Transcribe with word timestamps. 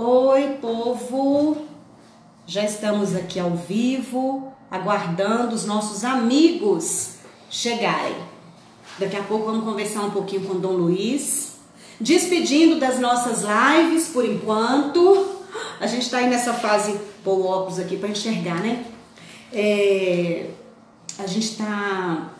Oi, 0.00 0.58
povo! 0.60 1.66
Já 2.46 2.64
estamos 2.64 3.16
aqui 3.16 3.40
ao 3.40 3.56
vivo, 3.56 4.52
aguardando 4.70 5.56
os 5.56 5.64
nossos 5.64 6.04
amigos 6.04 7.14
chegarem. 7.50 8.14
Daqui 8.96 9.16
a 9.16 9.24
pouco 9.24 9.46
vamos 9.46 9.64
conversar 9.64 10.02
um 10.02 10.12
pouquinho 10.12 10.46
com 10.46 10.60
Dom 10.60 10.74
Luiz. 10.74 11.56
Despedindo 12.00 12.78
das 12.78 13.00
nossas 13.00 13.42
lives 13.42 14.06
por 14.10 14.24
enquanto. 14.24 15.40
A 15.80 15.88
gente 15.88 16.02
está 16.02 16.18
aí 16.18 16.30
nessa 16.30 16.54
fase, 16.54 16.96
pôr 17.24 17.40
o 17.40 17.46
óculos 17.46 17.80
aqui 17.80 17.96
para 17.96 18.10
enxergar, 18.10 18.62
né? 18.62 18.86
É, 19.52 20.50
a 21.18 21.26
gente 21.26 21.48
está 21.48 22.30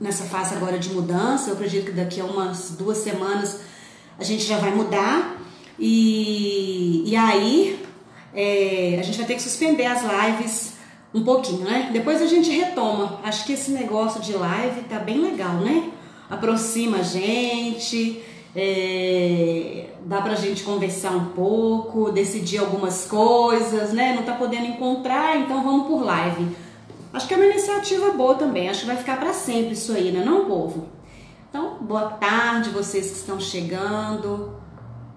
nessa 0.00 0.22
fase 0.22 0.54
agora 0.54 0.78
de 0.78 0.90
mudança. 0.90 1.50
Eu 1.50 1.54
acredito 1.54 1.86
que 1.86 1.92
daqui 1.92 2.20
a 2.20 2.24
umas 2.24 2.76
duas 2.78 2.98
semanas 2.98 3.58
a 4.16 4.22
gente 4.22 4.44
já 4.44 4.58
vai 4.58 4.72
mudar. 4.72 5.37
E, 5.78 7.04
e 7.06 7.16
aí 7.16 7.78
é, 8.34 8.96
a 8.98 9.02
gente 9.02 9.16
vai 9.18 9.26
ter 9.26 9.34
que 9.34 9.42
suspender 9.42 9.86
as 9.86 10.02
lives 10.02 10.74
um 11.14 11.24
pouquinho, 11.24 11.64
né? 11.64 11.90
Depois 11.92 12.20
a 12.20 12.26
gente 12.26 12.50
retoma. 12.50 13.20
Acho 13.22 13.44
que 13.44 13.52
esse 13.52 13.70
negócio 13.70 14.20
de 14.20 14.32
live 14.32 14.82
tá 14.82 14.98
bem 14.98 15.20
legal, 15.20 15.54
né? 15.54 15.90
Aproxima 16.28 16.98
a 16.98 17.02
gente, 17.02 18.22
é, 18.54 19.86
dá 20.04 20.20
pra 20.20 20.34
gente 20.34 20.62
conversar 20.62 21.12
um 21.12 21.26
pouco, 21.26 22.10
decidir 22.10 22.58
algumas 22.58 23.06
coisas, 23.06 23.92
né? 23.92 24.14
Não 24.14 24.22
tá 24.22 24.34
podendo 24.34 24.66
encontrar, 24.66 25.38
então 25.38 25.62
vamos 25.62 25.86
por 25.86 26.04
live. 26.04 26.56
Acho 27.12 27.26
que 27.26 27.34
é 27.34 27.36
uma 27.36 27.46
iniciativa 27.46 28.10
boa 28.10 28.34
também, 28.34 28.68
acho 28.68 28.80
que 28.80 28.86
vai 28.86 28.96
ficar 28.96 29.18
para 29.18 29.32
sempre 29.32 29.72
isso 29.72 29.92
aí, 29.92 30.12
né? 30.12 30.22
Não, 30.22 30.44
povo? 30.44 30.88
Então, 31.48 31.78
boa 31.80 32.10
tarde 32.10 32.68
vocês 32.68 33.06
que 33.10 33.16
estão 33.16 33.40
chegando. 33.40 34.52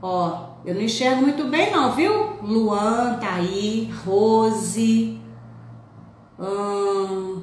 Ó, 0.02 0.51
eu 0.64 0.76
não 0.76 0.82
enxergo 0.82 1.22
muito 1.22 1.46
bem 1.46 1.72
não, 1.72 1.94
viu? 1.94 2.34
Luan 2.42 3.18
tá 3.20 3.36
aí, 3.36 3.92
Rose. 4.06 5.20
Hum, 6.40 7.42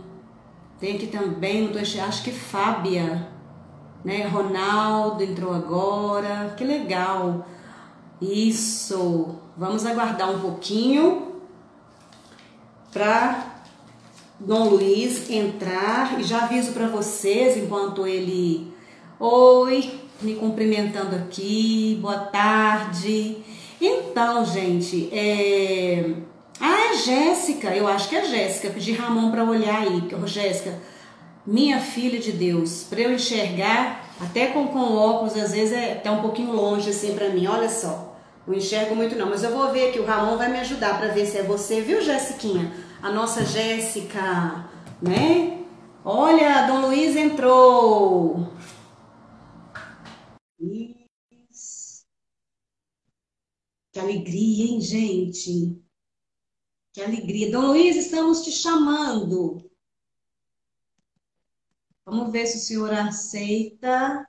tem 0.78 0.96
aqui 0.96 1.08
também, 1.08 1.62
não 1.62 1.72
tô 1.72 1.78
acho 1.78 2.22
que 2.22 2.30
Fábia, 2.30 3.28
né? 4.04 4.26
Ronaldo 4.26 5.22
entrou 5.22 5.52
agora. 5.52 6.54
Que 6.56 6.64
legal. 6.64 7.46
Isso. 8.20 9.36
Vamos 9.56 9.84
aguardar 9.84 10.30
um 10.30 10.38
pouquinho 10.38 11.32
para 12.92 13.62
Dom 14.38 14.68
Luiz 14.68 15.28
entrar 15.28 16.20
e 16.20 16.22
já 16.22 16.44
aviso 16.44 16.72
para 16.72 16.86
vocês 16.86 17.56
enquanto 17.56 18.06
ele 18.06 18.72
oi 19.18 20.07
me 20.20 20.34
cumprimentando 20.34 21.16
aqui 21.16 21.98
boa 22.00 22.18
tarde 22.18 23.36
então 23.80 24.44
gente 24.44 25.08
é... 25.12 26.12
ah 26.60 26.92
é 26.92 26.96
Jéssica 26.96 27.74
eu 27.74 27.86
acho 27.86 28.08
que 28.08 28.16
é 28.16 28.24
Jéssica 28.24 28.70
pedi 28.70 28.92
Ramon 28.92 29.30
para 29.30 29.44
olhar 29.44 29.82
aí 29.82 30.08
Jéssica 30.26 30.74
minha 31.46 31.80
filha 31.80 32.18
de 32.18 32.32
Deus 32.32 32.84
para 32.88 33.00
eu 33.00 33.12
enxergar 33.12 34.04
até 34.20 34.48
com, 34.48 34.66
com 34.68 34.96
óculos 34.96 35.36
às 35.36 35.52
vezes 35.52 35.72
é 35.72 35.92
até 35.92 36.10
um 36.10 36.20
pouquinho 36.20 36.52
longe 36.52 36.90
assim 36.90 37.14
para 37.14 37.28
mim 37.28 37.46
olha 37.46 37.68
só 37.68 38.16
não 38.46 38.54
enxergo 38.54 38.94
muito 38.96 39.16
não 39.16 39.30
mas 39.30 39.44
eu 39.44 39.50
vou 39.50 39.70
ver 39.70 39.90
aqui 39.90 39.98
o 39.98 40.04
Ramon 40.04 40.36
vai 40.36 40.50
me 40.50 40.58
ajudar 40.58 40.98
para 40.98 41.08
ver 41.08 41.26
se 41.26 41.38
é 41.38 41.42
você 41.42 41.80
viu 41.80 42.00
Jéssiquinha 42.00 42.88
a 43.02 43.10
nossa 43.10 43.44
Jéssica, 43.44 44.68
né? 45.00 45.64
Olha, 46.04 46.66
Dom 46.66 46.80
Luiz 46.86 47.16
entrou. 47.16 48.48
Isso. 50.60 52.04
Que 53.98 54.02
alegria, 54.02 54.64
hein, 54.64 54.80
gente? 54.80 55.82
Que 56.92 57.02
alegria. 57.02 57.50
Dom 57.50 57.72
Luiz, 57.72 57.96
estamos 57.96 58.44
te 58.44 58.52
chamando. 58.52 59.68
Vamos 62.06 62.30
ver 62.30 62.46
se 62.46 62.58
o 62.58 62.60
senhor 62.60 62.94
aceita. 62.94 64.24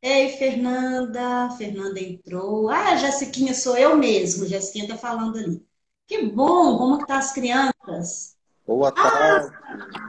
Ei, 0.00 0.36
Fernanda. 0.38 1.50
Fernanda 1.58 1.98
entrou. 1.98 2.68
Ah, 2.68 2.94
Jessiquinha, 2.94 3.52
sou 3.52 3.76
eu 3.76 3.96
mesmo. 3.96 4.46
Jessiquinha 4.46 4.86
tá 4.86 4.96
falando 4.96 5.36
ali. 5.36 5.66
Que 6.06 6.22
bom! 6.22 6.78
Como 6.78 6.92
estão 6.92 7.08
tá 7.08 7.18
as 7.18 7.32
crianças? 7.32 8.36
Boa 8.64 8.92
tarde! 8.92 9.52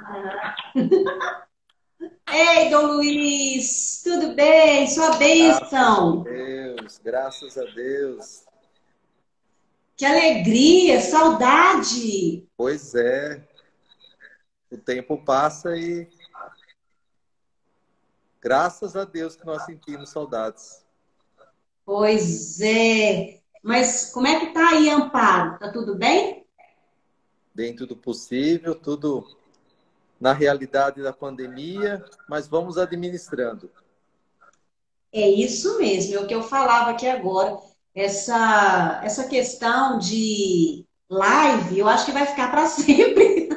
Ah. 0.06 0.56
Ei, 2.32 2.70
Dom 2.70 2.94
Luiz! 2.94 4.02
Tudo 4.04 4.36
bem? 4.36 4.88
Sua 4.88 5.18
bênção! 5.18 6.24
Graças 6.24 6.28
a 6.28 6.30
Deus! 6.30 7.02
Graças 7.04 7.58
a 7.58 7.64
Deus! 7.66 8.44
Que 9.98 10.06
alegria! 10.06 11.02
Saudade! 11.02 12.48
Pois 12.56 12.94
é! 12.94 13.48
O 14.72 14.78
tempo 14.78 15.18
passa 15.26 15.76
e 15.76 16.08
graças 18.40 18.96
a 18.96 19.06
Deus 19.06 19.36
que 19.36 19.46
nós 19.46 19.66
sentimos 19.66 20.12
saudades. 20.12 20.86
Pois 21.84 22.62
é! 22.62 23.42
Mas 23.64 24.12
como 24.14 24.28
é 24.28 24.40
que 24.40 24.54
tá 24.54 24.70
aí, 24.70 24.88
Amparo? 24.90 25.58
Tá 25.58 25.72
tudo 25.72 25.96
bem? 25.96 26.46
Dentro 27.56 27.88
do 27.88 27.98
possível, 27.98 28.76
tudo 28.76 29.39
na 30.20 30.34
realidade 30.34 31.02
da 31.02 31.14
pandemia, 31.14 32.04
mas 32.28 32.48
vamos 32.48 32.78
administrando. 32.78 33.70
É 35.12 35.28
isso 35.28 35.78
mesmo, 35.80 36.16
é 36.16 36.20
o 36.20 36.28
que 36.28 36.36
eu 36.36 36.44
falava 36.44 36.92
aqui 36.92 37.08
agora. 37.08 37.58
Essa, 37.96 39.02
essa 39.04 39.28
questão 39.28 39.98
de 39.98 40.86
live, 41.10 41.80
eu 41.80 41.88
acho 41.88 42.06
que 42.06 42.12
vai 42.12 42.26
ficar 42.26 42.52
para 42.52 42.68
sempre, 42.68 43.50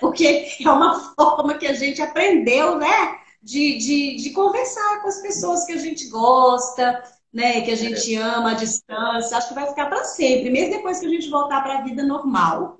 porque 0.00 0.48
é 0.60 0.68
uma 0.68 1.14
forma 1.14 1.54
que 1.54 1.66
a 1.66 1.72
gente 1.72 2.02
aprendeu, 2.02 2.78
né? 2.78 3.22
De, 3.40 3.76
de, 3.78 4.16
de 4.16 4.30
conversar 4.30 5.02
com 5.02 5.08
as 5.08 5.20
pessoas 5.20 5.64
que 5.64 5.72
a 5.72 5.76
gente 5.76 6.08
gosta, 6.08 7.02
né, 7.32 7.62
que 7.62 7.70
a 7.70 7.76
gente 7.76 8.14
é. 8.14 8.20
ama 8.20 8.52
à 8.52 8.54
distância, 8.54 9.36
acho 9.36 9.48
que 9.48 9.54
vai 9.54 9.66
ficar 9.66 9.86
para 9.86 10.04
sempre, 10.04 10.50
mesmo 10.50 10.76
depois 10.76 11.00
que 11.00 11.06
a 11.06 11.08
gente 11.08 11.28
voltar 11.30 11.60
para 11.62 11.78
a 11.78 11.82
vida 11.82 12.04
normal. 12.04 12.78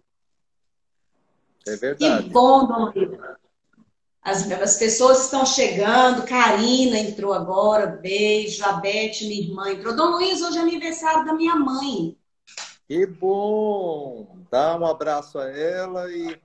É 1.66 1.76
verdade. 1.76 2.24
Que 2.24 2.30
bom, 2.30 2.66
Dom 2.66 2.92
As, 4.22 4.50
as 4.50 4.76
pessoas 4.76 5.24
estão 5.24 5.44
chegando, 5.46 6.26
Karina 6.26 6.98
entrou 6.98 7.32
agora, 7.32 7.86
beijo, 7.86 8.64
a 8.64 8.74
Beth, 8.74 9.20
minha 9.22 9.42
irmã, 9.42 9.70
entrou. 9.70 9.94
Dom 9.94 10.10
Luiz, 10.10 10.42
hoje 10.42 10.58
é 10.58 10.60
aniversário 10.60 11.24
da 11.24 11.32
minha 11.32 11.56
mãe. 11.56 12.16
Que 12.88 13.06
bom! 13.06 14.36
Dá 14.50 14.76
um 14.76 14.86
abraço 14.86 15.38
a 15.38 15.48
ela 15.48 16.10
e 16.10 16.38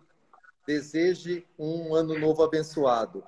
deseje 0.66 1.46
um 1.58 1.96
ano 1.96 2.18
novo 2.18 2.44
abençoado. 2.44 3.24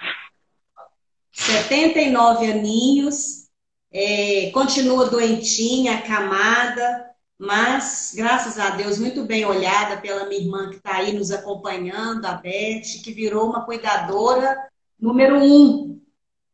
79 1.32 2.52
aninhos, 2.52 3.50
é, 3.92 4.52
continua 4.52 5.10
doentinha, 5.10 5.98
acamada, 5.98 7.09
mas 7.40 8.12
graças 8.14 8.60
a 8.60 8.72
Deus 8.72 9.00
muito 9.00 9.24
bem 9.24 9.46
olhada 9.46 10.02
pela 10.02 10.26
minha 10.26 10.42
irmã 10.42 10.70
que 10.70 10.76
está 10.76 10.98
aí 10.98 11.14
nos 11.14 11.32
acompanhando, 11.32 12.26
a 12.26 12.34
Beth, 12.34 13.02
que 13.02 13.14
virou 13.14 13.50
uma 13.50 13.64
cuidadora 13.64 14.58
número 15.00 15.38
um 15.38 16.02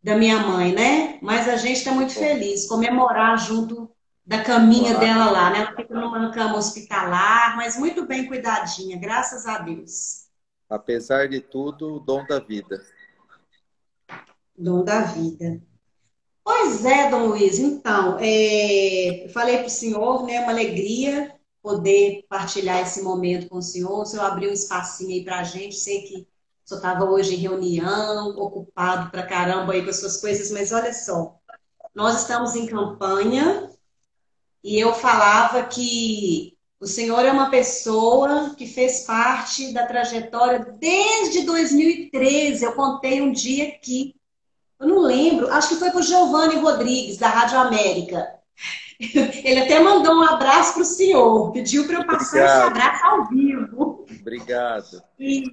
da 0.03 0.15
minha 0.15 0.37
mãe, 0.37 0.71
né? 0.71 1.17
Mas 1.23 1.49
a 1.49 1.57
gente 1.57 1.77
está 1.77 1.91
muito 1.91 2.13
feliz, 2.13 2.67
comemorar 2.67 3.35
junto 3.39 3.89
da 4.23 4.43
caminha 4.43 4.91
Olá. 4.91 4.99
dela 4.99 5.31
lá, 5.31 5.49
né? 5.49 5.61
Ela 5.61 5.75
fica 5.75 5.95
numa 5.95 6.31
cama 6.31 6.57
hospitalar, 6.57 7.57
mas 7.57 7.75
muito 7.75 8.05
bem 8.05 8.27
cuidadinha, 8.27 8.99
graças 8.99 9.47
a 9.47 9.57
Deus. 9.57 10.25
Apesar 10.69 11.27
de 11.27 11.41
tudo, 11.41 11.95
o 11.95 11.99
dom 11.99 12.23
da 12.27 12.39
vida. 12.39 12.85
Dom 14.55 14.83
da 14.83 15.01
vida. 15.01 15.59
Pois 16.45 16.85
é, 16.85 17.09
Dom 17.09 17.25
Luiz. 17.25 17.57
Então, 17.57 18.19
é, 18.21 19.27
falei 19.33 19.57
para 19.57 19.65
o 19.65 19.69
senhor, 19.69 20.23
né, 20.27 20.41
uma 20.41 20.51
alegria 20.51 21.33
poder 21.59 22.23
partilhar 22.29 22.81
esse 22.83 23.01
momento 23.01 23.49
com 23.49 23.57
o 23.57 23.63
senhor. 23.63 24.01
O 24.01 24.05
senhor 24.05 24.25
abriu 24.25 24.51
um 24.51 24.53
espacinho 24.53 25.09
aí 25.09 25.23
para 25.23 25.39
a 25.39 25.43
gente. 25.43 25.75
Sei 25.75 26.03
que 26.03 26.17
o 26.17 26.69
senhor 26.69 26.77
estava 26.77 27.05
hoje 27.05 27.33
em 27.33 27.39
reunião, 27.39 28.29
ocupado 28.37 29.09
para 29.09 29.25
caramba 29.25 29.73
aí 29.73 29.83
com 29.83 29.89
as 29.89 29.99
suas 29.99 30.17
coisas, 30.21 30.51
mas 30.51 30.71
olha 30.71 30.93
só, 30.93 31.35
nós 31.95 32.21
estamos 32.21 32.55
em 32.55 32.67
campanha 32.67 33.71
e 34.63 34.79
eu 34.79 34.93
falava 34.93 35.63
que 35.63 36.55
o 36.79 36.85
senhor 36.85 37.25
é 37.25 37.31
uma 37.31 37.49
pessoa 37.49 38.53
que 38.55 38.67
fez 38.67 38.99
parte 39.01 39.73
da 39.73 39.87
trajetória 39.87 40.59
desde 40.79 41.41
2013. 41.41 42.63
Eu 42.63 42.73
contei 42.73 43.19
um 43.19 43.31
dia 43.31 43.69
aqui 43.69 44.13
eu 44.79 44.87
não 44.87 44.99
lembro, 44.99 45.51
acho 45.51 45.69
que 45.69 45.75
foi 45.75 45.89
para 45.89 45.99
o 45.99 46.03
Giovanni 46.03 46.55
Rodrigues, 46.55 47.17
da 47.17 47.29
Rádio 47.29 47.59
América. 47.59 48.27
Ele 48.99 49.61
até 49.61 49.79
mandou 49.79 50.15
um 50.15 50.23
abraço 50.23 50.73
para 50.73 50.81
o 50.81 50.85
senhor, 50.85 51.51
pediu 51.51 51.85
para 51.85 51.97
eu 51.97 52.05
passar 52.05 52.37
Obrigado. 52.37 52.57
esse 52.57 52.67
abraço 52.67 53.05
ao 53.05 53.27
vivo. 53.27 54.05
Obrigado. 54.21 55.03
E, 55.19 55.43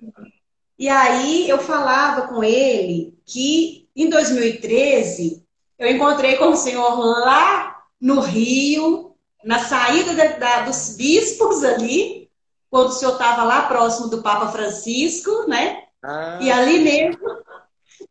e 0.79 0.89
aí 0.89 1.49
eu 1.49 1.59
falava 1.59 2.29
com 2.29 2.43
ele 2.43 3.19
que 3.25 3.89
em 3.95 4.09
2013 4.09 5.45
eu 5.79 5.91
encontrei 5.91 6.37
com 6.37 6.51
o 6.51 6.57
senhor 6.57 6.97
lá 6.99 7.83
no 8.01 8.21
Rio, 8.21 9.15
na 9.45 9.59
saída 9.59 10.15
da, 10.15 10.27
da, 10.37 10.61
dos 10.63 10.97
bispos 10.97 11.65
ali, 11.65 12.31
quando 12.71 12.89
o 12.89 12.93
senhor 12.93 13.13
estava 13.13 13.43
lá 13.43 13.63
próximo 13.63 14.09
do 14.09 14.23
Papa 14.23 14.49
Francisco, 14.49 15.47
né? 15.49 15.83
Ah. 16.03 16.39
E 16.41 16.51
ali 16.51 16.79
mesmo, 16.79 17.32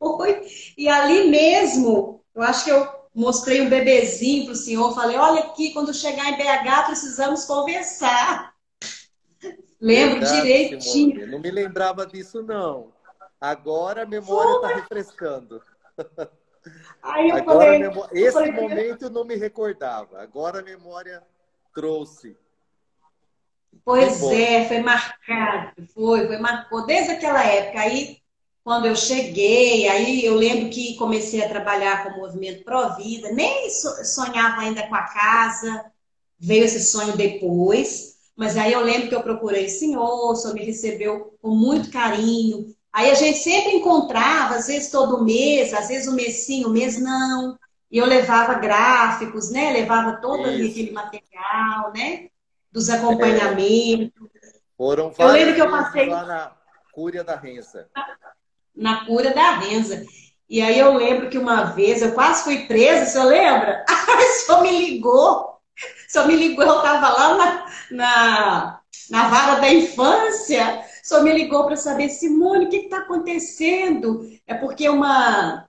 foi, 0.01 0.47
e 0.77 0.89
ali 0.89 1.29
mesmo, 1.29 2.23
eu 2.33 2.41
acho 2.41 2.65
que 2.65 2.71
eu 2.71 2.87
mostrei 3.13 3.61
um 3.61 3.69
bebezinho 3.69 4.45
para 4.45 4.53
o 4.53 4.55
senhor, 4.55 4.95
falei, 4.95 5.17
olha 5.17 5.41
aqui, 5.41 5.71
quando 5.73 5.93
chegar 5.93 6.29
em 6.29 6.37
BH 6.37 6.85
precisamos 6.87 7.45
conversar. 7.45 8.53
Lembro 9.79 10.19
Verdade, 10.19 10.41
direitinho. 10.41 10.81
Simone. 10.81 11.25
Não 11.27 11.39
me 11.39 11.51
lembrava 11.51 12.05
disso, 12.05 12.41
não. 12.41 12.91
Agora 13.39 14.03
a 14.03 14.05
memória 14.05 14.55
está 14.55 14.75
refrescando. 14.75 15.61
Agora 17.01 17.43
falei, 17.43 17.79
memória... 17.79 18.19
Esse 18.19 18.33
falei, 18.33 18.51
momento 18.51 19.05
eu 19.05 19.09
não 19.09 19.23
me 19.23 19.35
recordava. 19.35 20.21
Agora 20.21 20.59
a 20.59 20.63
memória 20.63 21.23
trouxe. 21.73 22.37
Pois 23.83 24.21
é, 24.23 24.67
foi 24.67 24.81
marcado, 24.81 25.87
foi, 25.87 26.27
foi 26.27 26.37
marcou 26.37 26.85
desde 26.85 27.13
aquela 27.13 27.43
época. 27.43 27.79
Aí, 27.79 28.20
quando 28.63 28.85
eu 28.85 28.95
cheguei, 28.95 29.87
aí 29.87 30.23
eu 30.23 30.35
lembro 30.35 30.69
que 30.69 30.95
comecei 30.95 31.43
a 31.43 31.49
trabalhar 31.49 32.03
com 32.03 32.11
o 32.11 32.21
movimento 32.21 32.63
Pro 32.63 32.95
Vida, 32.95 33.31
nem 33.31 33.69
sonhava 33.69 34.61
ainda 34.61 34.87
com 34.87 34.95
a 34.95 35.03
casa, 35.03 35.85
veio 36.39 36.65
esse 36.65 36.79
sonho 36.79 37.17
depois, 37.17 38.17
mas 38.35 38.57
aí 38.57 38.73
eu 38.73 38.81
lembro 38.81 39.09
que 39.09 39.15
eu 39.15 39.23
procurei 39.23 39.65
o 39.65 39.69
senhor, 39.69 40.31
o 40.31 40.35
senhor 40.35 40.53
me 40.53 40.63
recebeu 40.63 41.37
com 41.41 41.49
muito 41.49 41.91
carinho. 41.91 42.73
Aí 42.93 43.09
a 43.09 43.13
gente 43.13 43.39
sempre 43.39 43.77
encontrava, 43.77 44.55
às 44.55 44.67
vezes 44.67 44.91
todo 44.91 45.23
mês, 45.23 45.73
às 45.73 45.87
vezes 45.87 46.07
um 46.07 46.15
mês 46.15 46.45
sim, 46.45 46.65
um 46.65 46.71
mês 46.71 46.99
não. 46.99 47.57
E 47.89 47.97
eu 47.97 48.05
levava 48.05 48.55
gráficos, 48.55 49.51
né? 49.51 49.71
Levava 49.71 50.17
todo 50.21 50.45
aquele 50.45 50.91
material, 50.91 51.91
né? 51.93 52.29
Dos 52.71 52.89
acompanhamentos. 52.89 54.29
É. 54.35 54.51
Foram 54.77 55.13
eu 55.17 55.27
lembro 55.27 55.55
que 55.55 55.61
eu 55.61 55.69
passei 55.69 56.09
lá 56.09 56.25
na 56.25 56.51
Cúria 56.93 57.23
da 57.23 57.35
Renza. 57.35 57.89
Na, 58.75 59.05
Cúria 59.05 59.33
da 59.33 59.51
Renza. 59.51 60.05
E 60.49 60.61
aí 60.61 60.77
eu 60.77 60.93
lembro 60.93 61.29
que 61.29 61.37
uma 61.37 61.63
vez 61.63 62.01
eu 62.01 62.13
quase 62.13 62.43
fui 62.43 62.65
presa, 62.65 63.05
você 63.05 63.23
lembra? 63.23 63.85
Só 64.45 64.61
me 64.61 64.71
ligou. 64.71 65.57
Só 66.07 66.27
me 66.27 66.35
ligou, 66.35 66.65
eu 66.65 66.77
estava 66.77 67.09
lá 67.09 67.37
na, 67.37 67.65
na, 67.91 68.79
na 69.09 69.29
vara 69.29 69.59
da 69.61 69.73
infância. 69.73 70.83
Só 71.03 71.23
me 71.23 71.31
ligou 71.31 71.65
para 71.65 71.75
saber, 71.75 72.09
Simone, 72.09 72.65
o 72.65 72.69
que 72.69 72.77
está 72.77 72.99
acontecendo? 72.99 74.29
É 74.45 74.53
porque 74.53 74.87
uma, 74.89 75.67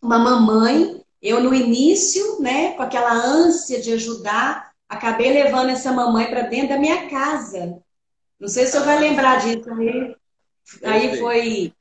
uma 0.00 0.18
mamãe 0.18 0.98
eu, 1.20 1.42
no 1.42 1.52
início, 1.52 2.40
né, 2.40 2.74
com 2.74 2.82
aquela 2.82 3.12
ânsia 3.12 3.80
de 3.80 3.92
ajudar, 3.92 4.72
acabei 4.88 5.32
levando 5.32 5.70
essa 5.70 5.92
mamãe 5.92 6.26
para 6.26 6.42
dentro 6.42 6.70
da 6.70 6.78
minha 6.78 7.08
casa. 7.10 7.78
Não 8.38 8.48
sei 8.48 8.66
se 8.66 8.72
você 8.72 8.80
vai 8.80 9.00
lembrar 9.00 9.40
disso. 9.40 9.68
Aí, 9.72 10.16
aí 10.84 11.18
foi, 11.18 11.74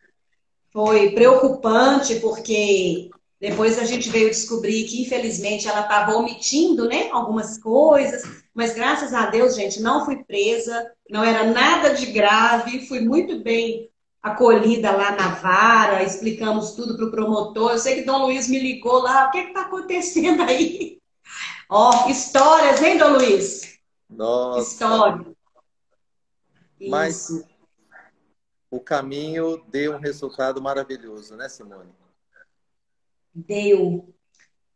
foi 0.71 1.11
preocupante, 1.11 2.19
porque 2.19 3.09
depois 3.39 3.77
a 3.77 3.85
gente 3.85 4.09
veio 4.09 4.29
descobrir 4.29 4.83
que, 4.85 5.01
infelizmente, 5.01 5.67
ela 5.67 5.81
estava 5.81 6.15
omitindo 6.15 6.87
né, 6.87 7.09
algumas 7.11 7.57
coisas, 7.57 8.23
mas 8.53 8.73
graças 8.73 9.13
a 9.13 9.27
Deus, 9.27 9.55
gente, 9.55 9.79
não 9.79 10.03
fui 10.03 10.23
presa, 10.23 10.91
não 11.09 11.23
era 11.23 11.43
nada 11.51 11.93
de 11.93 12.07
grave, 12.07 12.87
fui 12.87 12.99
muito 12.99 13.39
bem 13.43 13.89
acolhida 14.21 14.91
lá 14.91 15.11
na 15.11 15.35
vara, 15.35 16.03
explicamos 16.03 16.71
tudo 16.71 16.95
para 16.97 17.05
o 17.05 17.11
promotor. 17.11 17.71
Eu 17.71 17.79
sei 17.79 17.95
que 17.95 18.01
Dom 18.01 18.25
Luiz 18.25 18.47
me 18.47 18.59
ligou 18.59 18.99
lá, 18.99 19.27
o 19.27 19.31
que 19.31 19.37
está 19.37 19.61
acontecendo 19.61 20.41
aí? 20.43 20.99
Ó, 21.69 22.09
histórias, 22.09 22.81
hein, 22.81 22.97
Dom 22.97 23.09
Luiz? 23.09 23.77
Nossa. 24.09 24.73
História. 24.73 25.25
Mas 26.79 27.29
Isso. 27.29 27.56
O 28.69 28.79
caminho 28.79 29.63
deu 29.69 29.95
um 29.95 29.99
resultado 29.99 30.61
maravilhoso, 30.61 31.35
né, 31.35 31.47
Simone? 31.47 31.91
Deu. 33.33 34.13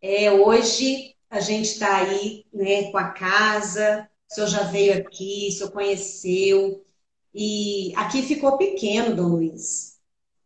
É, 0.01 0.31
hoje 0.31 1.15
a 1.29 1.39
gente 1.39 1.67
está 1.67 1.97
aí 1.97 2.45
né, 2.53 2.91
com 2.91 2.97
a 2.97 3.09
casa, 3.09 4.09
o 4.29 4.33
senhor 4.33 4.47
já 4.47 4.63
veio 4.63 4.97
aqui, 4.97 5.49
o 5.49 5.51
senhor 5.51 5.71
conheceu. 5.71 6.85
E 7.33 7.93
aqui 7.95 8.21
ficou 8.21 8.57
pequeno, 8.57 9.15
Dom 9.15 9.29
Luiz. 9.29 9.99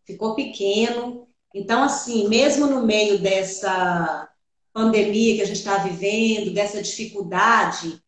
Ficou 0.06 0.36
pequeno. 0.36 1.28
Então, 1.54 1.84
assim, 1.84 2.28
mesmo 2.28 2.68
no 2.68 2.86
meio 2.86 3.20
dessa 3.20 4.30
pandemia 4.74 5.36
que 5.36 5.42
a 5.42 5.46
gente 5.46 5.58
está 5.58 5.78
vivendo, 5.78 6.54
dessa 6.54 6.82
dificuldade, 6.82 8.02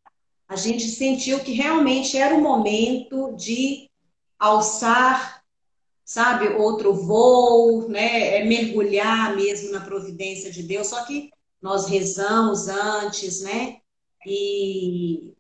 a 0.48 0.56
gente 0.56 0.88
sentiu 0.88 1.39
que 1.39 1.54
realmente 1.54 2.18
era 2.18 2.36
o 2.36 2.42
momento 2.42 3.34
de 3.36 3.87
alçar, 4.39 5.44
sabe, 6.04 6.48
outro 6.50 6.94
voo, 6.94 7.89
né? 7.89 8.38
É 8.38 8.45
mergulhar 8.45 9.36
mesmo 9.36 9.72
na 9.72 9.81
providência 9.81 10.51
de 10.51 10.63
Deus. 10.63 10.88
Só 10.88 11.04
que 11.06 11.31
nós 11.62 11.88
rezamos 11.88 12.68
antes, 12.68 13.42
né? 13.42 13.78
E 14.25 15.34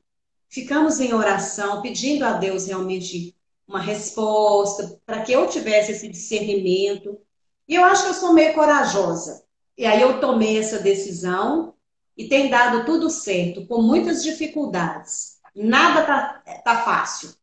ficamos 0.49 0.99
em 0.99 1.13
oração, 1.13 1.81
pedindo 1.81 2.23
a 2.23 2.33
Deus 2.33 2.65
realmente 2.67 3.35
uma 3.67 3.81
resposta, 3.81 4.99
para 5.05 5.21
que 5.21 5.31
eu 5.31 5.47
tivesse 5.47 5.91
esse 5.91 6.07
discernimento. 6.07 7.19
E 7.67 7.75
eu 7.75 7.83
acho 7.83 8.03
que 8.03 8.09
eu 8.09 8.13
sou 8.13 8.33
meio 8.33 8.53
corajosa. 8.53 9.43
E 9.77 9.85
aí 9.85 10.01
eu 10.01 10.19
tomei 10.19 10.57
essa 10.57 10.79
decisão 10.79 11.73
e 12.15 12.27
tem 12.27 12.49
dado 12.49 12.85
tudo 12.85 13.09
certo, 13.09 13.67
com 13.67 13.81
muitas 13.81 14.23
dificuldades. 14.23 15.37
Nada 15.55 16.03
tá, 16.03 16.61
tá 16.63 16.81
fácil. 16.83 17.36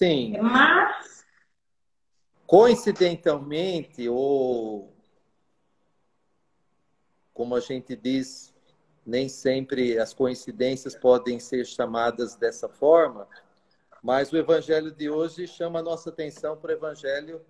Sim. 0.00 0.38
Mas. 0.40 1.26
Coincidentalmente, 2.46 4.08
ou 4.08 4.96
como 7.34 7.54
a 7.54 7.60
gente 7.60 7.94
diz, 7.94 8.52
nem 9.04 9.28
sempre 9.28 9.98
as 9.98 10.14
coincidências 10.14 10.96
podem 10.96 11.38
ser 11.38 11.66
chamadas 11.66 12.34
dessa 12.34 12.66
forma, 12.66 13.28
mas 14.02 14.32
o 14.32 14.38
evangelho 14.38 14.90
de 14.90 15.10
hoje 15.10 15.46
chama 15.46 15.80
a 15.80 15.82
nossa 15.82 16.08
atenção 16.08 16.56
para 16.56 16.70
o 16.70 16.74
evangelho, 16.74 17.40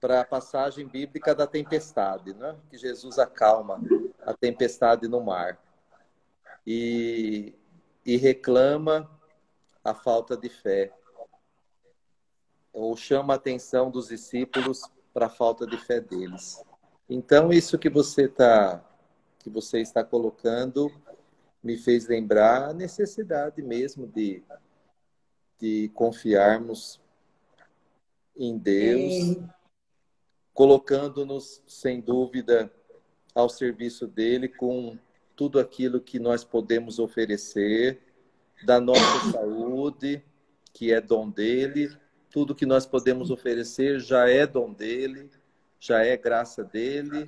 para 0.00 0.22
a 0.22 0.24
passagem 0.24 0.88
bíblica 0.88 1.34
da 1.34 1.46
tempestade, 1.46 2.32
né? 2.32 2.56
que 2.70 2.78
Jesus 2.78 3.18
acalma 3.18 3.78
a 4.22 4.32
tempestade 4.32 5.06
no 5.06 5.20
mar 5.20 5.62
e, 6.66 7.54
e 8.04 8.16
reclama 8.16 9.08
a 9.84 9.94
falta 9.94 10.36
de 10.36 10.48
fé, 10.48 10.92
ou 12.72 12.96
chama 12.96 13.34
a 13.34 13.36
atenção 13.36 13.90
dos 13.90 14.08
discípulos 14.08 14.82
para 15.12 15.26
a 15.26 15.30
falta 15.30 15.66
de 15.66 15.76
fé 15.76 16.00
deles. 16.00 16.62
Então, 17.08 17.52
isso 17.52 17.78
que 17.78 17.90
você 17.90 18.24
está 18.24 18.86
que 19.40 19.48
você 19.48 19.80
está 19.80 20.04
colocando 20.04 20.92
me 21.62 21.76
fez 21.76 22.06
lembrar 22.06 22.68
a 22.68 22.74
necessidade 22.74 23.62
mesmo 23.62 24.06
de, 24.06 24.42
de 25.58 25.90
confiarmos 25.94 27.00
em 28.36 28.56
Deus, 28.58 29.38
colocando-nos, 30.52 31.62
sem 31.66 32.00
dúvida, 32.00 32.70
ao 33.34 33.48
serviço 33.48 34.06
dele 34.06 34.48
com 34.48 34.98
tudo 35.36 35.58
aquilo 35.58 36.00
que 36.00 36.18
nós 36.18 36.44
podemos 36.44 36.98
oferecer, 36.98 38.00
da 38.64 38.80
nossa 38.80 39.32
saúde, 39.32 40.22
que 40.72 40.92
é 40.92 41.00
dom 41.00 41.30
dele, 41.30 41.90
tudo 42.30 42.54
que 42.54 42.64
nós 42.64 42.86
podemos 42.86 43.30
oferecer 43.30 44.00
já 44.00 44.28
é 44.28 44.46
dom 44.46 44.72
dele, 44.72 45.30
já 45.78 46.04
é 46.04 46.16
graça 46.16 46.62
dele. 46.62 47.26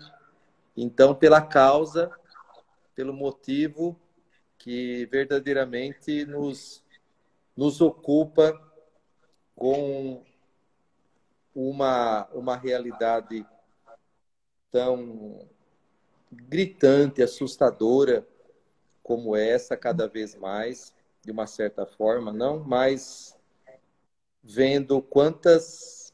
Então, 0.77 1.15
pela 1.15 1.41
causa, 1.41 2.11
pelo 2.95 3.13
motivo 3.13 3.99
que 4.57 5.07
verdadeiramente 5.07 6.25
nos, 6.25 6.85
nos 7.57 7.81
ocupa 7.81 8.59
com 9.57 10.25
uma, 11.55 12.29
uma 12.33 12.57
realidade 12.57 13.45
tão 14.71 15.47
gritante, 16.31 17.23
assustadora 17.23 18.27
como 19.03 19.37
essa, 19.37 19.77
cada 19.77 20.07
vez 20.07 20.35
mais, 20.37 20.95
de 21.23 21.33
uma 21.33 21.47
certa 21.47 21.85
forma, 21.85 22.33
não, 22.33 22.61
mas 22.61 23.37
vendo 24.43 25.01
quantas 25.01 26.13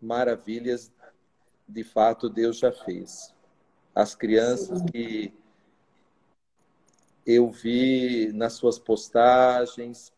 maravilhas 0.00 0.92
de 1.66 1.84
fato 1.84 2.28
Deus 2.30 2.58
já 2.58 2.72
fez 2.72 3.34
as 3.94 4.14
crianças 4.14 4.80
que 4.92 5.34
eu 7.26 7.50
vi 7.50 8.32
nas 8.32 8.54
suas 8.54 8.78
postagens, 8.78 10.12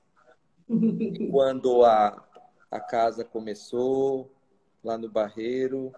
quando 1.30 1.84
a, 1.84 2.24
a 2.70 2.78
casa 2.78 3.24
começou, 3.24 4.30
lá 4.84 4.96
no 4.96 5.08
Barreiro. 5.08 5.92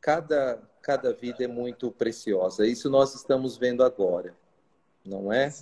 Cada, 0.00 0.62
cada 0.80 1.12
vida 1.12 1.44
é 1.44 1.48
muito 1.48 1.90
preciosa. 1.90 2.66
Isso 2.66 2.88
nós 2.88 3.14
estamos 3.14 3.56
vendo 3.56 3.82
agora. 3.82 4.34
não 5.04 5.32
é? 5.32 5.52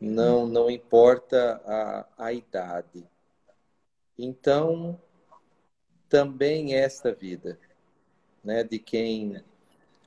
Não, 0.00 0.46
não 0.46 0.70
importa 0.70 1.60
a, 1.64 2.26
a 2.26 2.32
idade. 2.32 3.06
Então, 4.18 5.00
também 6.08 6.74
esta 6.74 7.12
vida, 7.12 7.58
né, 8.44 8.62
de 8.62 8.78
quem 8.78 9.42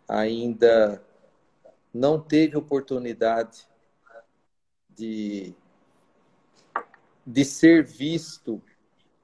ainda 0.07 1.03
não 1.93 2.19
teve 2.19 2.57
oportunidade 2.57 3.67
de, 4.89 5.53
de 7.25 7.45
ser 7.45 7.83
visto, 7.83 8.61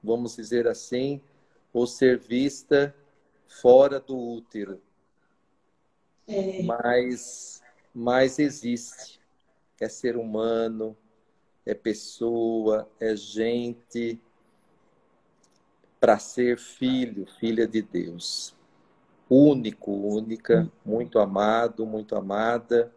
vamos 0.02 0.36
dizer 0.36 0.66
assim, 0.66 1.20
ou 1.72 1.86
ser 1.86 2.18
vista 2.18 2.94
fora 3.46 4.00
do 4.00 4.16
útero. 4.16 4.80
É. 6.26 6.62
Mas, 6.62 7.62
mas 7.94 8.38
existe. 8.38 9.20
É 9.80 9.88
ser 9.88 10.16
humano, 10.16 10.96
é 11.64 11.74
pessoa, 11.74 12.88
é 12.98 13.14
gente 13.16 14.20
para 16.00 16.18
ser 16.18 16.58
filho, 16.58 17.26
filha 17.26 17.66
de 17.66 17.82
Deus. 17.82 18.54
Único, 19.28 19.90
única, 19.92 20.70
muito 20.84 21.18
amado, 21.18 21.84
muito 21.84 22.14
amada, 22.14 22.94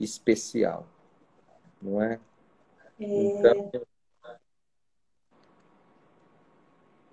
especial. 0.00 0.86
Não 1.80 2.02
é? 2.02 2.18
é... 2.98 3.04
Então, 3.04 3.70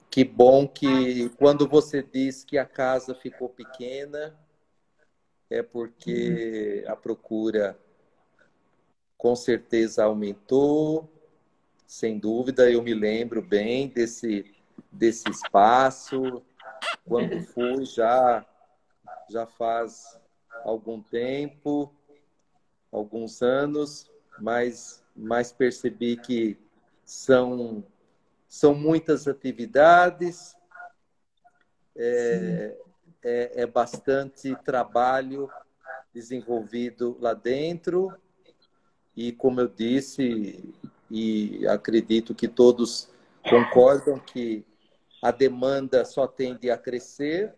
que 0.09 0.23
bom 0.23 0.67
que 0.67 1.29
quando 1.37 1.67
você 1.67 2.01
diz 2.01 2.43
que 2.43 2.57
a 2.57 2.65
casa 2.65 3.13
ficou 3.13 3.49
pequena, 3.49 4.35
é 5.49 5.61
porque 5.61 6.83
a 6.87 6.95
procura 6.95 7.79
com 9.23 9.37
certeza 9.37 10.03
aumentou, 10.03 11.09
sem 11.87 12.19
dúvida. 12.19 12.69
Eu 12.69 12.83
me 12.83 12.93
lembro 12.93 13.41
bem 13.41 13.87
desse, 13.87 14.53
desse 14.91 15.29
espaço, 15.29 16.43
quando 17.07 17.41
fui, 17.45 17.85
já, 17.85 18.45
já 19.29 19.45
faz 19.45 20.19
algum 20.65 21.01
tempo, 21.01 21.89
alguns 22.91 23.41
anos, 23.41 24.11
mas, 24.41 25.01
mas 25.15 25.53
percebi 25.53 26.17
que 26.17 26.57
são, 27.05 27.81
são 28.45 28.75
muitas 28.75 29.25
atividades, 29.25 30.53
é, 31.95 32.77
é, 33.23 33.61
é 33.61 33.65
bastante 33.65 34.53
trabalho 34.65 35.49
desenvolvido 36.13 37.17
lá 37.21 37.33
dentro, 37.33 38.13
e 39.15 39.31
como 39.31 39.61
eu 39.61 39.67
disse, 39.67 40.73
e 41.09 41.67
acredito 41.67 42.33
que 42.33 42.47
todos 42.47 43.09
concordam 43.47 44.19
que 44.19 44.65
a 45.21 45.31
demanda 45.31 46.03
só 46.03 46.27
tende 46.27 46.71
a 46.71 46.77
crescer, 46.77 47.53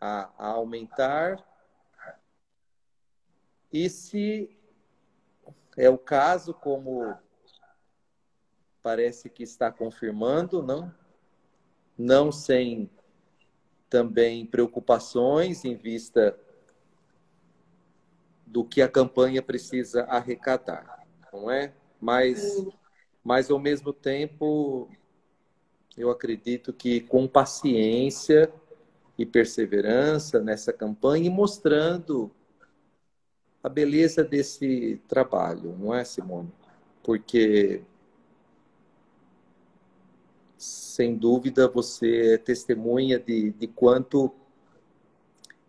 a, 0.00 0.30
a 0.36 0.48
aumentar. 0.48 1.42
E 3.72 3.88
se 3.88 4.50
é 5.76 5.88
o 5.88 5.98
caso, 5.98 6.52
como 6.52 7.16
parece 8.82 9.28
que 9.28 9.42
está 9.42 9.70
confirmando, 9.70 10.62
não? 10.62 10.92
Não 11.96 12.30
sem 12.30 12.90
também 13.88 14.44
preocupações 14.44 15.64
em 15.64 15.76
vista 15.76 16.38
do 18.46 18.64
que 18.64 18.80
a 18.80 18.88
campanha 18.88 19.42
precisa 19.42 20.04
arrecadar, 20.04 21.04
não 21.32 21.50
é? 21.50 21.74
Mas, 22.00 22.64
mas 23.24 23.50
ao 23.50 23.58
mesmo 23.58 23.92
tempo, 23.92 24.88
eu 25.96 26.10
acredito 26.10 26.72
que 26.72 27.00
com 27.00 27.26
paciência 27.26 28.52
e 29.18 29.26
perseverança 29.26 30.40
nessa 30.40 30.72
campanha 30.72 31.26
e 31.26 31.30
mostrando 31.30 32.30
a 33.62 33.68
beleza 33.68 34.22
desse 34.22 35.00
trabalho, 35.08 35.76
não 35.76 35.92
é, 35.92 36.04
Simone? 36.04 36.52
Porque 37.02 37.82
sem 40.56 41.16
dúvida 41.16 41.68
você 41.68 42.34
é 42.34 42.38
testemunha 42.38 43.18
de, 43.18 43.50
de 43.50 43.66
quanto 43.66 44.32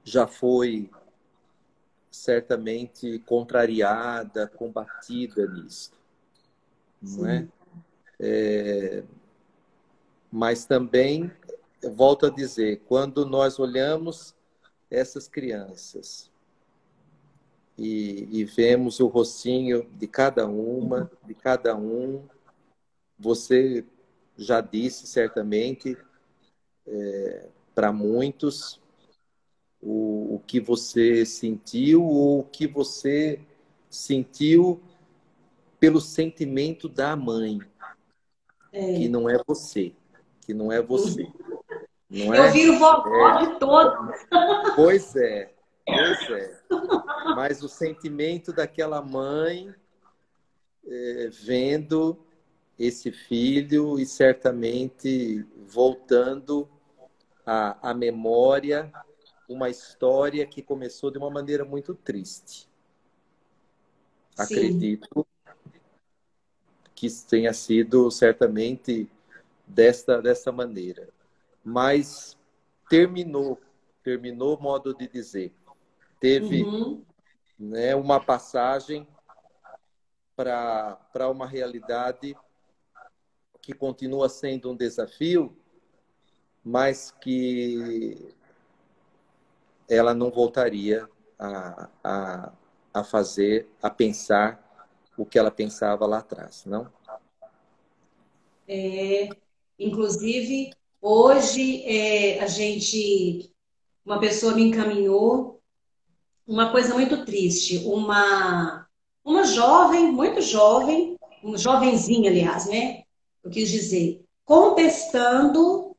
já 0.03 0.27
foi 0.27 0.89
certamente 2.17 3.19
contrariada, 3.19 4.47
combatida 4.47 5.47
nisso, 5.47 5.91
não 7.01 7.27
é? 7.27 7.47
é? 8.19 9.03
Mas 10.31 10.65
também, 10.65 11.31
volto 11.93 12.25
a 12.25 12.29
dizer, 12.29 12.81
quando 12.87 13.25
nós 13.25 13.59
olhamos 13.59 14.35
essas 14.89 15.27
crianças 15.27 16.29
e, 17.77 18.27
e 18.31 18.43
vemos 18.43 18.99
o 18.99 19.07
rostinho 19.07 19.87
de 19.93 20.07
cada 20.07 20.47
uma, 20.47 21.09
de 21.25 21.33
cada 21.33 21.75
um, 21.75 22.25
você 23.17 23.85
já 24.37 24.61
disse 24.61 25.07
certamente 25.07 25.97
é, 26.85 27.49
para 27.73 27.91
muitos 27.91 28.79
que 30.47 30.59
você 30.59 31.25
sentiu 31.25 32.03
ou 32.03 32.39
o 32.39 32.43
que 32.43 32.65
você 32.65 33.39
sentiu 33.89 34.81
pelo 35.79 36.01
sentimento 36.01 36.89
da 36.89 37.15
mãe, 37.15 37.59
é. 38.71 38.93
que 38.95 39.07
não 39.07 39.29
é 39.29 39.37
você 39.45 39.93
que 40.47 40.53
não 40.53 40.71
é 40.71 40.81
você. 40.81 41.29
Não 42.09 42.33
é? 42.33 42.39
Eu 42.39 42.51
viro 42.53 42.79
vovó 42.79 43.29
é. 43.29 43.45
de 43.45 43.59
todos. 43.59 44.15
Pois 44.75 45.13
é, 45.17 45.53
pois 45.85 46.29
é. 46.29 46.61
Mas 47.35 47.61
o 47.61 47.67
sentimento 47.67 48.53
daquela 48.53 49.01
mãe 49.01 49.75
é, 50.87 51.29
vendo 51.43 52.17
esse 52.79 53.11
filho 53.11 53.99
e 53.99 54.05
certamente 54.05 55.45
voltando 55.67 56.69
à, 57.45 57.89
à 57.89 57.93
memória 57.93 58.89
uma 59.47 59.69
história 59.69 60.45
que 60.45 60.61
começou 60.61 61.09
de 61.09 61.17
uma 61.17 61.29
maneira 61.29 61.63
muito 61.63 61.95
triste. 61.95 62.67
Sim. 64.35 64.43
Acredito 64.43 65.25
que 66.93 67.07
tenha 67.29 67.53
sido 67.53 68.09
certamente 68.11 69.09
desta, 69.65 70.21
desta 70.21 70.51
maneira. 70.51 71.09
Mas 71.63 72.37
terminou, 72.89 73.59
terminou 74.03 74.59
modo 74.59 74.93
de 74.93 75.07
dizer. 75.07 75.53
Teve 76.19 76.63
uhum. 76.63 77.03
né, 77.57 77.95
uma 77.95 78.19
passagem 78.19 79.07
para 80.35 81.29
uma 81.29 81.47
realidade 81.47 82.35
que 83.61 83.73
continua 83.73 84.29
sendo 84.29 84.71
um 84.71 84.75
desafio, 84.75 85.55
mas 86.63 87.11
que 87.11 88.35
ela 89.89 90.13
não 90.13 90.29
voltaria 90.31 91.07
a, 91.39 91.89
a, 92.03 92.51
a 92.93 93.03
fazer, 93.03 93.69
a 93.81 93.89
pensar 93.89 94.63
o 95.17 95.25
que 95.25 95.39
ela 95.39 95.51
pensava 95.51 96.05
lá 96.05 96.19
atrás, 96.19 96.63
não? 96.65 96.87
É, 98.67 99.29
Inclusive, 99.79 100.71
hoje 100.99 101.83
é, 101.85 102.39
a 102.41 102.47
gente, 102.47 103.53
uma 104.03 104.19
pessoa 104.19 104.55
me 104.55 104.63
encaminhou 104.63 105.61
uma 106.47 106.71
coisa 106.71 106.93
muito 106.93 107.23
triste, 107.25 107.77
uma 107.85 108.85
uma 109.23 109.43
jovem, 109.43 110.09
muito 110.09 110.41
jovem, 110.41 111.17
uma 111.43 111.57
jovenzinha, 111.57 112.31
aliás, 112.31 112.65
né? 112.65 113.03
Eu 113.43 113.51
quis 113.51 113.69
dizer, 113.69 114.23
contestando 114.45 115.93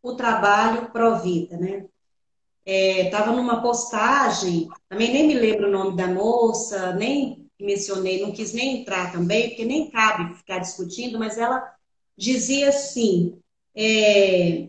o 0.00 0.14
trabalho 0.14 0.92
pró-vida, 0.92 1.56
né? 1.56 1.86
Estava 2.70 3.32
é, 3.32 3.36
numa 3.36 3.62
postagem, 3.62 4.68
também 4.90 5.10
nem 5.10 5.26
me 5.26 5.32
lembro 5.32 5.68
o 5.68 5.70
nome 5.70 5.96
da 5.96 6.06
moça, 6.06 6.92
nem 6.92 7.48
mencionei, 7.58 8.20
não 8.20 8.30
quis 8.30 8.52
nem 8.52 8.82
entrar 8.82 9.10
também, 9.10 9.48
porque 9.48 9.64
nem 9.64 9.90
cabe 9.90 10.34
ficar 10.34 10.58
discutindo, 10.58 11.18
mas 11.18 11.38
ela 11.38 11.66
dizia 12.14 12.68
assim: 12.68 13.38
é, 13.74 14.68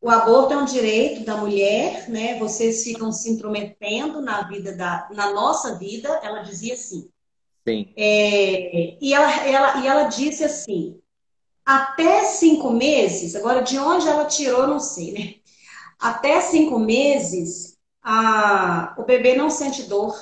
o 0.00 0.08
aborto 0.08 0.54
é 0.54 0.56
um 0.56 0.64
direito 0.64 1.24
da 1.24 1.36
mulher, 1.36 2.08
né? 2.08 2.38
Vocês 2.38 2.82
ficam 2.84 3.12
se 3.12 3.30
intrometendo 3.30 4.22
na 4.22 4.42
vida 4.48 4.74
da, 4.74 5.06
na 5.12 5.30
nossa 5.30 5.78
vida. 5.78 6.08
Ela 6.22 6.40
dizia 6.40 6.72
assim. 6.72 7.10
Sim. 7.68 7.92
É, 7.96 8.96
e, 8.98 9.12
ela, 9.12 9.46
ela, 9.46 9.80
e 9.82 9.86
ela 9.86 10.04
disse 10.04 10.42
assim: 10.42 10.98
até 11.66 12.24
cinco 12.24 12.70
meses, 12.70 13.34
agora 13.34 13.60
de 13.60 13.78
onde 13.78 14.08
ela 14.08 14.24
tirou, 14.24 14.66
não 14.66 14.80
sei, 14.80 15.12
né? 15.12 15.34
Até 16.04 16.38
cinco 16.42 16.78
meses, 16.78 17.78
a, 18.02 18.94
o 18.98 19.04
bebê 19.04 19.34
não 19.34 19.48
sente 19.48 19.84
dor. 19.84 20.14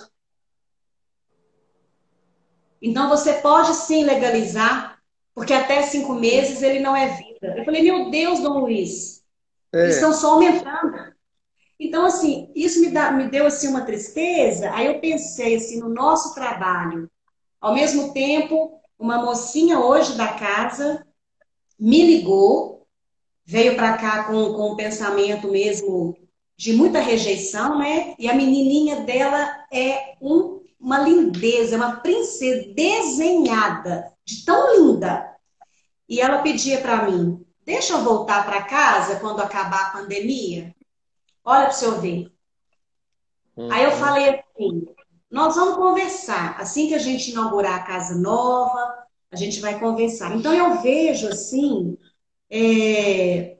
Então 2.81 3.09
você 3.09 3.33
pode 3.35 3.75
sim 3.75 4.05
legalizar, 4.05 5.03
porque 5.35 5.53
até 5.53 5.83
cinco 5.83 6.15
meses 6.15 6.63
ele 6.63 6.79
não 6.79 6.95
é 6.95 7.09
vida. 7.17 7.59
Eu 7.59 7.65
falei, 7.65 7.83
meu 7.83 8.13
Deus, 8.13 8.39
Dom 8.39 8.61
Luiz, 8.61 9.25
é. 9.73 9.83
eles 9.83 9.97
estão 9.97 10.13
só 10.13 10.35
aumentando. 10.35 11.13
Então, 11.81 12.07
assim, 12.07 12.53
isso 12.55 12.81
me, 12.81 12.91
dá, 12.93 13.11
me 13.11 13.29
deu 13.29 13.45
assim, 13.45 13.67
uma 13.67 13.85
tristeza. 13.85 14.71
Aí 14.71 14.87
eu 14.87 15.01
pensei 15.01 15.57
assim, 15.57 15.81
no 15.81 15.89
nosso 15.89 16.33
trabalho. 16.33 17.11
Ao 17.61 17.75
mesmo 17.75 18.13
tempo, 18.13 18.81
uma 18.97 19.21
mocinha 19.21 19.81
hoje 19.81 20.17
da 20.17 20.29
casa 20.35 21.05
me 21.77 22.07
ligou, 22.07 22.82
veio 23.45 23.77
para 23.77 23.97
cá 23.97 24.25
com, 24.25 24.55
com 24.55 24.73
um 24.73 24.77
pensamento 24.77 25.49
mesmo 25.49 26.17
de 26.57 26.73
muita 26.73 27.01
rejeição, 27.01 27.79
né? 27.79 28.15
E 28.19 28.29
a 28.29 28.35
menininha 28.35 29.01
dela 29.01 29.67
é 29.73 30.15
um, 30.21 30.63
uma 30.79 30.99
lindeza, 30.99 31.77
uma 31.77 31.97
princesa 31.97 32.73
desenhada, 32.73 34.13
de 34.25 34.45
tão 34.45 34.77
linda. 34.77 35.29
E 36.09 36.21
ela 36.21 36.43
pedia 36.43 36.81
para 36.81 37.11
mim: 37.11 37.45
deixa 37.65 37.95
eu 37.95 38.05
voltar 38.05 38.45
para 38.45 38.63
casa 38.63 39.19
quando 39.19 39.41
acabar 39.41 39.87
a 39.87 39.91
pandemia. 39.91 40.75
Olha 41.45 41.65
para 41.65 41.75
o 41.75 41.77
senhor 41.77 42.01
ver. 42.01 42.31
Uhum. 43.57 43.73
Aí 43.73 43.85
eu 43.85 43.93
falei 43.93 44.29
assim: 44.29 44.87
nós 45.31 45.57
vamos 45.57 45.77
conversar. 45.77 46.61
Assim 46.61 46.89
que 46.89 46.95
a 46.95 46.99
gente 46.99 47.31
inaugurar 47.31 47.75
a 47.75 47.83
casa 47.83 48.15
nova, 48.15 49.03
a 49.31 49.37
gente 49.37 49.61
vai 49.61 49.81
conversar. 49.81 50.37
Então 50.37 50.53
eu 50.53 50.81
vejo 50.81 51.27
assim 51.29 51.97
é, 52.55 53.57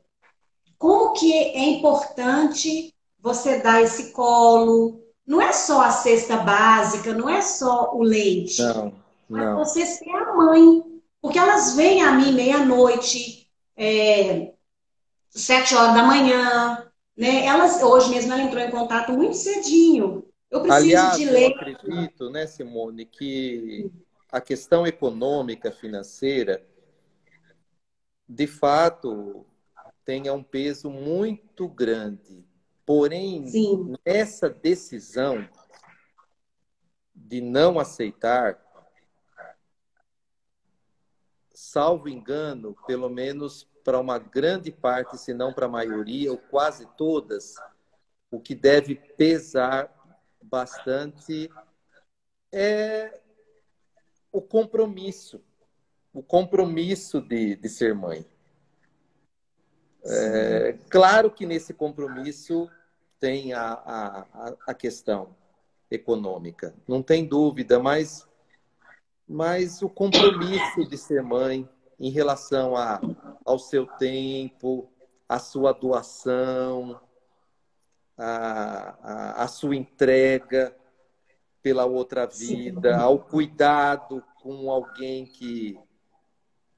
como 0.77 1.15
que 1.15 1.33
é 1.33 1.65
importante 1.71 2.95
você 3.19 3.63
dar 3.63 3.81
esse 3.81 4.13
colo. 4.13 5.01
Não 5.27 5.41
é 5.41 5.51
só 5.53 5.81
a 5.81 5.91
cesta 5.91 6.37
básica, 6.37 7.15
não 7.15 7.29
é 7.29 7.41
só 7.41 7.95
o 7.95 8.03
leite. 8.03 8.61
Não, 8.61 8.93
não. 9.31 9.57
Mas 9.57 9.69
você 9.69 9.87
ser 9.87 10.11
a 10.11 10.35
mãe. 10.35 10.83
Porque 11.23 11.39
elas 11.39 11.75
vêm 11.75 12.03
a 12.03 12.13
mim 12.13 12.33
meia-noite, 12.33 13.49
é, 13.77 14.53
sete 15.31 15.75
horas 15.75 15.95
da 15.95 16.03
manhã, 16.03 16.85
né? 17.17 17.47
Elas, 17.47 17.81
hoje 17.81 18.11
mesmo 18.11 18.33
ela 18.33 18.43
entrou 18.43 18.61
em 18.61 18.71
contato 18.73 19.13
muito 19.13 19.37
cedinho. 19.37 20.27
Eu 20.51 20.61
preciso 20.61 20.85
Aliás, 20.85 21.17
de 21.17 21.25
leite. 21.25 21.55
Eu 21.55 21.77
acredito, 21.77 22.29
né, 22.29 22.47
Simone, 22.47 23.07
que 23.07 23.91
a 24.31 24.41
questão 24.41 24.85
econômica, 24.85 25.71
financeira, 25.71 26.61
de 28.35 28.47
fato, 28.47 29.45
tenha 30.07 30.33
um 30.33 30.43
peso 30.43 30.89
muito 30.89 31.69
grande. 31.69 32.43
Porém, 32.87 33.47
Sim. 33.47 33.95
essa 34.05 34.49
decisão 34.49 35.47
de 37.15 37.43
não 37.43 37.79
aceitar, 37.79 38.59
salvo 41.53 42.09
engano, 42.09 42.75
pelo 42.87 43.11
menos 43.11 43.69
para 43.85 44.01
uma 44.01 44.19
grande 44.19 44.73
parte, 44.73 45.19
se 45.19 45.35
não 45.35 45.53
para 45.53 45.67
a 45.67 45.69
maioria, 45.69 46.33
ou 46.33 46.39
quase 46.39 46.87
todas, 46.97 47.57
o 48.31 48.41
que 48.41 48.55
deve 48.55 48.95
pesar 48.95 49.93
bastante 50.43 51.51
é 52.51 53.21
o 54.33 54.41
compromisso. 54.41 55.45
O 56.13 56.23
compromisso 56.23 57.21
de, 57.21 57.57
de 57.57 57.69
ser 57.69 57.95
mãe. 57.95 58.25
É, 60.05 60.77
claro 60.91 61.31
que 61.31 61.47
nesse 61.47 61.73
compromisso 61.73 62.69
tem 63.21 63.53
a, 63.53 63.73
a, 63.73 64.55
a 64.67 64.75
questão 64.75 65.35
econômica, 65.89 66.75
não 66.89 67.03
tem 67.03 67.25
dúvida, 67.25 67.79
mas, 67.79 68.27
mas 69.29 69.81
o 69.81 69.89
compromisso 69.89 70.89
de 70.89 70.99
ser 70.99 71.23
mãe 71.23 71.69
em 72.01 72.11
relação 72.11 72.75
a, 72.77 73.01
ao 73.45 73.59
seu 73.59 73.87
tempo, 73.87 74.91
a 75.29 75.39
sua 75.39 75.73
doação, 75.73 77.01
a, 78.19 78.97
a, 79.03 79.45
a 79.45 79.49
sua 79.49 79.77
entrega 79.77 80.77
pela 81.63 81.85
outra 81.85 82.27
vida, 82.27 82.95
Sim. 82.95 83.01
ao 83.01 83.21
cuidado 83.21 84.23
com 84.43 84.69
alguém 84.69 85.27
que, 85.27 85.79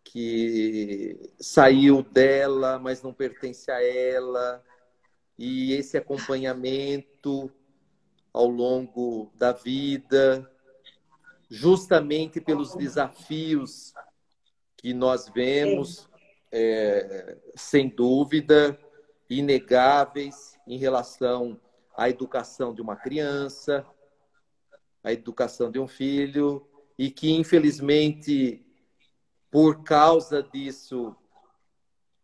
que 0.05 1.33
saiu 1.40 2.03
dela, 2.03 2.79
mas 2.79 3.03
não 3.03 3.12
pertence 3.12 3.71
a 3.71 3.83
ela, 3.83 4.62
e 5.38 5.73
esse 5.73 5.97
acompanhamento 5.97 7.51
ao 8.33 8.47
longo 8.47 9.33
da 9.35 9.53
vida, 9.53 10.49
justamente 11.49 12.40
pelos 12.40 12.75
desafios 12.75 13.93
que 14.77 14.93
nós 14.93 15.29
vemos, 15.29 16.09
é, 16.53 17.37
sem 17.57 17.88
dúvida, 17.88 18.79
inegáveis 19.29 20.59
em 20.67 20.77
relação 20.77 21.59
à 21.97 22.09
educação 22.09 22.75
de 22.75 22.83
uma 22.83 22.97
criança, 22.97 23.85
à 25.03 25.12
educação 25.12 25.71
de 25.71 25.79
um 25.79 25.88
filho, 25.88 26.67
e 26.99 27.11
que, 27.11 27.33
infelizmente, 27.33 28.63
por 29.55 29.85
causa 29.85 30.43
disso, 30.43 31.14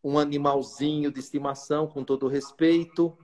um 0.02 0.18
animalzinho 0.18 1.12
de 1.12 1.20
estimação, 1.20 1.86
com 1.86 2.02
todo 2.02 2.26
respeito, 2.26 3.16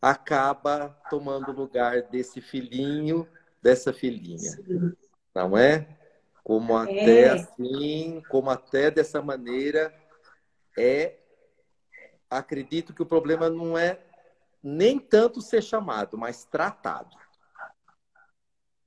acaba 0.00 0.98
tomando 1.10 1.52
lugar 1.52 2.00
desse 2.04 2.40
filhinho, 2.40 3.28
dessa 3.60 3.92
filhinha. 3.92 4.38
Sim. 4.38 4.96
Não 5.34 5.58
é? 5.58 5.94
como 6.42 6.74
até 6.74 7.24
é. 7.24 7.28
assim, 7.32 8.22
como 8.30 8.48
até 8.48 8.90
dessa 8.90 9.20
maneira 9.20 9.94
é 10.78 11.18
acredito 12.30 12.94
que 12.94 13.02
o 13.02 13.06
problema 13.06 13.50
não 13.50 13.76
é 13.76 14.00
nem 14.62 14.98
tanto 14.98 15.42
ser 15.42 15.62
chamado, 15.62 16.16
mas 16.16 16.46
tratado. 16.46 17.14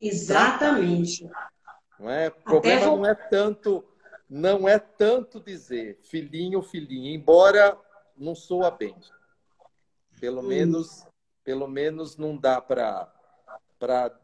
Exatamente. 0.02 1.30
Não 2.00 2.10
é? 2.10 2.30
O 2.30 2.32
problema 2.32 2.86
vou... 2.88 2.98
não 2.98 3.06
é 3.06 3.14
tanto 3.14 3.86
não 4.30 4.68
é 4.68 4.78
tanto 4.78 5.40
dizer 5.40 6.00
filhinho, 6.04 6.62
filhinha, 6.62 7.14
embora 7.14 7.78
não 8.16 8.36
soa 8.36 8.70
bem. 8.70 8.96
Pelo 10.20 10.42
hum. 10.42 10.48
menos 10.48 11.06
pelo 11.44 11.68
menos 11.68 12.16
não 12.16 12.38
dá 12.38 12.62
para 12.62 13.12
para 13.80 14.20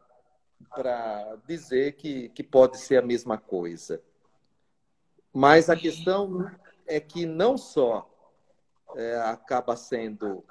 para 0.70 1.36
dizer 1.46 1.96
que, 1.96 2.28
que 2.30 2.42
pode 2.42 2.78
ser 2.78 2.98
a 2.98 3.06
mesma 3.06 3.36
coisa. 3.36 4.02
Mas 5.32 5.68
a 5.68 5.76
questão 5.76 6.50
é 6.86 6.98
que 6.98 7.26
não 7.26 7.58
só 7.58 8.08
é, 8.94 9.16
acaba 9.16 9.76
sendo 9.76 10.44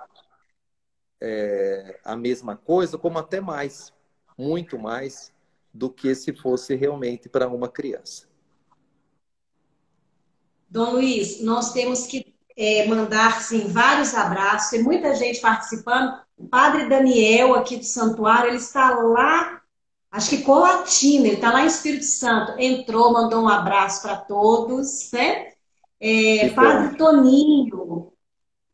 é, 1.19 1.99
a 2.03 2.15
mesma 2.15 2.55
coisa, 2.55 2.97
como 2.97 3.17
até 3.17 3.41
mais, 3.41 3.93
muito 4.37 4.77
mais, 4.77 5.33
do 5.73 5.89
que 5.89 6.13
se 6.13 6.33
fosse 6.33 6.75
realmente 6.75 7.27
para 7.27 7.47
uma 7.47 7.67
criança. 7.67 8.27
Dom 10.69 10.91
Luiz, 10.91 11.41
nós 11.41 11.71
temos 11.73 12.07
que 12.07 12.33
é, 12.57 12.87
mandar 12.87 13.41
sim, 13.41 13.67
vários 13.67 14.13
abraços, 14.13 14.71
tem 14.71 14.83
muita 14.83 15.13
gente 15.15 15.39
participando. 15.39 16.17
O 16.37 16.47
Padre 16.47 16.89
Daniel, 16.89 17.53
aqui 17.55 17.77
do 17.77 17.85
Santuário, 17.85 18.49
ele 18.49 18.57
está 18.57 18.91
lá 18.91 19.61
acho 20.11 20.29
que 20.29 20.43
Colatina, 20.43 21.27
ele 21.27 21.35
está 21.35 21.51
lá 21.51 21.63
em 21.63 21.67
Espírito 21.67 22.05
Santo, 22.05 22.53
entrou, 22.57 23.11
mandou 23.11 23.43
um 23.43 23.49
abraço 23.49 24.01
para 24.01 24.15
todos, 24.15 25.11
né? 25.11 25.49
É, 25.99 26.49
padre 26.49 26.97
Toninho, 26.97 28.13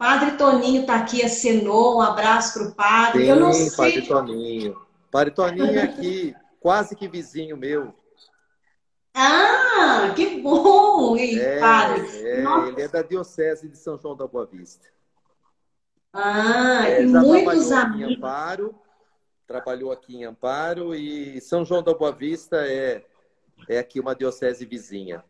Padre 0.01 0.31
Toninho 0.31 0.81
está 0.81 0.95
aqui, 0.95 1.23
acenou, 1.23 1.97
um 1.97 2.01
abraço 2.01 2.53
para 2.53 2.67
o 2.67 2.75
padre. 2.75 3.21
Sim, 3.21 3.29
Eu 3.29 3.39
não 3.39 3.53
sei. 3.53 3.69
Padre 3.69 4.01
Toninho. 4.07 4.81
Padre 5.11 5.31
Toninho 5.31 5.77
é 5.77 5.83
aqui, 5.83 6.35
quase 6.59 6.95
que 6.95 7.07
vizinho 7.07 7.55
meu. 7.55 7.93
Ah, 9.13 10.13
que 10.15 10.41
bom, 10.41 11.17
é, 11.17 11.59
padre. 11.59 12.07
É, 12.25 12.43
ele 12.67 12.81
é 12.81 12.87
da 12.87 13.01
Diocese 13.01 13.67
de 13.67 13.77
São 13.77 13.97
João 13.97 14.15
da 14.15 14.25
Boa 14.25 14.45
Vista. 14.45 14.87
Ah, 16.13 16.87
é, 16.87 17.03
e 17.03 17.05
muitos 17.05 17.71
amigos. 17.71 18.17
Amparo, 18.17 18.75
trabalhou 19.45 19.91
aqui 19.91 20.15
em 20.15 20.25
Amparo 20.25 20.95
e 20.95 21.39
São 21.41 21.65
João 21.65 21.83
da 21.83 21.93
Boa 21.93 22.11
Vista 22.11 22.57
é, 22.65 23.05
é 23.67 23.79
aqui 23.79 23.99
uma 23.99 24.15
diocese 24.15 24.65
vizinha. 24.65 25.23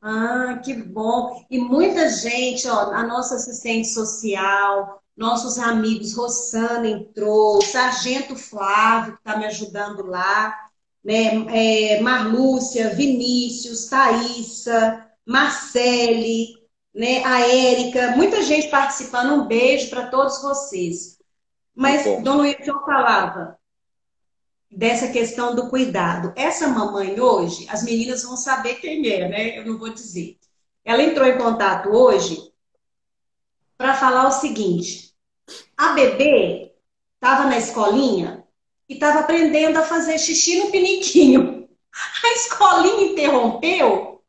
Ah, 0.00 0.60
que 0.62 0.74
bom! 0.74 1.46
E 1.48 1.58
muita 1.58 2.08
gente, 2.08 2.68
ó, 2.68 2.92
a 2.92 3.06
nossa 3.06 3.36
assistente 3.36 3.88
social, 3.88 5.00
nossos 5.16 5.58
amigos, 5.58 6.14
Rossana 6.14 6.88
entrou, 6.88 7.58
o 7.58 7.62
Sargento 7.62 8.34
Flávio, 8.34 9.12
que 9.12 9.18
está 9.20 9.38
me 9.38 9.46
ajudando 9.46 10.04
lá, 10.04 10.71
né? 11.04 11.96
É, 11.96 12.00
Marlúcia, 12.00 12.90
Vinícius, 12.90 13.86
Thaísa, 13.86 15.06
Marcele, 15.26 16.54
né? 16.94 17.24
a 17.24 17.40
Érica, 17.40 18.16
muita 18.16 18.42
gente 18.42 18.68
participando. 18.68 19.32
Um 19.32 19.46
beijo 19.46 19.90
para 19.90 20.06
todos 20.06 20.40
vocês. 20.42 21.18
Mas, 21.74 22.04
Dom 22.22 22.36
Luiz, 22.36 22.66
eu 22.66 22.80
falava, 22.84 23.58
dessa 24.70 25.08
questão 25.08 25.54
do 25.54 25.68
cuidado. 25.68 26.32
Essa 26.34 26.68
mamãe 26.68 27.20
hoje, 27.20 27.66
as 27.68 27.82
meninas 27.82 28.22
vão 28.22 28.36
saber 28.36 28.76
quem 28.76 29.06
é, 29.08 29.28
né? 29.28 29.58
Eu 29.58 29.66
não 29.66 29.78
vou 29.78 29.92
dizer. 29.92 30.38
Ela 30.84 31.02
entrou 31.02 31.26
em 31.26 31.38
contato 31.38 31.90
hoje 31.90 32.52
para 33.76 33.94
falar 33.94 34.26
o 34.26 34.32
seguinte: 34.32 35.14
a 35.76 35.92
bebê 35.92 36.74
estava 37.14 37.44
na 37.44 37.58
escolinha 37.58 38.41
e 38.92 38.94
estava 38.94 39.20
aprendendo 39.20 39.78
a 39.78 39.82
fazer 39.82 40.18
xixi 40.18 40.58
no 40.58 40.70
piniquinho. 40.70 41.66
A 42.22 42.32
escolinha 42.34 43.12
interrompeu, 43.12 44.22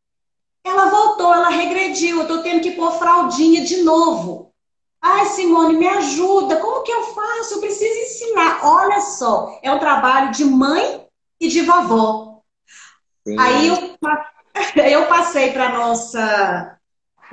ela 0.64 0.86
voltou, 0.86 1.34
ela 1.34 1.50
regrediu. 1.50 2.18
Eu 2.18 2.22
estou 2.24 2.42
tendo 2.42 2.62
que 2.62 2.72
pôr 2.72 2.92
fraldinha 2.94 3.64
de 3.64 3.84
novo. 3.84 4.54
Ai, 5.02 5.26
Simone, 5.28 5.78
me 5.78 5.88
ajuda. 5.88 6.58
Como 6.58 6.84
que 6.84 6.92
eu 6.92 7.04
faço? 7.14 7.56
Eu 7.56 7.60
preciso 7.60 8.00
ensinar. 8.00 8.62
Olha 8.64 9.02
só, 9.02 9.60
é 9.62 9.72
um 9.72 9.80
trabalho 9.80 10.32
de 10.32 10.46
mãe 10.46 11.06
e 11.40 11.50
de 11.50 11.62
vovó. 11.62 12.42
Sim. 13.28 13.38
Aí 13.38 13.68
eu, 13.68 13.76
eu 14.86 15.08
passei 15.08 15.52
para 15.52 15.78
nossa 15.78 16.80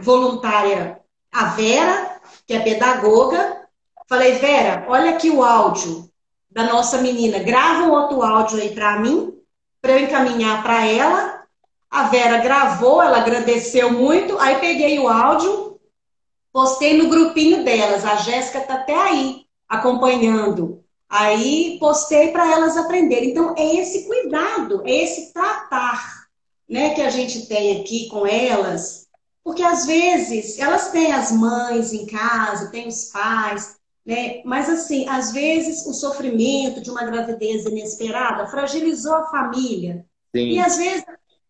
voluntária, 0.01 1.01
a 1.33 1.45
Vera, 1.45 2.21
que 2.45 2.55
é 2.55 2.61
pedagoga. 2.61 3.69
Falei, 4.09 4.33
Vera, 4.33 4.87
olha 4.89 5.11
aqui 5.11 5.31
o 5.31 5.45
áudio 5.45 6.10
da 6.51 6.65
nossa 6.65 6.99
menina. 6.99 7.39
Grava 7.39 7.85
um 7.85 7.93
outro 7.93 8.23
áudio 8.23 8.61
aí 8.61 8.75
para 8.75 8.99
mim, 8.99 9.33
para 9.81 9.93
eu 9.93 10.01
encaminhar 10.01 10.63
para 10.63 10.87
ela. 10.87 11.41
A 11.91 12.05
Vera 12.05 12.39
gravou, 12.39 13.03
ela 13.03 13.19
agradeceu 13.19 13.93
muito. 13.93 14.39
Aí 14.39 14.59
peguei 14.59 14.99
o 14.99 15.09
áudio 15.09 15.71
Postei 16.53 17.01
no 17.01 17.09
grupinho 17.09 17.65
delas, 17.65 18.05
a 18.05 18.17
Jéssica 18.17 18.59
está 18.59 18.75
até 18.75 18.95
aí 18.95 19.45
acompanhando. 19.69 20.85
Aí 21.09 21.77
postei 21.79 22.33
para 22.33 22.51
elas 22.51 22.77
aprenderem. 22.77 23.31
Então, 23.31 23.55
é 23.57 23.77
esse 23.77 24.07
cuidado, 24.07 24.83
é 24.85 24.91
esse 24.91 25.33
tratar 25.33 26.27
né, 26.69 26.95
que 26.95 27.03
a 27.03 27.11
gente 27.11 27.47
tem 27.47 27.81
aqui 27.81 28.09
com 28.09 28.27
elas, 28.27 29.09
porque 29.45 29.63
às 29.63 29.87
vezes 29.87 30.59
elas 30.59 30.91
têm 30.91 31.13
as 31.13 31.33
mães 31.33 31.93
em 31.93 32.07
casa, 32.07 32.71
têm 32.71 32.89
os 32.89 33.07
pais, 33.07 33.77
né? 34.05 34.43
Mas 34.45 34.69
assim, 34.69 35.09
às 35.09 35.33
vezes 35.33 35.87
o 35.87 35.93
sofrimento 35.93 36.81
de 36.81 36.91
uma 36.91 37.05
gravidez 37.05 37.65
inesperada 37.65 38.47
fragilizou 38.47 39.15
a 39.15 39.27
família. 39.27 40.05
Sim. 40.35 40.51
E 40.51 40.59
às 40.59 40.77
vezes 40.77 41.05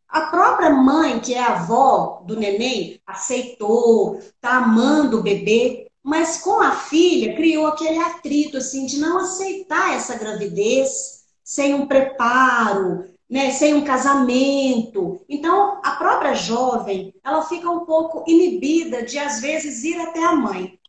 a 0.09 0.23
própria 0.23 0.71
mãe, 0.71 1.21
que 1.21 1.35
é 1.35 1.41
a 1.41 1.53
avó 1.53 2.23
do 2.27 2.37
neném, 2.37 3.01
aceitou, 3.07 4.19
está 4.19 4.57
amando 4.57 5.19
o 5.19 5.23
bebê, 5.23 5.87
mas 6.03 6.39
com 6.39 6.61
a 6.61 6.73
filha 6.73 7.37
criou 7.37 7.67
aquele 7.67 7.99
atrito 7.99 8.57
assim 8.57 8.87
de 8.87 8.99
não 8.99 9.19
aceitar 9.19 9.95
essa 9.95 10.19
gravidez 10.19 11.21
sem 11.45 11.75
um 11.75 11.87
preparo, 11.87 13.05
né, 13.29 13.53
sem 13.53 13.75
um 13.75 13.85
casamento. 13.85 15.21
Então, 15.29 15.81
a 15.85 15.93
própria 15.93 16.35
jovem, 16.35 17.15
ela 17.23 17.43
fica 17.43 17.71
um 17.71 17.85
pouco 17.85 18.25
inibida 18.27 19.05
de 19.05 19.19
às 19.19 19.41
vezes 19.41 19.85
ir 19.85 20.01
até 20.01 20.25
a 20.25 20.35
mãe 20.35 20.80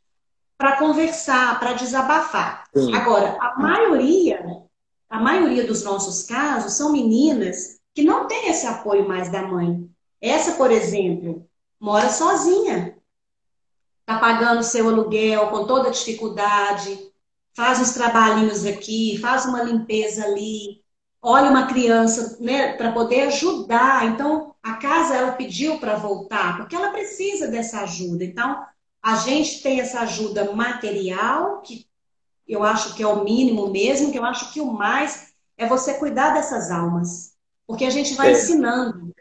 para 0.62 0.78
conversar, 0.78 1.60
para 1.60 1.74
desabafar. 1.74 2.66
Sim. 2.72 2.94
Agora, 2.94 3.36
a 3.42 3.58
maioria, 3.58 4.46
a 5.10 5.20
maioria 5.20 5.66
dos 5.66 5.84
nossos 5.84 6.22
casos 6.22 6.74
são 6.74 6.92
meninas 6.92 7.80
que 7.96 8.04
não 8.04 8.28
tem 8.28 8.48
esse 8.48 8.68
apoio 8.68 9.08
mais 9.08 9.32
da 9.32 9.42
mãe. 9.42 9.90
Essa, 10.22 10.52
por 10.52 10.70
exemplo, 10.70 11.50
mora 11.80 12.10
sozinha. 12.10 12.96
Está 14.02 14.20
pagando 14.20 14.62
seu 14.62 14.88
aluguel 14.88 15.48
com 15.48 15.66
toda 15.66 15.90
dificuldade, 15.90 17.12
faz 17.56 17.80
uns 17.80 17.94
trabalhinhos 17.94 18.64
aqui, 18.64 19.18
faz 19.18 19.48
uma 19.48 19.64
limpeza 19.64 20.26
ali, 20.26 20.84
olha 21.20 21.50
uma 21.50 21.66
criança 21.66 22.38
né, 22.40 22.74
para 22.74 22.92
poder 22.92 23.22
ajudar. 23.22 24.06
Então, 24.06 24.54
a 24.62 24.74
casa 24.74 25.16
ela 25.16 25.32
pediu 25.32 25.80
para 25.80 25.96
voltar, 25.96 26.58
porque 26.58 26.76
ela 26.76 26.92
precisa 26.92 27.48
dessa 27.48 27.82
ajuda. 27.82 28.24
Então, 28.24 28.64
a 29.02 29.16
gente 29.16 29.62
tem 29.64 29.80
essa 29.80 30.02
ajuda 30.02 30.54
material, 30.54 31.62
que 31.62 31.88
eu 32.48 32.64
acho 32.64 32.96
que 32.96 33.02
é 33.02 33.08
o 33.08 33.24
mínimo 33.24 33.70
mesmo, 33.70 34.12
que 34.12 34.20
eu 34.20 34.26
acho 34.26 34.54
que 34.54 34.62
o 34.62 34.72
mais 34.72 35.34
é 35.58 35.66
você 35.66 35.96
cuidar 35.96 36.34
dessas 36.34 36.70
almas. 36.70 37.36
Porque 37.66 37.86
a 37.86 37.90
gente 37.90 38.14
vai 38.16 38.30
é. 38.30 38.32
ensinando. 38.34 39.14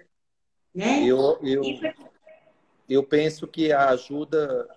Né? 0.75 1.05
Eu, 1.05 1.38
eu, 1.43 1.62
eu 2.88 3.03
penso 3.03 3.47
que 3.47 3.73
a 3.73 3.90
ajuda, 3.90 4.69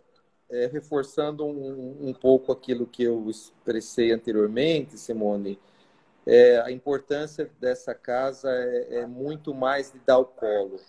é, 0.50 0.68
reforçando 0.68 1.46
um, 1.46 2.10
um 2.10 2.14
pouco 2.14 2.52
aquilo 2.52 2.86
que 2.86 3.04
eu 3.04 3.30
expressei 3.30 4.12
anteriormente, 4.12 4.98
Simone, 4.98 5.60
é, 6.26 6.62
a 6.62 6.72
importância 6.72 7.50
dessa 7.60 7.94
casa 7.94 8.50
é, 8.50 9.00
é, 9.00 9.06
muito 9.06 9.54
mais 9.54 9.92
de 9.92 10.00
dar 10.00 10.20
o 10.20 10.26
colo, 10.26 10.80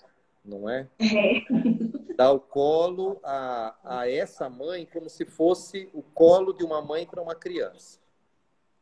não 0.44 0.68
é? 0.68 0.86
é. 1.00 1.44
Dar 2.16 2.32
o 2.32 2.40
colo 2.40 3.20
a, 3.24 3.74
a 3.82 4.10
essa 4.10 4.48
mãe 4.48 4.86
como 4.86 5.08
se 5.08 5.24
fosse 5.24 5.88
o 5.92 6.02
colo 6.02 6.52
de 6.52 6.64
uma 6.64 6.80
mãe 6.80 7.06
para 7.06 7.22
uma 7.22 7.34
criança. 7.34 7.98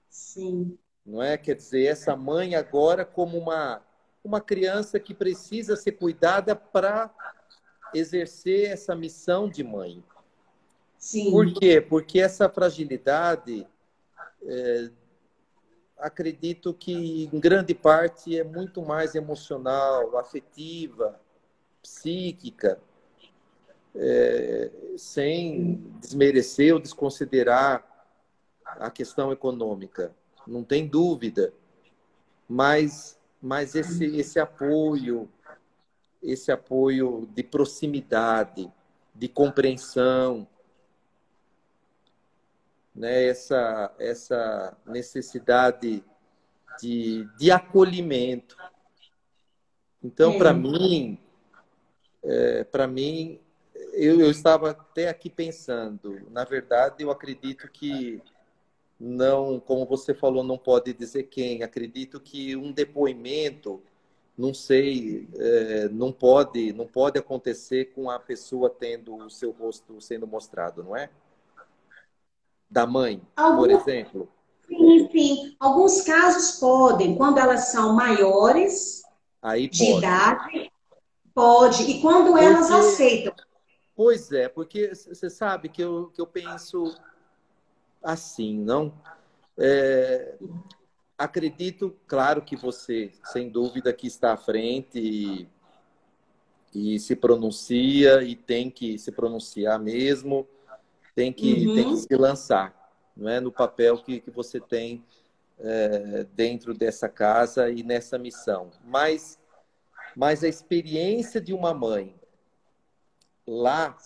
Sim. 0.09 0.79
Não 1.05 1.23
é? 1.23 1.37
Quer 1.37 1.57
dizer, 1.57 1.87
essa 1.87 2.15
mãe 2.15 2.55
agora 2.55 3.05
como 3.05 3.39
uma 3.39 3.83
uma 4.25 4.41
criança 4.41 5.01
que 5.01 5.13
precisa 5.13 5.75
ser 5.75 5.93
cuidada 5.93 6.55
para 6.55 7.13
exercer 7.93 8.71
essa 8.71 8.95
missão 8.95 9.49
de 9.49 9.65
mãe. 9.65 10.03
Sim. 10.97 11.31
Por 11.31 11.53
quê? 11.53 11.81
Porque 11.81 12.21
essa 12.21 12.49
fragilidade, 12.49 13.67
é, 14.45 14.91
acredito 15.99 16.73
que 16.73 17.29
em 17.33 17.41
grande 17.41 17.75
parte 17.75 18.39
é 18.39 18.45
muito 18.45 18.81
mais 18.81 19.15
emocional, 19.15 20.17
afetiva, 20.17 21.21
psíquica, 21.83 22.81
é, 23.95 24.71
sem 24.97 25.83
desmerecer 26.01 26.75
ou 26.75 26.81
desconsiderar 26.81 27.87
a 28.65 28.91
questão 28.91 29.33
econômica, 29.33 30.13
não 30.47 30.65
tem 30.65 30.87
dúvida. 30.87 31.53
Mas 32.49 33.19
mas 33.43 33.75
esse, 33.75 34.05
esse 34.05 34.39
apoio, 34.39 35.29
esse 36.23 36.53
apoio 36.53 37.29
de 37.35 37.43
proximidade, 37.43 38.73
de 39.13 39.27
compreensão, 39.27 40.47
né? 42.95 43.25
essa, 43.25 43.93
essa 43.99 44.77
necessidade 44.87 46.05
de, 46.81 47.29
de 47.37 47.51
acolhimento. 47.51 48.57
Então, 50.01 50.39
para 50.39 50.53
mim, 50.55 51.19
é, 52.23 52.63
para 52.63 52.87
mim, 52.87 53.41
eu, 53.93 54.21
eu 54.21 54.31
estava 54.31 54.71
até 54.71 55.09
aqui 55.09 55.29
pensando, 55.31 56.27
na 56.31 56.45
verdade, 56.45 57.03
eu 57.03 57.11
acredito 57.11 57.69
que 57.71 58.21
não, 58.99 59.59
como 59.59 59.85
você 59.85 60.15
falou, 60.15 60.45
não 60.45 60.57
pode 60.57 60.93
dizer 60.93 61.25
quem. 61.25 61.63
Acredito 61.63 62.21
que 62.21 62.55
um 62.55 62.71
depoimento, 62.71 63.83
não 64.39 64.55
sei, 64.55 65.29
é, 65.37 65.89
não 65.89 66.13
pode, 66.13 66.73
não 66.73 66.87
pode 66.87 67.19
acontecer 67.19 67.87
com 67.95 68.09
a 68.09 68.19
pessoa 68.21 68.71
tendo 68.71 69.17
o 69.17 69.29
seu 69.29 69.51
rosto 69.51 70.01
sendo 70.01 70.27
mostrado, 70.27 70.85
não 70.85 70.97
é? 70.97 71.11
Da 72.71 72.87
mãe, 72.87 73.21
Algum... 73.35 73.57
por 73.59 73.71
exemplo. 73.71 74.29
Sim, 74.69 75.09
sim. 75.11 75.57
Alguns 75.59 76.03
casos 76.03 76.61
podem, 76.61 77.17
quando 77.17 77.39
elas 77.39 77.73
são 77.73 77.95
maiores 77.95 79.03
Aí 79.43 79.69
de 79.69 79.85
pode. 79.85 79.99
idade, 79.99 80.73
pode. 81.35 81.91
E 81.91 82.01
quando 82.01 82.39
elas 82.39 82.71
aceitam. 82.71 83.35
Pois 83.95 84.33
é, 84.33 84.49
porque 84.49 84.95
você 84.95 85.29
sabe 85.29 85.69
que 85.69 85.83
eu, 85.83 86.11
que 86.15 86.21
eu 86.21 86.27
penso 86.27 86.95
assim, 88.03 88.59
não? 88.59 88.93
É, 89.59 90.37
acredito, 91.17 91.95
claro 92.07 92.43
que 92.43 92.57
você, 92.57 93.13
sem 93.25 93.51
dúvida, 93.51 93.93
que 93.93 94.07
está 94.07 94.33
à 94.33 94.37
frente 94.37 94.99
e, 94.99 95.49
e, 96.75 96.99
se 96.99 97.15
pronuncia 97.15 98.23
e 98.23 98.35
tem 98.35 98.71
que 98.71 98.99
se 98.99 99.13
pronunciar 99.13 99.79
mesmo, 99.79 100.49
tem 101.15 101.31
que, 101.31 101.67
uhum. 101.67 101.75
tem 101.75 101.91
que 101.91 101.97
se 101.99 102.17
lançar, 102.17 102.75
não 103.15 103.29
é? 103.29 103.41
No 103.41 103.53
papel 103.53 103.99
que, 103.99 104.21
que 104.21 104.31
você 104.31 104.59
tem 104.59 105.05
é, 105.61 106.27
dentro 106.35 106.73
dessa 106.73 107.11
casa 107.11 107.71
e 107.71 107.83
nessa 107.83 108.19
missão. 108.19 108.71
Mas, 108.83 109.39
mas 110.17 110.43
a 110.43 110.49
experiência 110.49 111.43
de 111.43 111.53
uma 111.53 111.75
mãe 111.75 112.22
lá 113.47 113.97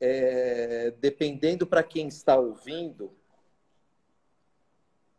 é, 0.00 0.92
dependendo 0.98 1.66
para 1.66 1.82
quem 1.82 2.08
está 2.08 2.36
ouvindo, 2.36 3.12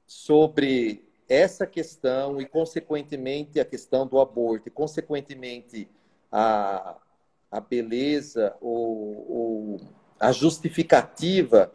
sobre 0.06 1.06
essa 1.28 1.68
questão 1.68 2.40
e, 2.40 2.46
consequentemente, 2.46 3.60
a 3.60 3.66
questão 3.66 4.08
do 4.08 4.20
aborto, 4.20 4.70
e, 4.70 4.72
consequentemente, 4.72 5.90
a, 6.32 6.98
a 7.52 7.60
beleza 7.60 8.56
ou, 8.62 9.32
ou 9.32 9.82
a 10.20 10.32
justificativa 10.32 11.72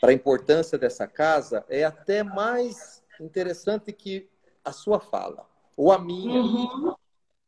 para 0.00 0.10
a 0.10 0.14
importância 0.14 0.76
dessa 0.76 1.06
casa 1.06 1.64
é 1.68 1.84
até 1.84 2.22
mais 2.22 3.02
interessante 3.20 3.92
que 3.92 4.28
a 4.64 4.72
sua 4.72 5.00
fala, 5.00 5.46
ou 5.76 5.90
a 5.90 5.98
minha, 5.98 6.40
uhum. 6.40 6.94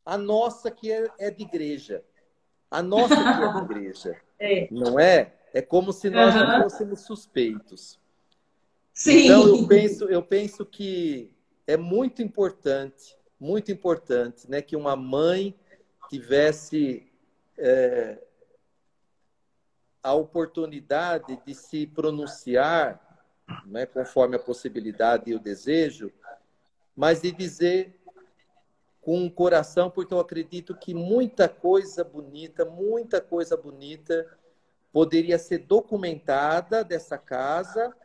a 0.05 0.17
nossa 0.17 0.71
que 0.71 0.91
é, 0.91 1.07
é, 1.19 1.29
de 1.29 1.43
igreja, 1.43 2.03
a 2.75 2.81
nossa 2.81 3.15
de 3.53 3.63
igreja, 3.63 4.21
é. 4.37 4.67
não 4.69 4.99
é? 4.99 5.33
É 5.53 5.61
como 5.61 5.93
se 5.93 6.09
nós 6.09 6.35
uhum. 6.35 6.41
não 6.41 6.63
fôssemos 6.63 7.01
suspeitos. 7.01 7.97
Sim. 8.93 9.25
Então 9.25 9.47
eu 9.47 9.67
penso, 9.67 10.05
eu 10.05 10.21
penso 10.21 10.65
que 10.65 11.31
é 11.65 11.77
muito 11.77 12.21
importante, 12.21 13.17
muito 13.39 13.71
importante, 13.71 14.49
né, 14.49 14.61
que 14.61 14.75
uma 14.75 14.95
mãe 14.95 15.57
tivesse 16.09 17.09
é, 17.57 18.19
a 20.03 20.13
oportunidade 20.13 21.39
de 21.45 21.55
se 21.55 21.87
pronunciar, 21.87 23.01
né, 23.65 23.85
conforme 23.85 24.35
a 24.35 24.39
possibilidade 24.39 25.31
e 25.31 25.35
o 25.35 25.39
desejo, 25.39 26.11
mas 26.95 27.21
de 27.21 27.31
dizer 27.31 27.97
com 29.05 29.23
o 29.23 29.29
coração, 29.29 29.91
porque 29.91 30.11
eu 30.11 30.19
acredito 30.19 30.75
que 30.75 30.91
muita 30.91 31.47
coisa 31.47 32.03
bonita, 32.03 32.65
muita 32.65 33.21
coisa 33.21 33.55
bonita 33.55 34.27
poderia 34.91 35.37
ser 35.37 35.59
documentada 35.59 36.83
dessa 36.83 37.15
casa, 37.15 37.95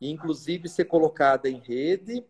inclusive 0.00 0.66
ser 0.66 0.86
colocada 0.86 1.46
em 1.46 1.58
rede, 1.58 2.24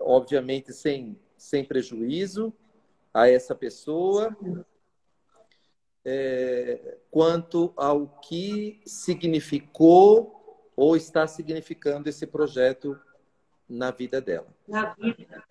obviamente 0.00 0.72
sem, 0.72 1.20
sem 1.36 1.62
prejuízo 1.62 2.54
a 3.12 3.28
essa 3.28 3.54
pessoa, 3.54 4.34
é, 6.02 6.96
quanto 7.10 7.70
ao 7.76 8.06
que 8.22 8.80
significou 8.86 10.64
ou 10.74 10.96
está 10.96 11.26
significando 11.26 12.08
esse 12.08 12.26
projeto 12.26 12.98
na 13.68 13.90
vida 13.90 14.22
dela. 14.22 14.48
Na 14.66 14.94
vida. 14.94 15.49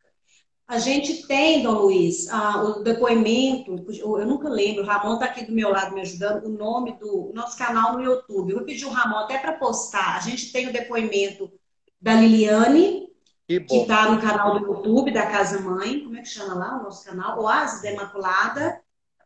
A 0.70 0.78
gente 0.78 1.26
tem, 1.26 1.64
Dom 1.64 1.72
Luiz, 1.72 2.28
o 2.32 2.84
depoimento, 2.84 3.84
eu 3.92 4.26
nunca 4.28 4.48
lembro, 4.48 4.84
o 4.84 4.86
Ramon 4.86 5.16
está 5.16 5.26
aqui 5.26 5.44
do 5.44 5.52
meu 5.52 5.72
lado 5.72 5.96
me 5.96 6.02
ajudando, 6.02 6.46
o 6.46 6.50
nome 6.50 6.96
do 7.00 7.32
nosso 7.34 7.58
canal 7.58 7.94
no 7.94 8.04
YouTube. 8.04 8.52
Eu 8.52 8.58
vou 8.58 8.66
pedir 8.68 8.86
o 8.86 8.92
Ramon 8.92 9.18
até 9.18 9.40
para 9.40 9.54
postar. 9.54 10.18
A 10.18 10.20
gente 10.20 10.52
tem 10.52 10.68
o 10.68 10.72
depoimento 10.72 11.52
da 12.00 12.14
Liliane, 12.14 13.08
que 13.48 13.78
está 13.78 14.12
no 14.12 14.22
canal 14.22 14.60
do 14.60 14.68
YouTube 14.68 15.12
da 15.12 15.26
Casa 15.26 15.60
Mãe. 15.60 16.04
Como 16.04 16.16
é 16.16 16.22
que 16.22 16.30
chama 16.30 16.54
lá 16.54 16.80
o 16.80 16.84
nosso 16.84 17.04
canal? 17.04 17.42
Oásis 17.42 17.82
da 17.82 17.92
Imaculada. 17.92 18.80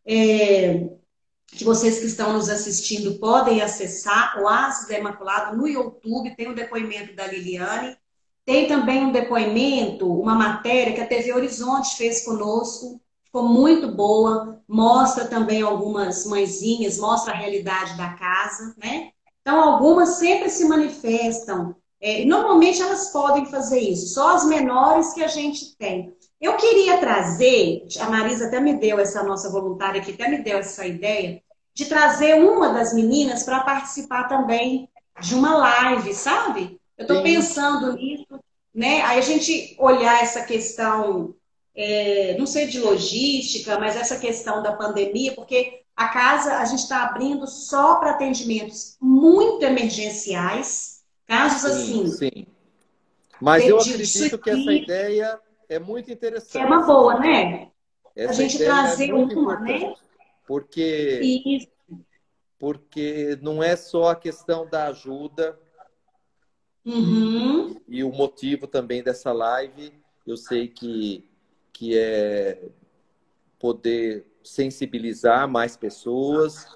É, 0.07 0.87
que 1.47 1.65
vocês 1.65 1.99
que 1.99 2.05
estão 2.05 2.31
nos 2.31 2.47
assistindo 2.47 3.19
podem 3.19 3.61
acessar, 3.61 4.41
Oásis 4.41 4.87
da 4.87 4.97
Imaculada, 4.97 5.57
no 5.57 5.67
YouTube, 5.67 6.37
tem 6.37 6.47
o 6.47 6.55
depoimento 6.55 7.13
da 7.13 7.27
Liliane. 7.27 7.97
Tem 8.45 8.67
também 8.67 9.05
um 9.05 9.11
depoimento, 9.11 10.11
uma 10.11 10.35
matéria 10.35 10.93
que 10.93 11.01
a 11.01 11.07
TV 11.07 11.33
Horizonte 11.33 11.95
fez 11.95 12.25
conosco, 12.25 12.99
ficou 13.23 13.47
muito 13.47 13.87
boa, 13.87 14.61
mostra 14.67 15.25
também 15.25 15.61
algumas 15.61 16.25
mãezinhas, 16.25 16.97
mostra 16.97 17.33
a 17.33 17.37
realidade 17.37 17.95
da 17.97 18.13
casa, 18.13 18.75
né? 18.77 19.11
Então, 19.41 19.61
algumas 19.61 20.09
sempre 20.09 20.49
se 20.49 20.65
manifestam. 20.65 21.75
É, 22.01 22.25
normalmente 22.25 22.81
elas 22.81 23.11
podem 23.13 23.45
fazer 23.45 23.79
isso, 23.79 24.13
só 24.13 24.35
as 24.35 24.45
menores 24.45 25.13
que 25.13 25.23
a 25.23 25.27
gente 25.27 25.77
tem. 25.77 26.13
Eu 26.39 26.57
queria 26.57 26.97
trazer, 26.97 27.85
a 28.01 28.09
Marisa 28.09 28.47
até 28.47 28.59
me 28.59 28.73
deu, 28.73 28.99
essa 28.99 29.23
nossa 29.23 29.49
voluntária 29.49 30.01
aqui, 30.01 30.11
até 30.11 30.27
me 30.27 30.43
deu 30.43 30.57
essa 30.57 30.85
ideia, 30.85 31.41
de 31.73 31.85
trazer 31.85 32.43
uma 32.43 32.73
das 32.73 32.93
meninas 32.93 33.43
para 33.43 33.61
participar 33.61 34.27
também 34.27 34.89
de 35.21 35.33
uma 35.33 35.55
live, 35.55 36.13
sabe? 36.13 36.77
Eu 36.97 37.03
estou 37.03 37.23
pensando 37.23 37.93
nisso, 37.93 38.39
né? 38.73 39.01
Aí 39.01 39.19
a 39.19 39.21
gente 39.21 39.75
olhar 39.79 40.21
essa 40.21 40.43
questão, 40.43 41.35
é, 41.75 42.35
não 42.37 42.45
sei 42.45 42.67
de 42.67 42.79
logística, 42.79 43.79
mas 43.79 43.95
essa 43.95 44.19
questão 44.19 44.61
da 44.61 44.73
pandemia, 44.73 45.33
porque 45.33 45.81
a 45.95 46.07
casa 46.07 46.57
a 46.57 46.65
gente 46.65 46.79
está 46.79 47.03
abrindo 47.03 47.47
só 47.47 47.95
para 47.95 48.11
atendimentos 48.11 48.97
muito 48.99 49.63
emergenciais, 49.63 51.03
casos 51.25 51.71
sim, 51.71 52.01
assim. 52.03 52.11
Sim. 52.11 52.47
Mas 53.41 53.67
eu 53.67 53.77
acredito 53.79 54.37
que 54.37 54.49
essa 54.49 54.71
ideia 54.71 55.39
é 55.67 55.79
muito 55.79 56.11
interessante. 56.11 56.63
É 56.63 56.65
uma 56.65 56.83
boa, 56.83 57.19
né? 57.19 57.69
Essa 58.15 58.31
a 58.31 58.35
gente 58.35 58.61
é 58.61 58.65
trazer 58.65 59.09
é 59.09 59.13
uma, 59.13 59.59
né? 59.59 59.95
Porque 60.45 61.41
Isso. 61.45 61.67
porque 62.59 63.37
não 63.41 63.63
é 63.63 63.75
só 63.75 64.09
a 64.09 64.15
questão 64.15 64.67
da 64.67 64.87
ajuda 64.87 65.59
Uhum. 66.85 67.75
E 67.87 68.03
o 68.03 68.11
motivo 68.11 68.67
também 68.67 69.01
dessa 69.01 69.31
live, 69.31 69.93
eu 70.27 70.35
sei 70.35 70.67
que, 70.67 71.27
que 71.71 71.97
é 71.97 72.69
poder 73.57 74.25
sensibilizar 74.43 75.47
mais 75.47 75.77
pessoas, 75.77 76.67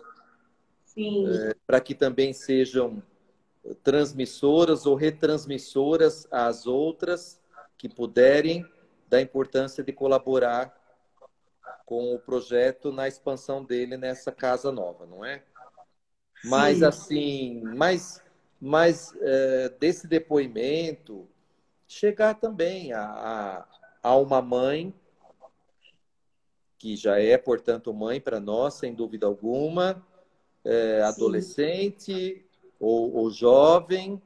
é, 0.98 1.56
para 1.66 1.82
que 1.82 1.94
também 1.94 2.34
sejam 2.34 3.04
transmissoras 3.84 4.86
ou 4.86 4.96
retransmissoras 4.96 6.28
às 6.32 6.66
outras 6.66 7.42
que 7.78 7.90
puderem 7.90 8.66
da 9.10 9.22
importância 9.22 9.84
de 9.84 9.92
colaborar 9.92 10.76
com 11.86 12.14
o 12.14 12.20
projeto 12.20 12.92
na 12.92 13.08
expansão 13.08 13.64
dele 13.64 13.98
nessa 13.98 14.32
casa 14.32 14.72
nova, 14.72 15.06
não 15.06 15.24
é? 15.24 15.40
Sim. 15.40 16.50
Mas 16.50 16.84
assim, 16.84 17.62
mas 17.64 18.22
mas 18.60 19.14
é, 19.22 19.70
desse 19.80 20.08
depoimento 20.08 21.28
chegar 21.88 22.36
também 22.36 22.92
a, 22.92 23.04
a, 23.04 23.68
a, 24.04 24.16
uma 24.18 24.42
mãe 24.42 24.94
que 26.78 26.96
já 26.96 27.20
é, 27.20 27.38
portanto, 27.38 27.94
mãe 27.94 28.22
para 28.22 28.40
nós, 28.40 28.76
sem 28.76 28.94
dúvida 28.94 29.26
alguma, 29.26 30.06
é, 30.64 31.02
adolescente 31.02 32.46
ou, 32.80 33.16
ou, 33.16 33.32
jovem, 33.32 34.22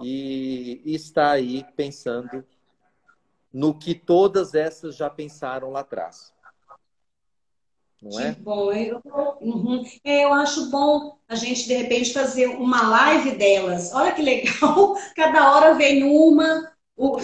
e, 0.00 0.80
e 0.84 0.94
está 0.94 1.32
aí 1.32 1.64
pensando 1.76 2.44
no 3.52 3.78
que 3.78 3.94
todas 3.94 4.54
essas 4.54 4.96
já 4.96 5.10
pensaram 5.10 5.70
lá 5.70 5.80
atrás. 5.80 6.32
Não 8.02 8.18
é? 8.18 8.32
bom. 8.32 8.72
Eu, 8.72 9.00
uhum. 9.40 9.84
é, 10.02 10.24
eu 10.24 10.32
acho 10.34 10.70
bom 10.70 11.16
a 11.28 11.36
gente, 11.36 11.68
de 11.68 11.74
repente, 11.74 12.12
fazer 12.12 12.48
uma 12.48 12.88
live 12.88 13.36
delas. 13.36 13.94
Olha 13.94 14.12
que 14.12 14.22
legal. 14.22 14.96
Cada 15.14 15.52
hora 15.52 15.74
vem 15.74 16.02
uma, 16.02 16.72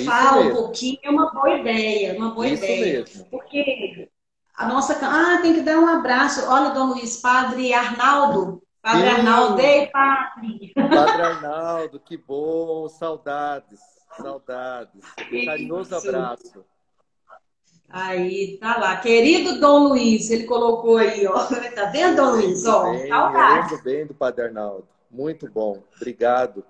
fala 0.05 0.47
um 0.47 0.55
pouquinho. 0.55 0.99
É 1.03 1.11
uma 1.11 1.33
boa 1.33 1.59
ideia, 1.59 2.17
uma 2.17 2.31
boa 2.31 2.47
Isso 2.47 2.65
ideia. 2.65 3.01
Mesmo. 3.01 3.25
Porque 3.27 4.09
a 4.57 4.67
nossa... 4.67 4.97
Ah, 5.03 5.41
tem 5.43 5.55
que 5.55 5.63
dar 5.63 5.79
um 5.79 5.89
abraço. 5.89 6.49
Olha, 6.49 6.71
Dom 6.71 6.93
Luiz, 6.93 7.17
Padre 7.17 7.73
Arnaldo. 7.73 8.63
Padre. 8.81 9.09
Arnaldo, 9.09 9.61
ei, 9.61 9.87
Padre. 9.89 10.73
Padre 10.75 11.23
Arnaldo, 11.23 11.99
que 11.99 12.17
bom. 12.17 12.89
Saudades, 12.89 13.81
saudades. 14.17 15.03
Um 15.33 15.45
carinhoso 15.45 15.97
abraço. 15.97 16.65
Aí, 17.89 18.59
tá 18.59 18.77
lá. 18.79 18.97
Querido 18.99 19.59
Dom 19.61 19.89
Luiz, 19.89 20.31
ele 20.31 20.45
colocou 20.45 20.99
aí, 20.99 21.27
ó. 21.27 21.47
Tá 21.75 21.87
vendo, 21.87 22.17
Dom 22.17 22.31
Luiz? 22.33 22.65
Ó, 22.67 22.91
bem, 22.91 23.09
saudade. 23.09 23.83
bem 23.83 24.07
do 24.07 24.15
Padre 24.15 24.45
Arnaldo. 24.45 24.87
Muito 25.11 25.51
bom. 25.51 25.83
Obrigado. 25.97 26.65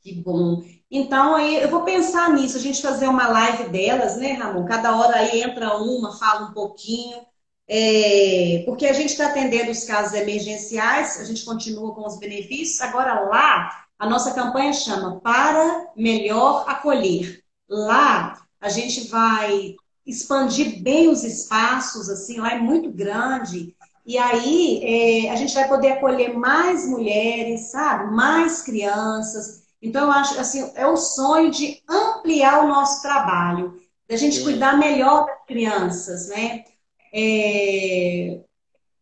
Que 0.00 0.12
bom. 0.12 0.62
Então, 0.90 1.34
aí, 1.34 1.62
eu 1.62 1.70
vou 1.70 1.82
pensar 1.82 2.30
nisso, 2.30 2.56
a 2.56 2.60
gente 2.60 2.82
fazer 2.82 3.08
uma 3.08 3.28
live 3.28 3.70
delas, 3.70 4.16
né, 4.16 4.32
Ramon? 4.32 4.64
Cada 4.66 4.96
hora 4.96 5.16
aí 5.16 5.42
entra 5.42 5.76
uma, 5.76 6.16
fala 6.18 6.48
um 6.48 6.52
pouquinho. 6.52 7.24
É, 7.66 8.62
porque 8.66 8.86
a 8.86 8.92
gente 8.92 9.10
está 9.10 9.28
atendendo 9.28 9.70
os 9.70 9.84
casos 9.84 10.12
emergenciais, 10.12 11.18
a 11.18 11.24
gente 11.24 11.44
continua 11.44 11.94
com 11.94 12.06
os 12.06 12.18
benefícios. 12.18 12.80
Agora, 12.82 13.20
lá, 13.20 13.86
a 13.98 14.06
nossa 14.06 14.34
campanha 14.34 14.72
chama 14.72 15.20
Para 15.20 15.90
Melhor 15.96 16.64
Acolher. 16.68 17.42
Lá, 17.68 18.43
a 18.64 18.70
gente 18.70 19.08
vai 19.08 19.76
expandir 20.06 20.82
bem 20.82 21.08
os 21.08 21.22
espaços, 21.22 22.08
assim, 22.08 22.40
lá 22.40 22.52
é 22.52 22.58
muito 22.58 22.90
grande. 22.90 23.76
E 24.06 24.16
aí 24.16 24.80
é, 24.82 25.30
a 25.30 25.36
gente 25.36 25.54
vai 25.54 25.68
poder 25.68 25.92
acolher 25.92 26.32
mais 26.32 26.88
mulheres, 26.88 27.70
sabe? 27.70 28.10
Mais 28.10 28.62
crianças. 28.62 29.64
Então, 29.82 30.04
eu 30.04 30.12
acho 30.12 30.40
assim, 30.40 30.72
é 30.76 30.86
o 30.86 30.96
sonho 30.96 31.50
de 31.50 31.82
ampliar 31.86 32.64
o 32.64 32.68
nosso 32.68 33.02
trabalho, 33.02 33.78
da 34.08 34.16
gente 34.16 34.36
Sim. 34.36 34.44
cuidar 34.44 34.78
melhor 34.78 35.26
das 35.26 35.44
crianças, 35.46 36.28
né? 36.28 36.64
É... 37.12 38.40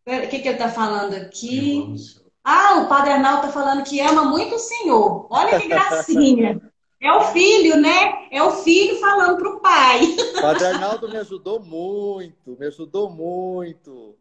O 0.04 0.28
que, 0.28 0.40
que 0.40 0.48
ele 0.48 0.56
está 0.56 0.68
falando 0.68 1.14
aqui? 1.14 1.94
Ah, 2.42 2.80
o 2.80 2.88
Padre 2.88 3.12
Arnaldo 3.12 3.46
está 3.46 3.52
falando 3.52 3.84
que 3.84 4.00
ama 4.00 4.24
muito 4.24 4.56
o 4.56 4.58
Senhor. 4.58 5.28
Olha 5.30 5.60
que 5.60 5.68
gracinha. 5.68 6.60
É 7.02 7.12
o 7.12 7.20
filho, 7.32 7.76
né? 7.76 8.28
É 8.30 8.42
o 8.42 8.52
filho 8.52 9.00
falando 9.00 9.36
para 9.36 9.50
o 9.50 9.60
pai. 9.60 10.02
O 10.04 10.40
Padre 10.40 10.66
Arnaldo 10.66 11.08
me 11.08 11.16
ajudou 11.16 11.60
muito, 11.60 12.56
me 12.58 12.66
ajudou 12.66 13.10
muito 13.10 14.14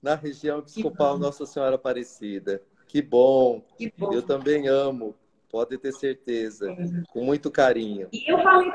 na 0.00 0.14
região 0.14 0.60
episcopal 0.60 1.18
Nossa 1.18 1.44
Senhora 1.44 1.74
Aparecida. 1.74 2.62
Que 2.86 3.02
bom. 3.02 3.62
que 3.76 3.92
bom. 3.98 4.12
Eu 4.12 4.22
também 4.22 4.68
amo 4.68 5.14
Pode 5.50 5.76
ter 5.78 5.92
certeza. 5.92 6.74
Com 7.12 7.24
muito 7.24 7.50
carinho. 7.50 8.08
E 8.12 8.30
eu 8.30 8.40
falei, 8.40 8.70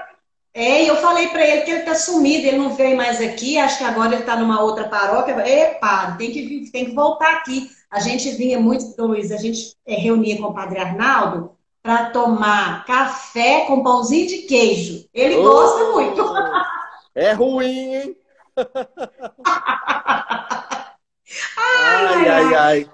é, 0.53 0.89
eu 0.89 0.97
falei 0.97 1.29
para 1.29 1.47
ele 1.47 1.61
que 1.61 1.71
ele 1.71 1.83
tá 1.83 1.95
sumido, 1.95 2.45
ele 2.45 2.57
não 2.57 2.75
veio 2.75 2.97
mais 2.97 3.21
aqui, 3.21 3.57
acho 3.57 3.77
que 3.77 3.83
agora 3.83 4.13
ele 4.13 4.21
está 4.21 4.35
numa 4.35 4.61
outra 4.61 4.89
paróquia. 4.89 5.35
Epa, 5.47 6.15
tem 6.17 6.31
que, 6.31 6.69
tem 6.71 6.85
que 6.85 6.91
voltar 6.91 7.33
aqui. 7.35 7.69
A 7.89 7.99
gente 7.99 8.29
vinha 8.31 8.59
muito, 8.59 8.93
Luiz, 9.01 9.31
a 9.31 9.37
gente 9.37 9.73
é, 9.85 9.95
reunia 9.95 10.37
com 10.37 10.47
o 10.47 10.53
Padre 10.53 10.79
Arnaldo 10.79 11.54
para 11.85 12.09
tomar 12.09 12.83
café 12.85 13.65
com 13.67 13.83
pãozinho 13.83 14.27
de 14.27 14.37
queijo. 14.39 15.07
Ele 15.13 15.35
oh, 15.35 15.43
gosta 15.43 15.91
muito. 15.91 16.25
É 17.17 17.31
ruim, 17.31 17.95
hein? 17.95 18.17
ai, 21.57 22.27
ai, 22.27 22.27
ai, 22.27 22.55
ai, 22.55 22.91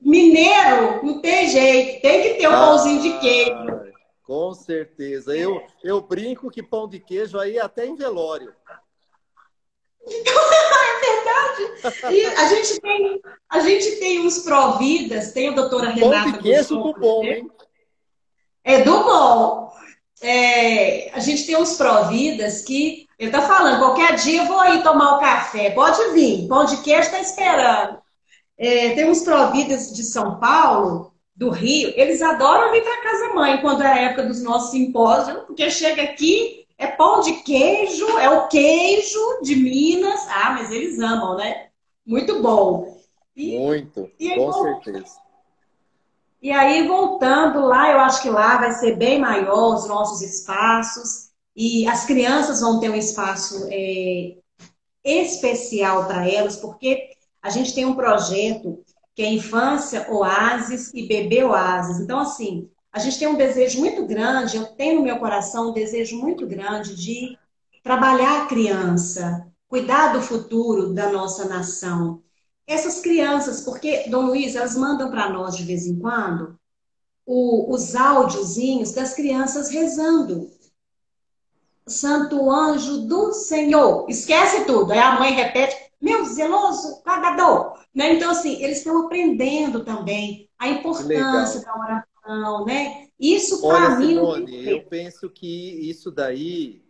Mineiro, 0.00 1.06
não 1.06 1.20
tem 1.20 1.48
jeito, 1.48 2.02
tem 2.02 2.22
que 2.22 2.34
ter 2.40 2.48
um 2.48 2.52
ah, 2.52 2.66
pãozinho 2.66 3.02
de 3.02 3.20
queijo. 3.20 3.92
Com 4.24 4.52
certeza. 4.52 5.36
Eu, 5.36 5.62
eu 5.84 6.00
brinco 6.00 6.50
que 6.50 6.60
pão 6.60 6.88
de 6.88 6.98
queijo 6.98 7.38
aí 7.38 7.56
é 7.56 7.60
até 7.60 7.86
em 7.86 7.94
velório. 7.94 8.52
é 10.12 11.00
verdade. 11.00 12.14
E 12.14 12.26
a 12.26 12.46
gente 12.46 12.80
tem, 12.80 13.20
a 13.48 13.60
gente 13.60 13.90
tem 13.96 14.20
uns 14.20 14.40
providas, 14.40 15.32
tem 15.32 15.48
a 15.48 15.52
doutora 15.52 15.90
Renata. 15.90 16.32
De 16.32 16.38
queijo 16.38 16.76
do 16.76 16.92
bom, 16.94 17.24
hein? 17.24 17.50
É 18.64 18.82
do 18.82 19.04
bom. 19.04 19.72
É, 20.20 21.10
a 21.12 21.18
gente 21.18 21.46
tem 21.46 21.56
uns 21.56 21.76
providas 21.76 22.62
que 22.62 23.08
ele 23.18 23.30
tá 23.30 23.42
falando, 23.42 23.78
qualquer 23.80 24.14
dia 24.14 24.42
eu 24.42 24.46
vou 24.46 24.58
aí 24.58 24.82
tomar 24.82 25.16
o 25.16 25.20
café, 25.20 25.70
pode 25.70 26.12
vir, 26.12 26.46
pão 26.46 26.64
de 26.64 26.76
queijo 26.78 27.02
está 27.02 27.20
esperando. 27.20 27.98
É, 28.56 28.90
tem 28.90 29.08
uns 29.08 29.22
providas 29.22 29.92
de 29.92 30.04
São 30.04 30.38
Paulo, 30.38 31.12
do 31.34 31.50
Rio, 31.50 31.92
eles 31.96 32.22
adoram 32.22 32.70
vir 32.70 32.82
para 32.82 33.02
casa 33.02 33.34
mãe 33.34 33.60
quando 33.60 33.82
é 33.82 33.86
a 33.86 34.00
época 34.02 34.24
dos 34.24 34.42
nossos 34.42 34.70
simpósios, 34.70 35.44
porque 35.44 35.70
chega 35.70 36.02
aqui, 36.02 36.61
é 36.78 36.86
pão 36.86 37.20
de 37.20 37.32
queijo, 37.42 38.06
é 38.18 38.30
o 38.30 38.48
queijo 38.48 39.40
de 39.42 39.56
Minas. 39.56 40.26
Ah, 40.28 40.52
mas 40.52 40.70
eles 40.70 40.98
amam, 40.98 41.36
né? 41.36 41.68
Muito 42.04 42.42
bom. 42.42 43.00
E, 43.36 43.58
Muito, 43.58 44.10
e 44.18 44.34
com 44.34 44.52
certeza. 44.52 45.16
E 46.42 46.50
aí, 46.50 46.86
voltando 46.86 47.60
lá, 47.60 47.90
eu 47.92 48.00
acho 48.00 48.20
que 48.20 48.28
lá 48.28 48.58
vai 48.58 48.72
ser 48.72 48.96
bem 48.96 49.20
maior 49.20 49.74
os 49.74 49.86
nossos 49.86 50.20
espaços. 50.20 51.30
E 51.54 51.86
as 51.86 52.04
crianças 52.04 52.60
vão 52.60 52.80
ter 52.80 52.90
um 52.90 52.96
espaço 52.96 53.68
é, 53.70 54.36
especial 55.04 56.06
para 56.06 56.28
elas, 56.28 56.56
porque 56.56 57.10
a 57.40 57.48
gente 57.48 57.74
tem 57.74 57.84
um 57.84 57.94
projeto 57.94 58.82
que 59.14 59.22
é 59.22 59.32
Infância 59.32 60.06
Oásis 60.10 60.92
e 60.94 61.06
Bebê 61.06 61.44
Oásis. 61.44 62.00
Então, 62.00 62.18
assim, 62.18 62.68
a 62.92 62.98
gente 62.98 63.18
tem 63.18 63.26
um 63.26 63.36
desejo 63.36 63.80
muito 63.80 64.04
grande, 64.06 64.56
eu 64.56 64.66
tenho 64.66 64.96
no 64.96 65.02
meu 65.02 65.18
coração 65.18 65.70
um 65.70 65.72
desejo 65.72 66.18
muito 66.18 66.46
grande 66.46 66.94
de 66.94 67.38
trabalhar 67.82 68.42
a 68.42 68.46
criança, 68.46 69.46
cuidar 69.66 70.12
do 70.12 70.20
futuro 70.20 70.92
da 70.92 71.10
nossa 71.10 71.48
nação. 71.48 72.22
Essas 72.66 73.00
crianças, 73.00 73.62
porque, 73.62 74.08
Dom 74.10 74.26
Luiz, 74.26 74.54
elas 74.54 74.76
mandam 74.76 75.10
para 75.10 75.30
nós 75.30 75.56
de 75.56 75.64
vez 75.64 75.86
em 75.86 75.98
quando 75.98 76.58
o, 77.24 77.72
os 77.72 77.96
áudiozinhos 77.96 78.92
das 78.92 79.14
crianças 79.14 79.70
rezando. 79.70 80.50
Santo 81.86 82.50
anjo 82.50 83.06
do 83.06 83.32
Senhor. 83.32 84.06
Esquece 84.08 84.64
tudo. 84.64 84.92
Aí 84.92 84.98
a 84.98 85.18
mãe 85.18 85.32
repete, 85.32 85.76
meu 86.00 86.24
zeloso 86.24 87.02
pagador. 87.02 87.78
Né? 87.94 88.14
Então, 88.14 88.30
assim, 88.30 88.62
eles 88.62 88.78
estão 88.78 89.06
aprendendo 89.06 89.84
também 89.84 90.48
a 90.58 90.68
importância 90.68 91.60
da 91.60 91.74
oração, 91.74 92.11
né? 92.66 93.08
Isso 93.18 93.60
para 93.60 93.96
mim. 93.96 94.14
Simone, 94.14 94.68
eu 94.68 94.82
penso 94.84 95.28
que 95.28 95.46
isso 95.88 96.10
daí, 96.10 96.82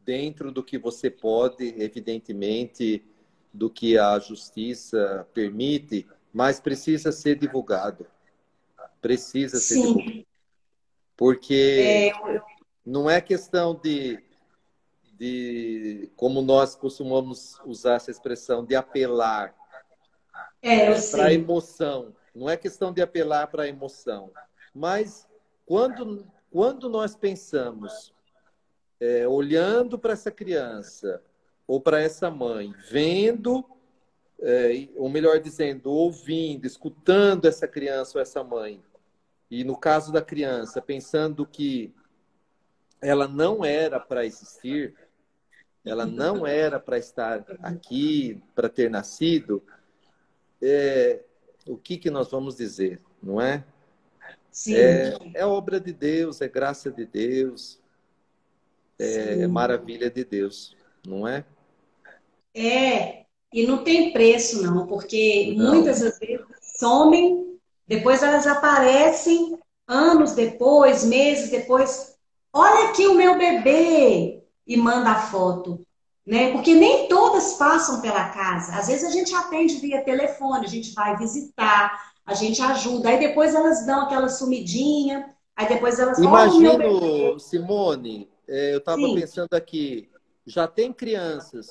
dentro 0.00 0.50
do 0.50 0.62
que 0.62 0.78
você 0.78 1.10
pode, 1.10 1.74
evidentemente, 1.80 3.04
do 3.52 3.70
que 3.70 3.98
a 3.98 4.18
justiça 4.18 5.26
permite, 5.32 6.06
mas 6.32 6.58
precisa 6.60 7.12
ser 7.12 7.38
divulgado. 7.38 8.06
Precisa 9.00 9.58
ser 9.58 9.74
Sim. 9.74 9.96
divulgado. 9.96 10.26
Porque 11.16 12.12
é... 12.24 12.40
não 12.84 13.08
é 13.08 13.20
questão 13.20 13.74
de 13.74 14.22
de 15.22 16.10
como 16.16 16.42
nós 16.42 16.74
costumamos 16.74 17.60
usar 17.64 17.94
essa 17.94 18.10
expressão 18.10 18.64
de 18.64 18.74
apelar 18.74 19.54
é 20.60 21.00
para 21.10 21.26
a 21.26 21.32
emoção. 21.32 22.12
Não 22.34 22.50
é 22.50 22.56
questão 22.56 22.92
de 22.92 23.00
apelar 23.00 23.46
para 23.46 23.64
a 23.64 23.68
emoção, 23.68 24.32
mas 24.74 25.28
quando 25.66 26.26
quando 26.52 26.90
nós 26.90 27.16
pensamos 27.16 28.12
é, 29.00 29.26
olhando 29.26 29.98
para 29.98 30.12
essa 30.12 30.30
criança 30.30 31.22
ou 31.66 31.80
para 31.80 32.00
essa 32.00 32.30
mãe, 32.30 32.74
vendo, 32.90 33.64
é, 34.38 34.88
ou 34.96 35.08
melhor 35.08 35.40
dizendo, 35.40 35.90
ouvindo, 35.90 36.66
escutando 36.66 37.46
essa 37.46 37.66
criança 37.66 38.18
ou 38.18 38.22
essa 38.22 38.44
mãe, 38.44 38.82
e 39.50 39.64
no 39.64 39.76
caso 39.76 40.12
da 40.12 40.20
criança, 40.20 40.82
pensando 40.82 41.46
que 41.46 41.94
ela 43.00 43.26
não 43.26 43.64
era 43.64 43.98
para 43.98 44.26
existir, 44.26 44.94
ela 45.84 46.04
não 46.04 46.46
era 46.46 46.78
para 46.78 46.98
estar 46.98 47.44
aqui, 47.62 48.42
para 48.54 48.68
ter 48.68 48.90
nascido, 48.90 49.62
é, 50.60 51.24
o 51.66 51.78
que, 51.78 51.96
que 51.96 52.10
nós 52.10 52.30
vamos 52.30 52.56
dizer, 52.56 53.00
não 53.22 53.40
é? 53.40 53.64
Sim. 54.52 54.76
É, 54.76 55.18
é 55.34 55.46
obra 55.46 55.80
de 55.80 55.92
Deus, 55.92 56.40
é 56.40 56.48
graça 56.48 56.90
de 56.90 57.06
Deus, 57.06 57.80
é, 58.98 59.40
é 59.42 59.46
maravilha 59.46 60.10
de 60.10 60.24
Deus, 60.24 60.76
não 61.06 61.26
é? 61.26 61.44
É, 62.54 63.24
e 63.52 63.66
não 63.66 63.82
tem 63.82 64.12
preço 64.12 64.62
não, 64.62 64.86
porque 64.86 65.54
não. 65.56 65.74
muitas 65.74 66.00
vezes 66.00 66.20
somem, 66.78 67.58
depois 67.88 68.22
elas 68.22 68.46
aparecem 68.46 69.58
anos 69.88 70.32
depois, 70.32 71.04
meses 71.04 71.50
depois. 71.50 72.14
Olha 72.52 72.90
aqui 72.90 73.06
o 73.06 73.14
meu 73.14 73.38
bebê, 73.38 74.42
e 74.66 74.76
manda 74.76 75.10
a 75.10 75.22
foto. 75.22 75.80
Né? 76.24 76.52
Porque 76.52 76.74
nem 76.74 77.08
todas 77.42 77.54
passam 77.54 78.00
pela 78.00 78.28
casa. 78.30 78.76
Às 78.76 78.86
vezes 78.86 79.04
a 79.04 79.10
gente 79.10 79.34
atende 79.34 79.74
via 79.76 80.04
telefone, 80.04 80.66
a 80.66 80.68
gente 80.68 80.92
vai 80.94 81.16
visitar, 81.16 82.12
a 82.24 82.34
gente 82.34 82.60
ajuda. 82.62 83.08
Aí 83.08 83.18
depois 83.18 83.54
elas 83.54 83.84
dão 83.84 84.02
aquela 84.02 84.28
sumidinha, 84.28 85.34
aí 85.56 85.68
depois 85.68 85.98
elas 85.98 86.18
Imagino, 86.18 87.38
Simone, 87.38 88.30
é, 88.48 88.74
eu 88.74 88.78
estava 88.78 89.02
pensando 89.14 89.54
aqui, 89.54 90.08
já 90.46 90.66
tem 90.66 90.92
crianças, 90.92 91.68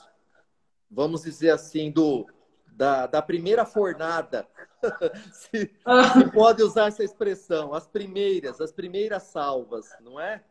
vamos 0.89 1.23
dizer 1.23 1.51
assim, 1.51 1.91
do 1.91 2.25
da, 2.73 3.05
da 3.05 3.21
primeira 3.21 3.65
fornada, 3.65 4.47
se, 5.34 5.71
ah. 5.86 6.13
se 6.13 6.31
pode 6.31 6.63
usar 6.63 6.88
essa 6.88 7.03
expressão, 7.03 7.73
as 7.73 7.86
primeiras, 7.86 8.60
as 8.60 8.71
primeiras 8.71 9.23
salvas, 9.23 9.86
não 10.01 10.19
é? 10.19 10.43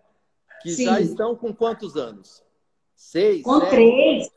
que 0.63 0.71
Sim. 0.73 0.85
já 0.85 1.01
estão 1.01 1.35
com 1.35 1.55
quantos 1.55 1.97
anos? 1.97 2.45
Seis? 2.95 3.43
Com 3.43 3.61
sete? 3.61 3.71
três. 3.71 4.31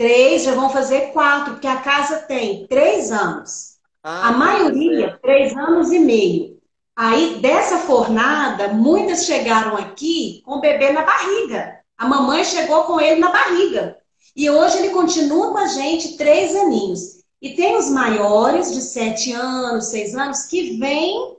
Três, 0.00 0.44
já 0.44 0.54
vão 0.54 0.70
fazer 0.70 1.12
quatro, 1.12 1.52
porque 1.52 1.66
a 1.66 1.76
casa 1.76 2.20
tem 2.20 2.66
três 2.66 3.12
anos. 3.12 3.76
Ah, 4.02 4.28
a 4.28 4.32
maioria, 4.32 5.08
é. 5.08 5.16
três 5.18 5.54
anos 5.54 5.92
e 5.92 5.98
meio. 5.98 6.58
Aí, 6.96 7.38
dessa 7.42 7.76
fornada, 7.80 8.68
muitas 8.68 9.26
chegaram 9.26 9.76
aqui 9.76 10.40
com 10.46 10.52
o 10.52 10.60
bebê 10.62 10.90
na 10.90 11.02
barriga. 11.02 11.80
A 11.98 12.08
mamãe 12.08 12.42
chegou 12.46 12.84
com 12.84 12.98
ele 12.98 13.20
na 13.20 13.30
barriga. 13.30 13.98
E 14.34 14.48
hoje 14.48 14.78
ele 14.78 14.88
continua 14.88 15.50
com 15.50 15.58
a 15.58 15.66
gente 15.66 16.16
três 16.16 16.56
aninhos. 16.56 17.22
E 17.42 17.50
tem 17.50 17.76
os 17.76 17.90
maiores, 17.90 18.72
de 18.72 18.80
sete 18.80 19.32
anos, 19.32 19.88
seis 19.88 20.14
anos, 20.14 20.44
que 20.44 20.78
vêm 20.78 21.36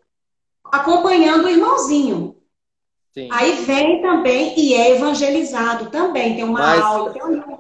acompanhando 0.66 1.46
o 1.46 1.50
irmãozinho. 1.50 2.36
Sim. 3.12 3.28
Aí 3.32 3.66
vem 3.66 4.04
também 4.04 4.54
e 4.56 4.76
é 4.76 4.92
evangelizado 4.92 5.90
também. 5.90 6.36
Tem 6.36 6.44
uma 6.44 6.60
Mas, 6.60 6.82
aula. 6.82 7.12
Tem 7.12 7.26
um... 7.26 7.51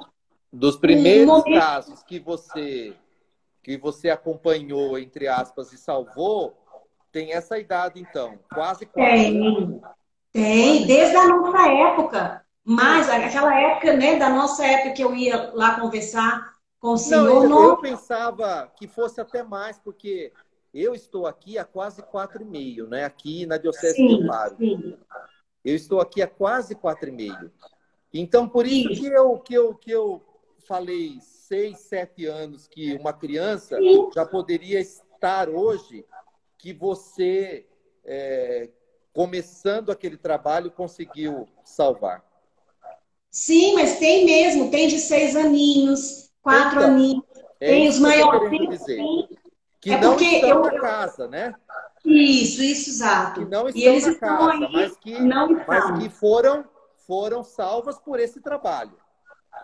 Dos 0.52 0.76
primeiros 0.76 1.44
casos 1.44 2.04
que 2.04 2.20
você 2.20 2.96
que 3.64 3.78
você 3.78 4.10
acompanhou, 4.10 4.98
entre 4.98 5.28
aspas, 5.28 5.72
e 5.72 5.78
salvou, 5.78 6.58
tem 7.12 7.34
essa 7.34 7.60
idade, 7.60 8.00
então, 8.00 8.40
quase 8.52 8.88
quatro. 8.88 9.14
Tem, 9.14 9.82
tem, 10.32 10.88
desde 10.88 11.16
a 11.16 11.28
nossa 11.28 11.72
época. 11.72 12.46
Mas 12.64 13.10
aquela 13.10 13.60
época, 13.60 13.94
né, 13.94 14.18
da 14.18 14.30
nossa 14.30 14.66
época 14.66 14.94
que 14.94 15.04
eu 15.04 15.16
ia 15.16 15.52
lá 15.54 15.80
conversar 15.80 16.54
com 16.80 16.94
o 16.94 16.98
senhor. 16.98 17.48
Não, 17.48 17.64
eu, 17.64 17.70
eu 17.70 17.78
pensava 17.78 18.72
que 18.76 18.88
fosse 18.88 19.20
até 19.20 19.44
mais, 19.44 19.78
porque 19.80 20.32
eu 20.74 20.94
estou 20.96 21.28
aqui 21.28 21.58
há 21.58 21.66
quase 21.66 22.02
quatro 22.02 22.42
e 22.42 22.46
meio, 22.46 22.88
né? 22.88 23.04
Aqui 23.04 23.46
na 23.46 23.58
Diocese 23.58 23.96
sim, 23.96 24.20
de. 24.20 24.58
Sim. 24.58 24.98
Eu 25.64 25.76
estou 25.76 26.00
aqui 26.00 26.22
há 26.22 26.28
quase 26.28 26.74
quatro 26.76 27.10
e 27.10 27.12
meio. 27.12 27.52
Então, 28.14 28.48
por 28.48 28.66
isso 28.66 28.90
que 28.90 29.08
eu, 29.08 29.38
que 29.40 29.54
eu, 29.54 29.76
que 29.76 29.92
eu 29.92 30.22
falei 30.72 31.20
seis, 31.20 31.80
sete 31.80 32.26
anos 32.26 32.66
que 32.66 32.94
uma 32.94 33.12
criança 33.12 33.78
já 34.16 34.26
poderia 34.26 34.80
estar 34.80 35.50
hoje, 35.50 36.06
que 36.58 36.72
você 36.72 37.66
é, 38.06 38.70
começando 39.12 39.92
aquele 39.92 40.16
trabalho, 40.16 40.72
conseguiu 40.72 41.46
salvar. 41.62 42.24
Sim, 43.30 43.74
mas 43.74 44.00
tem 44.00 44.26
mesmo, 44.26 44.72
tem 44.72 44.88
de 44.88 45.00
seis 45.00 45.36
aninhos, 45.36 46.32
quatro 46.42 46.80
então, 46.80 46.92
aninhos, 46.92 47.24
é 47.60 47.68
tem 47.68 47.90
os 47.90 48.00
maiores. 48.00 48.82
Que 49.82 49.92
é 49.92 50.00
não 50.00 50.16
estão 50.16 50.50
eu, 50.50 50.62
na 50.62 50.80
casa, 50.80 51.28
né? 51.28 51.54
Isso, 52.06 52.64
isso, 52.64 52.92
exato. 52.92 53.42
Que 53.42 53.46
não 53.46 53.68
estão 53.68 53.82
e 53.82 53.86
eles 53.86 54.06
na 54.06 54.12
estão 54.14 54.38
casa, 54.38 54.52
aí, 54.54 54.72
mas, 54.72 54.96
que, 54.96 55.20
mas 55.20 56.00
que 56.00 56.10
foram, 56.10 56.64
foram 57.06 57.44
salvas 57.44 58.00
por 58.00 58.22
esse 58.22 58.40
trabalho. 58.40 58.96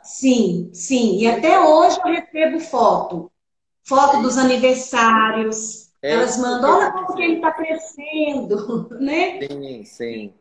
Sim, 0.03 0.69
sim. 0.73 1.17
E 1.17 1.27
até 1.27 1.59
hoje 1.59 1.99
eu 2.03 2.11
recebo 2.11 2.59
foto. 2.59 3.31
Foto 3.83 4.21
dos 4.21 4.37
aniversários. 4.37 5.91
É 6.01 6.13
Elas 6.13 6.37
mandam, 6.37 6.77
olha 6.77 6.91
como 6.91 7.15
que 7.15 7.21
ele 7.23 7.35
está 7.35 7.51
crescendo, 7.51 8.89
né? 8.99 9.39
Sim, 9.49 9.83
sim. 9.85 10.33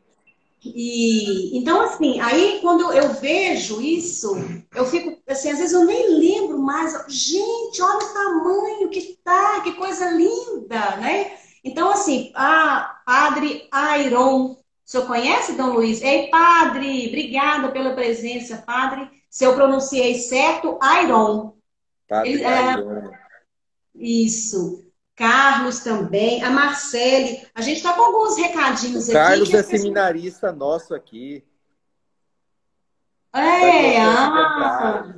E 0.65 1.57
então 1.57 1.81
assim, 1.81 2.19
aí 2.21 2.59
quando 2.61 2.93
eu 2.93 3.13
vejo 3.15 3.81
isso, 3.81 4.35
eu 4.75 4.85
fico 4.85 5.17
assim, 5.29 5.51
às 5.51 5.59
vezes 5.59 5.73
eu 5.73 5.85
nem 5.85 6.09
lembro 6.19 6.59
mais. 6.59 6.93
Gente, 7.09 7.81
olha 7.81 8.05
o 8.05 8.13
tamanho 8.13 8.89
que 8.91 9.17
tá, 9.23 9.61
que 9.61 9.73
coisa 9.75 10.11
linda, 10.11 10.97
né? 10.97 11.39
Então 11.65 11.91
assim, 11.91 12.33
a 12.35 13.01
Padre 13.07 13.69
Airon, 13.71 14.53
o 14.53 14.59
senhor 14.85 15.07
conhece 15.07 15.53
Dom 15.53 15.75
Luiz? 15.75 16.03
Ei, 16.03 16.29
Padre, 16.31 17.09
obrigada 17.09 17.71
pela 17.71 17.95
presença, 17.95 18.59
Padre. 18.67 19.09
Se 19.29 19.45
eu 19.45 19.55
pronunciei 19.55 20.19
certo, 20.19 20.79
Airon. 20.81 21.55
Padre 22.09 22.33
Ele, 22.33 22.45
é... 22.45 22.77
Isso. 23.95 24.87
Carlos 25.15 25.81
também, 25.81 26.43
a 26.43 26.51
Marcele. 26.51 27.47
A 27.55 27.63
gente 27.63 27.79
está 27.79 27.95
com 27.95 28.03
alguns 28.03 28.37
recadinhos 28.37 29.09
o 29.09 29.11
aqui. 29.11 29.13
Carlos 29.13 29.55
é 29.55 29.63
seminarista 29.63 30.53
nosso 30.53 30.95
aqui. 30.95 31.43
É, 33.35 34.01
ah, 34.01 35.15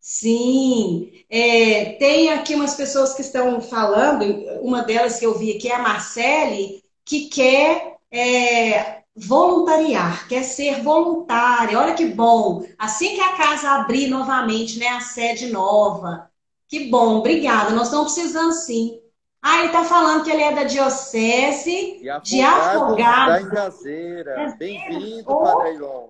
sim. 0.00 1.24
É, 1.28 1.92
tem 1.94 2.30
aqui 2.30 2.54
umas 2.54 2.74
pessoas 2.74 3.14
que 3.14 3.22
estão 3.22 3.60
falando, 3.60 4.24
uma 4.60 4.82
delas 4.82 5.18
que 5.18 5.26
eu 5.26 5.36
vi 5.38 5.56
aqui 5.56 5.68
é 5.68 5.74
a 5.74 5.82
Marcele, 5.82 6.84
que 7.04 7.28
quer 7.28 7.96
é, 8.10 9.02
voluntariar, 9.20 10.26
quer 10.28 10.42
ser 10.42 10.82
voluntária. 10.82 11.78
Olha 11.78 11.94
que 11.94 12.06
bom. 12.06 12.64
Assim 12.78 13.14
que 13.14 13.20
a 13.20 13.36
casa 13.36 13.70
abrir 13.72 14.08
novamente, 14.08 14.78
né, 14.78 14.88
a 14.88 15.00
sede 15.00 15.46
nova, 15.50 16.30
que 16.68 16.88
bom, 16.88 17.18
obrigada. 17.18 17.70
Nós 17.70 17.88
estamos 17.88 18.12
precisando 18.12 18.52
sim. 18.52 19.00
Ah, 19.42 19.58
ele 19.58 19.66
está 19.68 19.84
falando 19.84 20.22
que 20.22 20.30
ele 20.30 20.42
é 20.42 20.54
da 20.54 20.64
Diocese 20.64 22.00
de 22.22 22.40
Afogados. 22.42 23.34
Da 23.34 23.42
Engazeira. 23.42 24.54
Bem-vindo, 24.58 25.24
oh. 25.26 25.40
Padre 25.44 25.74
Ilon. 25.74 26.08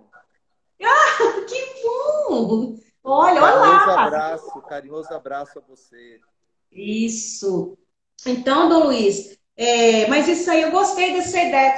Ah, 0.82 1.44
que 1.46 1.82
bom! 1.84 2.76
Olha, 3.04 3.40
carinhoso 3.40 3.84
olá! 3.84 4.04
abraço, 4.04 4.62
carinhoso 4.62 5.14
abraço 5.14 5.58
a 5.58 5.62
você. 5.62 6.20
Isso. 6.72 7.76
Então, 8.26 8.68
Dom 8.68 8.84
Luiz, 8.84 9.38
é, 9.56 10.06
mas 10.08 10.28
isso 10.28 10.50
aí, 10.50 10.62
eu 10.62 10.70
gostei 10.70 11.12
dessa 11.12 11.38
ideia 11.38 11.76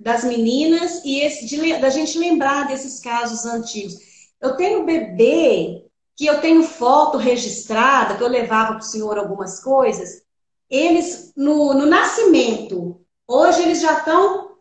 das 0.00 0.24
meninas 0.24 1.02
e 1.04 1.20
esse, 1.20 1.44
de, 1.44 1.76
da 1.76 1.90
gente 1.90 2.18
lembrar 2.18 2.66
desses 2.66 3.00
casos 3.00 3.44
antigos. 3.44 3.94
Eu 4.40 4.56
tenho 4.56 4.86
bebê 4.86 5.84
que 6.16 6.26
eu 6.26 6.40
tenho 6.40 6.62
foto 6.62 7.18
registrada, 7.18 8.16
que 8.16 8.22
eu 8.22 8.28
levava 8.28 8.74
para 8.74 8.78
o 8.78 8.82
senhor 8.82 9.18
algumas 9.18 9.62
coisas, 9.62 10.22
eles, 10.68 11.32
no, 11.36 11.74
no 11.74 11.86
nascimento, 11.86 13.00
hoje 13.26 13.62
eles 13.62 13.80
já 13.80 13.98
estão, 13.98 14.56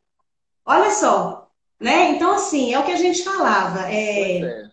olha 0.66 0.92
só, 0.92 1.50
né? 1.80 2.12
Então, 2.12 2.32
assim, 2.32 2.74
é 2.74 2.80
o 2.80 2.84
que 2.84 2.92
a 2.92 2.98
gente 2.98 3.24
falava. 3.24 3.90
É, 3.90 4.42
é. 4.42 4.70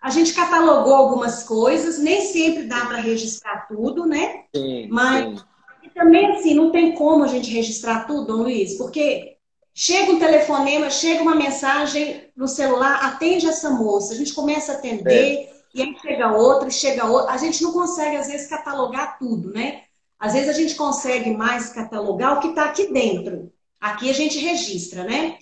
A 0.00 0.10
gente 0.10 0.34
catalogou 0.34 0.94
algumas 0.94 1.42
coisas, 1.42 1.98
nem 1.98 2.20
sempre 2.20 2.64
dá 2.64 2.86
para 2.86 2.98
registrar 2.98 3.66
tudo, 3.66 4.04
né? 4.04 4.44
Sim, 4.54 4.88
Mas 4.90 5.40
sim. 5.40 5.90
também, 5.94 6.26
assim, 6.32 6.54
não 6.54 6.70
tem 6.70 6.94
como 6.94 7.24
a 7.24 7.28
gente 7.28 7.50
registrar 7.50 8.06
tudo, 8.06 8.26
Dom 8.26 8.42
Luiz, 8.42 8.76
porque 8.76 9.35
chega 9.78 10.10
um 10.10 10.18
telefonema, 10.18 10.88
chega 10.88 11.22
uma 11.22 11.34
mensagem 11.34 12.30
no 12.34 12.48
celular, 12.48 13.04
atende 13.04 13.46
essa 13.46 13.68
moça, 13.68 14.14
a 14.14 14.16
gente 14.16 14.32
começa 14.32 14.72
a 14.72 14.74
atender. 14.76 15.50
É 15.50 15.56
e 15.74 15.82
aí 15.82 15.94
chega 16.00 16.32
outra, 16.32 16.70
chega 16.70 17.04
outra. 17.04 17.34
A 17.34 17.36
gente 17.36 17.62
não 17.62 17.70
consegue, 17.74 18.16
às 18.16 18.28
vezes, 18.28 18.48
catalogar 18.48 19.18
tudo, 19.18 19.52
né? 19.52 19.82
Às 20.18 20.32
vezes 20.32 20.48
a 20.48 20.54
gente 20.54 20.74
consegue 20.74 21.30
mais 21.30 21.68
catalogar 21.68 22.38
o 22.38 22.40
que 22.40 22.48
está 22.48 22.64
aqui 22.64 22.90
dentro. 22.90 23.52
Aqui 23.78 24.08
a 24.08 24.14
gente 24.14 24.38
registra, 24.38 25.04
né? 25.04 25.36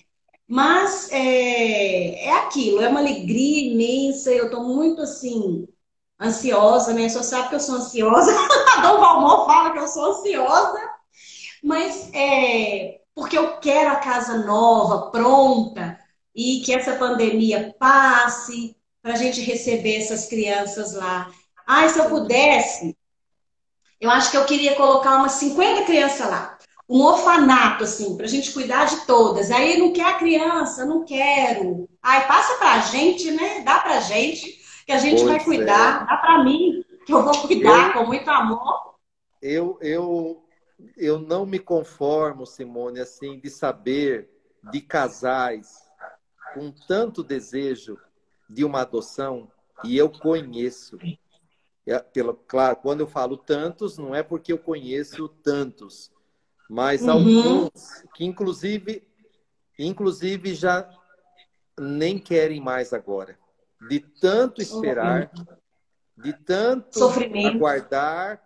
Mas 0.45 1.09
é, 1.11 2.25
é 2.25 2.31
aquilo, 2.39 2.81
é 2.81 2.89
uma 2.89 2.99
alegria 2.99 3.71
imensa. 3.71 4.29
Eu 4.31 4.47
estou 4.47 4.65
muito 4.65 5.01
assim, 5.01 5.65
ansiosa, 6.21 6.93
né? 6.93 7.07
Só 7.07 7.23
sabe 7.23 7.47
que 7.47 7.55
eu 7.55 7.59
sou 7.61 7.75
ansiosa. 7.75 8.33
Dom 8.83 8.99
Valmor 8.99 9.45
fala 9.45 9.71
que 9.71 9.79
eu 9.79 9.87
sou 9.87 10.11
ansiosa. 10.11 10.81
Mas 11.63 12.09
é 12.13 12.99
porque 13.15 13.37
eu 13.37 13.57
quero 13.57 13.91
a 13.91 13.95
casa 13.95 14.39
nova, 14.39 15.09
pronta, 15.09 15.97
e 16.35 16.59
que 16.59 16.73
essa 16.73 16.97
pandemia 16.97 17.73
passe, 17.79 18.75
para 19.01 19.13
a 19.13 19.17
gente 19.17 19.39
receber 19.39 19.97
essas 19.97 20.25
crianças 20.25 20.93
lá. 20.93 21.31
Ai, 21.65 21.87
se 21.89 21.99
eu 21.99 22.09
pudesse, 22.09 22.97
eu 24.01 24.09
acho 24.09 24.31
que 24.31 24.37
eu 24.37 24.45
queria 24.45 24.75
colocar 24.75 25.17
umas 25.17 25.33
50 25.33 25.83
crianças 25.83 26.27
lá. 26.27 26.57
Um 26.89 27.01
orfanato, 27.03 27.83
assim, 27.83 28.17
para 28.17 28.25
a 28.25 28.29
gente 28.29 28.51
cuidar 28.51 28.85
de 28.85 29.05
todas. 29.05 29.49
Aí 29.51 29.77
não 29.77 29.93
quer 29.93 30.07
a 30.07 30.17
criança, 30.17 30.85
não 30.85 31.05
quero. 31.05 31.87
Ai, 32.01 32.27
passa 32.27 32.55
para 32.55 32.73
a 32.73 32.79
gente, 32.79 33.31
né? 33.31 33.61
Dá 33.61 33.79
para 33.79 33.97
a 33.97 34.01
gente, 34.01 34.59
que 34.85 34.91
a 34.91 34.97
gente 34.97 35.23
pois 35.23 35.31
vai 35.31 35.43
cuidar. 35.43 36.03
É. 36.03 36.05
Dá 36.07 36.17
para 36.17 36.43
mim, 36.43 36.83
que 37.05 37.13
eu 37.13 37.23
vou 37.23 37.37
cuidar 37.41 37.89
eu, 37.89 37.93
com 37.93 38.05
muito 38.07 38.29
amor. 38.29 38.95
Eu, 39.39 39.77
eu, 39.81 40.44
eu 40.97 41.19
não 41.19 41.45
me 41.45 41.59
conformo, 41.59 42.45
Simone, 42.45 42.99
assim, 42.99 43.39
de 43.39 43.49
saber 43.49 44.29
de 44.71 44.81
casais 44.81 45.85
com 46.53 46.71
tanto 46.71 47.23
desejo 47.23 47.99
de 48.49 48.63
uma 48.63 48.81
adoção, 48.81 49.51
e 49.83 49.97
eu 49.97 50.09
conheço, 50.09 50.97
é, 51.85 51.99
pelo, 51.99 52.33
claro, 52.33 52.77
quando 52.77 53.01
eu 53.01 53.07
falo 53.07 53.37
tantos, 53.37 53.97
não 53.97 54.15
é 54.15 54.23
porque 54.23 54.53
eu 54.53 54.57
conheço 54.57 55.27
tantos, 55.27 56.11
mas 56.69 57.01
uhum. 57.03 57.11
alguns 57.11 58.03
que 58.13 58.23
inclusive, 58.23 59.07
inclusive 59.77 60.55
já 60.55 60.89
nem 61.77 62.17
querem 62.17 62.61
mais 62.61 62.93
agora. 62.93 63.37
De 63.89 63.99
tanto 63.99 64.61
esperar, 64.61 65.29
de 66.17 66.33
tanto 66.33 66.97
Sofrimento. 66.97 67.57
aguardar, 67.57 68.44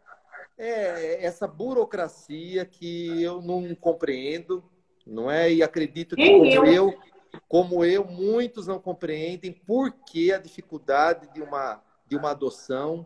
é 0.60 1.24
essa 1.24 1.48
burocracia 1.48 2.66
que 2.66 3.24
eu 3.24 3.42
não 3.42 3.74
compreendo, 3.74 4.64
não 5.08 5.32
é? 5.32 5.52
E 5.52 5.64
acredito 5.64 6.16
que 6.16 6.30
como 6.30 6.46
eu, 6.46 6.66
eu 6.66 7.00
como 7.48 7.86
eu, 7.86 8.06
muitos 8.06 8.68
não 8.68 8.80
compreendem 8.80 9.54
por 9.54 9.92
que 9.92 10.34
a 10.34 10.38
dificuldade 10.38 11.32
de 11.34 11.42
uma, 11.42 11.82
de 12.06 12.16
uma 12.16 12.32
adoção, 12.32 13.06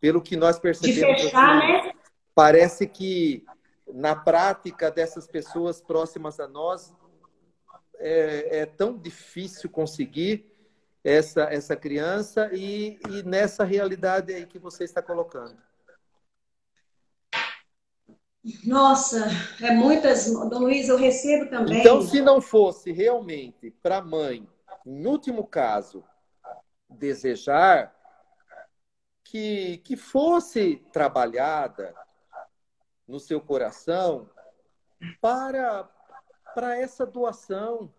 pelo 0.00 0.20
que 0.20 0.36
nós 0.36 0.58
percebemos. 0.58 1.16
De 1.16 1.22
fechar, 1.24 1.58
assim, 1.58 1.86
né? 1.86 1.92
Parece 2.34 2.86
que 2.86 3.44
na 3.92 4.14
prática 4.16 4.90
dessas 4.90 5.26
pessoas 5.26 5.80
próximas 5.80 6.40
a 6.40 6.48
nós 6.48 6.94
é, 7.98 8.60
é 8.60 8.66
tão 8.66 8.96
difícil 8.96 9.70
conseguir 9.70 10.50
essa, 11.04 11.42
essa 11.44 11.76
criança 11.76 12.50
e, 12.52 12.98
e 13.08 13.22
nessa 13.22 13.64
realidade 13.64 14.32
aí 14.32 14.46
que 14.46 14.58
você 14.58 14.84
está 14.84 15.02
colocando. 15.02 15.56
Nossa, 18.64 19.26
é 19.60 19.70
muitas. 19.70 20.26
Dom 20.26 20.58
Luiz, 20.58 20.88
eu 20.88 20.96
recebo 20.96 21.48
também. 21.48 21.80
Então, 21.80 22.02
se 22.02 22.20
não 22.20 22.40
fosse 22.40 22.90
realmente 22.90 23.70
para 23.82 23.98
a 23.98 24.02
mãe, 24.02 24.48
em 24.84 25.06
último 25.06 25.46
caso, 25.46 26.04
desejar 26.90 27.94
que, 29.22 29.78
que 29.78 29.96
fosse 29.96 30.76
trabalhada 30.92 31.94
no 33.06 33.20
seu 33.20 33.40
coração 33.40 34.28
para, 35.20 35.88
para 36.54 36.76
essa 36.76 37.06
doação, 37.06 37.92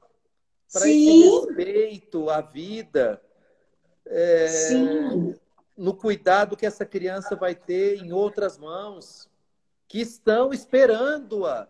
para 0.71 0.87
esse 0.89 1.21
respeito 1.21 2.29
à 2.29 2.41
vida, 2.41 3.21
é, 4.05 4.47
no 5.77 5.95
cuidado 5.95 6.57
que 6.57 6.65
essa 6.65 6.85
criança 6.85 7.35
vai 7.35 7.55
ter 7.55 8.03
em 8.03 8.11
outras 8.11 8.57
mãos 8.57 9.31
que 9.93 10.01
estão 10.01 10.51
esperando-a, 10.51 11.67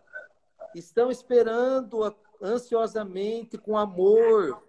estão 0.74 1.10
esperando-a 1.10 2.14
ansiosamente, 2.40 3.58
com 3.58 3.76
amor. 3.76 4.66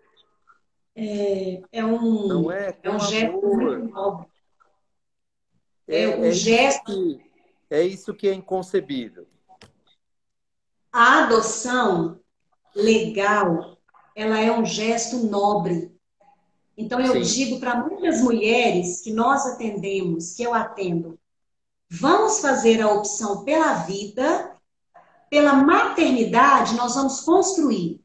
É, 0.94 1.62
é 1.72 1.86
um, 1.86 2.28
Não 2.28 2.52
é? 2.52 2.74
Com 2.74 2.90
é 2.90 2.92
um 2.92 3.00
gesto 3.00 3.48
muito 3.48 3.86
nobre. 3.94 4.28
É, 5.88 6.02
é 6.02 6.18
um 6.18 6.26
é 6.26 6.32
gesto. 6.32 6.92
Isso 6.92 7.18
que, 7.18 7.32
é 7.70 7.82
isso 7.82 8.14
que 8.14 8.28
é 8.28 8.34
inconcebível. 8.34 9.26
A 10.92 11.24
adoção 11.24 12.20
legal, 12.76 13.78
ela 14.18 14.38
é 14.38 14.52
um 14.52 14.66
gesto 14.66 15.16
nobre. 15.28 15.98
Então 16.78 17.00
eu 17.00 17.24
Sim. 17.24 17.46
digo 17.46 17.62
para 17.62 17.82
muitas 17.82 18.22
mulheres 18.22 19.00
que 19.00 19.14
nós 19.14 19.46
atendemos, 19.46 20.34
que 20.34 20.44
eu 20.44 20.54
atendo, 20.54 21.18
vamos 21.90 22.40
fazer 22.40 22.82
a 22.82 22.92
opção 22.92 23.44
pela 23.44 23.74
vida, 23.74 24.52
pela 25.30 25.54
maternidade, 25.54 26.76
nós 26.76 26.96
vamos 26.96 27.22
construir. 27.22 28.02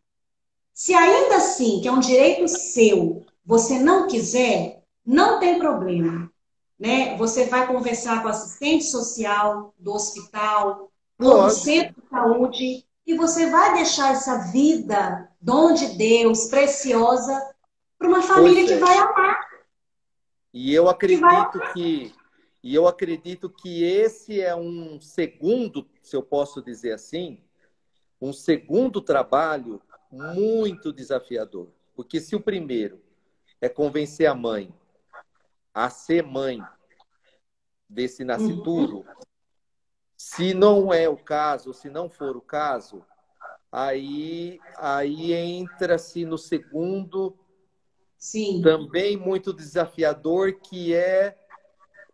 Se 0.72 0.94
ainda 0.94 1.36
assim, 1.36 1.80
que 1.80 1.88
é 1.88 1.92
um 1.92 2.00
direito 2.00 2.48
seu, 2.48 3.24
você 3.44 3.78
não 3.78 4.06
quiser, 4.06 4.82
não 5.04 5.38
tem 5.38 5.58
problema. 5.58 6.30
Né? 6.78 7.16
Você 7.18 7.44
vai 7.44 7.66
conversar 7.66 8.22
com 8.22 8.28
o 8.28 8.30
assistente 8.30 8.84
social 8.84 9.74
do 9.78 9.92
hospital, 9.92 10.90
do 11.18 11.50
centro 11.50 12.00
de 12.00 12.08
saúde, 12.08 12.86
e 13.06 13.14
você 13.14 13.50
vai 13.50 13.74
deixar 13.74 14.12
essa 14.12 14.38
vida, 14.50 15.28
dom 15.40 15.74
de 15.74 15.88
Deus, 15.88 16.46
preciosa, 16.46 17.38
para 17.98 18.08
uma 18.08 18.22
família 18.22 18.66
que 18.66 18.76
vai 18.76 18.96
amar. 18.96 19.38
E 20.52 20.74
eu 20.74 20.88
acredito 20.88 21.60
que, 21.74 22.14
e 22.62 22.74
eu 22.74 22.86
acredito 22.86 23.48
que 23.48 23.82
esse 23.82 24.40
é 24.40 24.54
um 24.54 25.00
segundo, 25.00 25.88
se 26.02 26.14
eu 26.14 26.22
posso 26.22 26.60
dizer 26.62 26.92
assim, 26.92 27.42
um 28.20 28.32
segundo 28.32 29.00
trabalho 29.00 29.80
muito 30.10 30.92
desafiador. 30.92 31.68
Porque 31.94 32.20
se 32.20 32.36
o 32.36 32.40
primeiro 32.40 33.00
é 33.60 33.68
convencer 33.68 34.26
a 34.26 34.34
mãe 34.34 34.74
a 35.72 35.88
ser 35.88 36.22
mãe 36.22 36.60
desse 37.88 38.24
nascituro, 38.24 39.06
se 40.16 40.52
não 40.52 40.92
é 40.92 41.08
o 41.08 41.16
caso, 41.16 41.72
se 41.72 41.88
não 41.88 42.10
for 42.10 42.36
o 42.36 42.42
caso, 42.42 43.04
aí, 43.72 44.60
aí 44.76 45.32
entra-se 45.32 46.24
no 46.26 46.36
segundo, 46.36 47.38
Sim. 48.18 48.60
também 48.60 49.16
muito 49.16 49.52
desafiador, 49.52 50.60
que 50.60 50.94
é 50.94 51.39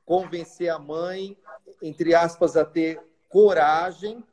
convencer 0.07 0.71
a 0.71 0.79
mãe, 0.79 1.37
entre 1.83 2.15
aspas, 2.15 2.57
a 2.57 2.65
ter 2.65 3.03
coragem 3.29 4.25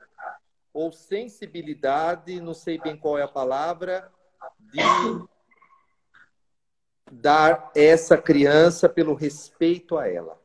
ou 0.72 0.92
sensibilidade, 0.92 2.40
não 2.40 2.54
sei 2.54 2.80
bem 2.80 2.96
qual 2.96 3.18
é 3.18 3.24
a 3.24 3.28
palavra, 3.28 4.10
de 4.60 4.80
dar 7.12 7.72
essa 7.76 8.18
criança 8.18 8.88
pelo 8.88 9.14
respeito 9.14 9.98
a 9.98 10.08
ela. 10.08 10.40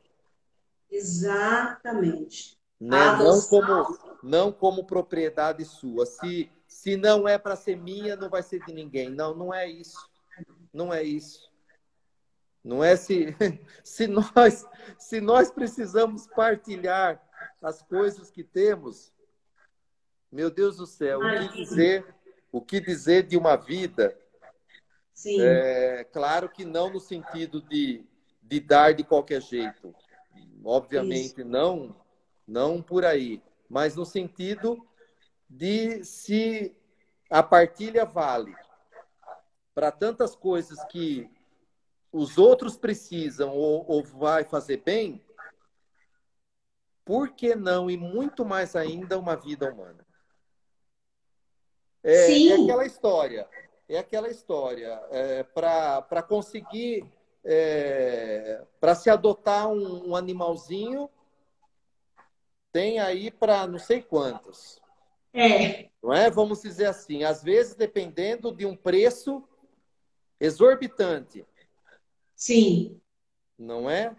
Exatamente. 0.91 2.59
Né? 2.81 2.97
Não, 2.97 3.41
como, 3.43 3.99
não 4.22 4.53
como 4.53 4.87
propriedade 4.87 5.64
sua. 5.64 6.07
Se, 6.07 6.51
se 6.66 6.97
não 6.97 7.29
é 7.29 7.37
para 7.37 7.57
ser 7.57 7.76
minha, 7.76 8.16
não 8.16 8.31
vai 8.31 8.43
ser 8.43 8.64
de 8.64 8.72
ninguém. 8.72 9.11
Não, 9.11 9.35
não 9.35 9.53
é 9.53 9.66
isso. 9.68 10.09
Não 10.72 10.93
é 10.93 11.03
isso. 11.03 11.51
Não 12.62 12.82
é 12.82 12.96
se, 12.96 13.34
se, 13.82 14.06
nós, 14.06 14.66
se 14.98 15.20
nós 15.20 15.50
precisamos 15.50 16.26
partilhar 16.26 17.22
as 17.62 17.82
coisas 17.82 18.30
que 18.30 18.42
temos, 18.42 19.12
meu 20.30 20.50
Deus 20.50 20.76
do 20.76 20.86
céu, 20.86 21.20
o 21.20 21.48
que 21.48 21.64
dizer, 21.64 22.14
o 22.52 22.61
que 22.61 22.80
dizer 22.80 23.22
de 23.24 23.36
uma 23.36 23.56
vida? 23.56 24.16
Sim. 25.14 25.40
É, 25.40 26.04
claro 26.12 26.48
que 26.48 26.64
não 26.64 26.90
no 26.90 27.00
sentido 27.00 27.61
de, 27.62 28.04
de 28.42 28.61
dar 28.61 28.94
de 28.94 29.02
qualquer 29.02 29.42
jeito. 29.42 29.94
Obviamente 30.64 31.40
Isso. 31.40 31.44
não, 31.44 31.96
não 32.46 32.82
por 32.82 33.04
aí, 33.04 33.42
mas 33.68 33.96
no 33.96 34.04
sentido 34.04 34.86
de 35.48 36.04
se 36.04 36.74
a 37.30 37.42
partilha 37.42 38.04
vale 38.04 38.54
para 39.74 39.90
tantas 39.90 40.34
coisas 40.34 40.82
que 40.86 41.30
os 42.18 42.36
outros 42.36 42.76
precisam 42.76 43.54
ou, 43.54 43.84
ou 43.88 44.02
vai 44.02 44.44
fazer 44.44 44.78
bem, 44.78 45.24
por 47.04 47.30
que 47.30 47.54
não 47.54 47.88
e 47.88 47.96
muito 47.96 48.44
mais 48.44 48.74
ainda 48.74 49.18
uma 49.18 49.36
vida 49.36 49.72
humana? 49.72 50.04
É, 52.02 52.26
Sim. 52.26 52.50
é 52.50 52.62
aquela 52.62 52.84
história. 52.84 53.48
É 53.88 53.98
aquela 53.98 54.28
história. 54.28 55.00
É, 55.10 55.42
Para 55.42 56.22
conseguir. 56.22 57.06
É, 57.44 58.62
para 58.78 58.94
se 58.94 59.08
adotar 59.08 59.68
um, 59.68 60.10
um 60.10 60.16
animalzinho, 60.16 61.08
tem 62.72 62.98
aí 62.98 63.30
para 63.30 63.66
não 63.66 63.78
sei 63.78 64.02
quantos. 64.02 64.82
É. 65.32 65.88
Não 66.02 66.12
é? 66.12 66.28
Vamos 66.28 66.60
dizer 66.60 66.86
assim, 66.86 67.22
às 67.22 67.42
vezes 67.42 67.74
dependendo 67.74 68.52
de 68.52 68.66
um 68.66 68.76
preço 68.76 69.42
exorbitante. 70.38 71.46
Sim. 72.39 73.01
Não 73.59 73.91
é? 73.91 74.16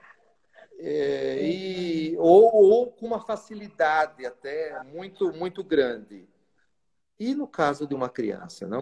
é 0.78 1.42
e, 1.42 2.18
ou, 2.18 2.54
ou 2.54 2.92
com 2.92 3.08
uma 3.08 3.22
facilidade 3.22 4.26
até 4.26 4.84
muito, 4.84 5.32
muito 5.32 5.64
grande. 5.64 6.28
E 7.18 7.34
no 7.34 7.48
caso 7.48 7.88
de 7.88 7.96
uma 7.96 8.10
criança, 8.10 8.68
não? 8.68 8.82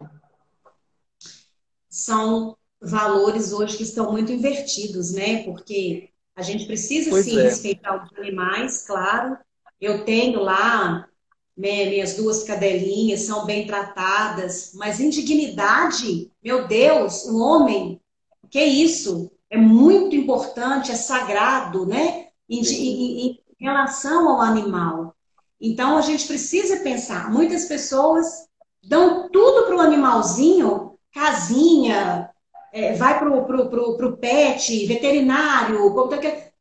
São 1.87 2.57
valores 2.81 3.53
hoje 3.53 3.77
que 3.77 3.83
estão 3.83 4.11
muito 4.11 4.31
invertidos, 4.31 5.13
né? 5.13 5.43
Porque 5.43 6.09
a 6.35 6.41
gente 6.41 6.65
precisa 6.65 7.11
pois 7.11 7.25
sim 7.25 7.39
é. 7.39 7.43
respeitar 7.43 8.03
os 8.03 8.17
animais, 8.17 8.87
claro. 8.87 9.37
Eu 9.79 10.03
tenho 10.03 10.39
lá 10.39 11.07
né, 11.55 11.85
minhas 11.85 12.15
duas 12.15 12.43
cadelinhas, 12.43 13.21
são 13.21 13.45
bem 13.45 13.67
tratadas, 13.67 14.71
mas 14.73 14.99
indignidade, 14.99 16.31
meu 16.43 16.67
Deus, 16.67 17.25
o 17.25 17.39
homem, 17.39 18.01
que 18.49 18.63
isso? 18.63 19.31
É 19.49 19.57
muito 19.57 20.15
importante, 20.15 20.91
é 20.91 20.95
sagrado, 20.95 21.85
né? 21.85 22.27
Em, 22.49 22.61
em, 22.61 23.29
em 23.31 23.39
relação 23.59 24.29
ao 24.29 24.41
animal. 24.41 25.15
Então 25.59 25.97
a 25.97 26.01
gente 26.01 26.27
precisa 26.27 26.77
pensar. 26.77 27.31
Muitas 27.31 27.65
pessoas 27.65 28.47
dão 28.83 29.29
tudo 29.29 29.65
para 29.65 29.75
o 29.75 29.81
animalzinho, 29.81 30.97
casinha, 31.11 32.29
é, 32.71 32.93
vai 32.93 33.17
para 33.17 33.29
o 33.29 33.45
pro, 33.45 33.69
pro, 33.69 33.97
pro 33.97 34.17
pet, 34.17 34.85
veterinário. 34.85 35.79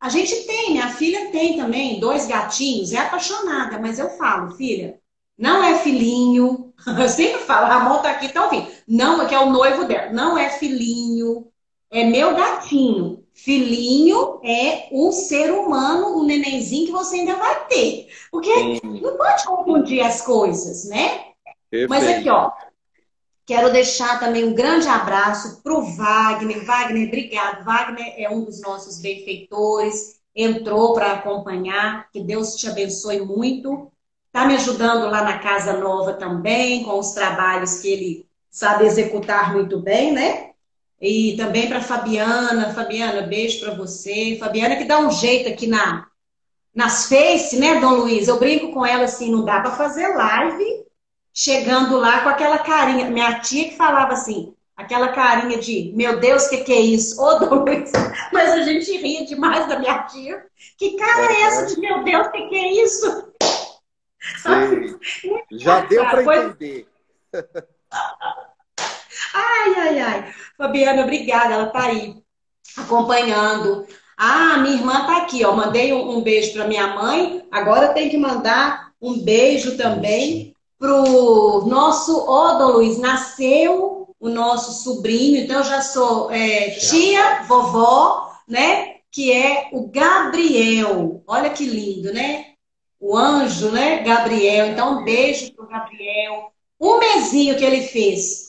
A 0.00 0.08
gente 0.08 0.34
tem, 0.46 0.72
minha 0.72 0.88
filha 0.88 1.30
tem 1.30 1.56
também 1.56 2.00
dois 2.00 2.26
gatinhos, 2.26 2.92
é 2.92 2.98
apaixonada, 2.98 3.78
mas 3.78 3.98
eu 3.98 4.10
falo, 4.10 4.54
filha, 4.56 4.98
não 5.38 5.62
é 5.62 5.78
filhinho. 5.78 6.72
Eu 6.98 7.08
sempre 7.08 7.40
falo, 7.40 7.66
Ramon 7.66 8.02
tá 8.02 8.10
aqui, 8.10 8.28
tá 8.28 8.44
ouvindo. 8.44 8.68
Não, 8.86 9.26
que 9.26 9.34
é 9.34 9.38
o 9.38 9.50
noivo 9.50 9.84
dela. 9.84 10.12
Não 10.12 10.36
é 10.36 10.50
filhinho, 10.50 11.46
é 12.00 12.04
meu 12.04 12.34
gatinho. 12.34 13.24
Filhinho 13.32 14.40
é 14.42 14.88
um 14.90 15.12
ser 15.12 15.50
humano, 15.50 16.18
um 16.18 16.24
nenenzinho 16.24 16.86
que 16.86 16.92
você 16.92 17.16
ainda 17.16 17.36
vai 17.36 17.66
ter. 17.66 18.08
Porque 18.30 18.50
não 18.82 19.16
pode 19.16 19.44
confundir 19.44 20.00
as 20.00 20.22
coisas, 20.22 20.88
né? 20.88 21.26
Perfeito. 21.70 21.88
Mas 21.90 22.08
aqui, 22.08 22.28
ó. 22.30 22.50
Quero 23.44 23.70
deixar 23.72 24.18
também 24.18 24.44
um 24.44 24.54
grande 24.54 24.88
abraço 24.88 25.62
pro 25.62 25.82
Wagner. 25.82 26.64
Wagner, 26.64 27.06
obrigado. 27.06 27.64
Wagner 27.64 28.14
é 28.16 28.28
um 28.28 28.42
dos 28.42 28.60
nossos 28.60 29.00
benfeitores, 29.00 30.16
entrou 30.34 30.94
para 30.94 31.12
acompanhar. 31.12 32.10
Que 32.10 32.20
Deus 32.20 32.56
te 32.56 32.68
abençoe 32.68 33.20
muito. 33.20 33.92
Tá 34.32 34.46
me 34.46 34.56
ajudando 34.56 35.08
lá 35.08 35.22
na 35.22 35.38
Casa 35.38 35.74
Nova 35.74 36.14
também, 36.14 36.82
com 36.84 36.98
os 36.98 37.12
trabalhos 37.12 37.78
que 37.78 37.88
ele 37.88 38.26
sabe 38.50 38.84
executar 38.84 39.52
muito 39.54 39.80
bem, 39.80 40.12
né? 40.12 40.50
E 41.00 41.36
também 41.36 41.68
para 41.68 41.80
Fabiana. 41.80 42.72
Fabiana, 42.72 43.22
beijo 43.22 43.60
para 43.60 43.74
você. 43.74 44.36
Fabiana 44.38 44.76
que 44.76 44.84
dá 44.84 44.98
um 44.98 45.10
jeito 45.10 45.48
aqui 45.48 45.66
na 45.66 46.06
nas 46.74 47.08
Face, 47.08 47.58
né, 47.58 47.80
Dom 47.80 47.94
Luiz? 47.94 48.28
Eu 48.28 48.38
brinco 48.38 48.70
com 48.70 48.84
ela 48.84 49.04
assim, 49.04 49.30
não 49.32 49.46
dá 49.46 49.60
para 49.60 49.70
fazer 49.70 50.08
live 50.08 50.84
chegando 51.32 51.96
lá 51.98 52.22
com 52.22 52.28
aquela 52.28 52.58
carinha. 52.58 53.10
Minha 53.10 53.40
tia 53.40 53.68
que 53.68 53.76
falava 53.76 54.14
assim, 54.14 54.54
aquela 54.76 55.08
carinha 55.08 55.58
de, 55.58 55.92
meu 55.94 56.18
Deus, 56.18 56.46
o 56.46 56.50
que, 56.50 56.64
que 56.64 56.72
é 56.72 56.80
isso? 56.80 57.20
Ô, 57.20 57.38
Dom 57.38 57.64
Luiz, 57.64 57.90
mas 58.32 58.52
a 58.52 58.62
gente 58.62 58.96
ria 58.96 59.24
demais 59.24 59.66
da 59.68 59.78
minha 59.78 60.02
tia. 60.04 60.44
Que 60.78 60.96
cara 60.96 61.32
é 61.32 61.40
essa 61.42 61.66
de, 61.66 61.80
meu 61.80 62.04
Deus, 62.04 62.26
o 62.26 62.30
que, 62.30 62.48
que 62.48 62.56
é 62.56 62.72
isso? 62.84 63.32
Já 65.52 65.80
deu 65.80 66.04
para 66.04 66.22
entender. 66.22 66.86
Ai, 67.32 67.42
ai, 70.00 70.24
ai. 70.24 70.34
Fabiana, 70.56 71.02
obrigada. 71.02 71.54
Ela 71.54 71.66
tá 71.66 71.84
aí 71.84 72.14
acompanhando. 72.76 73.86
Ah, 74.16 74.58
minha 74.58 74.76
irmã 74.76 75.06
tá 75.06 75.18
aqui, 75.18 75.44
ó. 75.44 75.52
Mandei 75.52 75.92
um, 75.92 76.16
um 76.16 76.22
beijo 76.22 76.52
para 76.52 76.66
minha 76.66 76.94
mãe. 76.94 77.46
Agora 77.50 77.92
tem 77.92 78.08
que 78.08 78.16
mandar 78.16 78.92
um 79.00 79.18
beijo 79.18 79.76
também 79.76 80.54
pro 80.78 81.64
nosso 81.66 82.28
Odo 82.28 82.72
Luiz. 82.72 82.98
Nasceu 82.98 84.14
o 84.18 84.28
nosso 84.28 84.82
sobrinho, 84.82 85.42
então 85.42 85.58
eu 85.58 85.64
já 85.64 85.82
sou 85.82 86.30
é, 86.30 86.70
tia, 86.70 87.42
vovó, 87.42 88.32
né? 88.48 88.96
Que 89.10 89.32
é 89.32 89.68
o 89.72 89.88
Gabriel. 89.88 91.22
Olha 91.26 91.50
que 91.50 91.64
lindo, 91.64 92.12
né? 92.12 92.46
O 92.98 93.16
anjo, 93.16 93.70
né? 93.70 94.02
Gabriel. 94.02 94.68
Então, 94.68 95.00
um 95.00 95.04
beijo 95.04 95.52
pro 95.54 95.68
Gabriel 95.68 96.52
um 96.80 96.98
mesinho 96.98 97.56
que 97.56 97.64
ele 97.64 97.82
fez. 97.82 98.45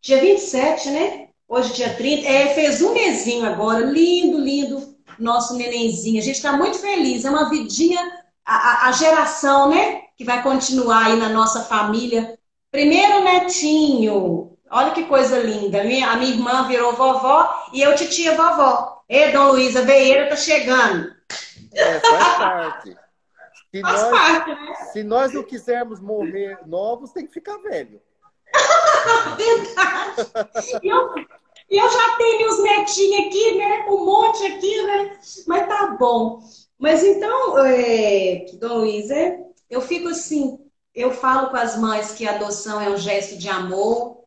Dia 0.00 0.20
27, 0.20 0.90
né? 0.90 1.28
Hoje, 1.48 1.72
dia 1.74 1.94
30. 1.94 2.28
É, 2.28 2.54
fez 2.54 2.82
um 2.82 2.92
mesinho 2.92 3.46
agora. 3.46 3.84
Lindo, 3.84 4.38
lindo. 4.38 4.96
Nosso 5.18 5.56
nenenzinho. 5.56 6.20
A 6.20 6.24
gente 6.24 6.36
está 6.36 6.52
muito 6.52 6.78
feliz. 6.78 7.24
É 7.24 7.30
uma 7.30 7.48
vidinha, 7.50 8.00
a, 8.44 8.88
a, 8.88 8.92
geração, 8.92 9.70
né? 9.70 10.02
Que 10.16 10.24
vai 10.24 10.42
continuar 10.42 11.06
aí 11.06 11.16
na 11.16 11.28
nossa 11.28 11.64
família. 11.64 12.38
Primeiro 12.70 13.24
netinho. 13.24 14.56
Olha 14.70 14.92
que 14.92 15.04
coisa 15.04 15.38
linda. 15.38 15.82
Minha, 15.82 16.10
a 16.10 16.16
minha 16.16 16.32
irmã 16.32 16.68
virou 16.68 16.92
vovó 16.92 17.68
e 17.72 17.80
eu 17.80 17.96
titia 17.96 18.36
vovó. 18.36 19.02
E 19.08 19.32
Dom 19.32 19.52
Luiz, 19.52 19.74
a 19.74 19.80
veieira 19.80 20.28
tá 20.28 20.36
chegando. 20.36 21.12
É, 21.72 22.00
faz 22.00 22.36
parte. 22.36 22.96
Se 23.70 23.80
faz 23.80 24.02
nós, 24.02 24.10
parte, 24.10 24.50
né? 24.50 24.74
Se 24.92 25.02
nós 25.02 25.32
não 25.32 25.42
quisermos 25.42 26.00
morrer 26.00 26.58
novos, 26.66 27.12
tem 27.12 27.26
que 27.26 27.32
ficar 27.32 27.56
velho. 27.58 28.00
Verdade. 29.36 30.80
E 30.82 30.88
eu, 30.88 31.14
eu 31.70 31.90
já 31.90 32.16
tenho 32.16 32.48
os 32.48 32.62
netinhos 32.62 33.26
aqui, 33.26 33.58
né? 33.58 33.86
Um 33.88 34.04
monte 34.04 34.46
aqui, 34.46 34.82
né? 34.82 35.18
Mas 35.46 35.68
tá 35.68 35.96
bom. 35.98 36.40
Mas 36.78 37.02
então, 37.02 37.58
é, 37.66 38.46
Dom 38.54 38.78
Luiz, 38.78 39.10
é, 39.10 39.38
eu 39.68 39.80
fico 39.80 40.08
assim, 40.08 40.58
eu 40.94 41.10
falo 41.10 41.50
com 41.50 41.56
as 41.56 41.76
mães 41.76 42.12
que 42.12 42.26
a 42.26 42.36
adoção 42.36 42.80
é 42.80 42.88
um 42.88 42.96
gesto 42.96 43.36
de 43.36 43.48
amor. 43.48 44.18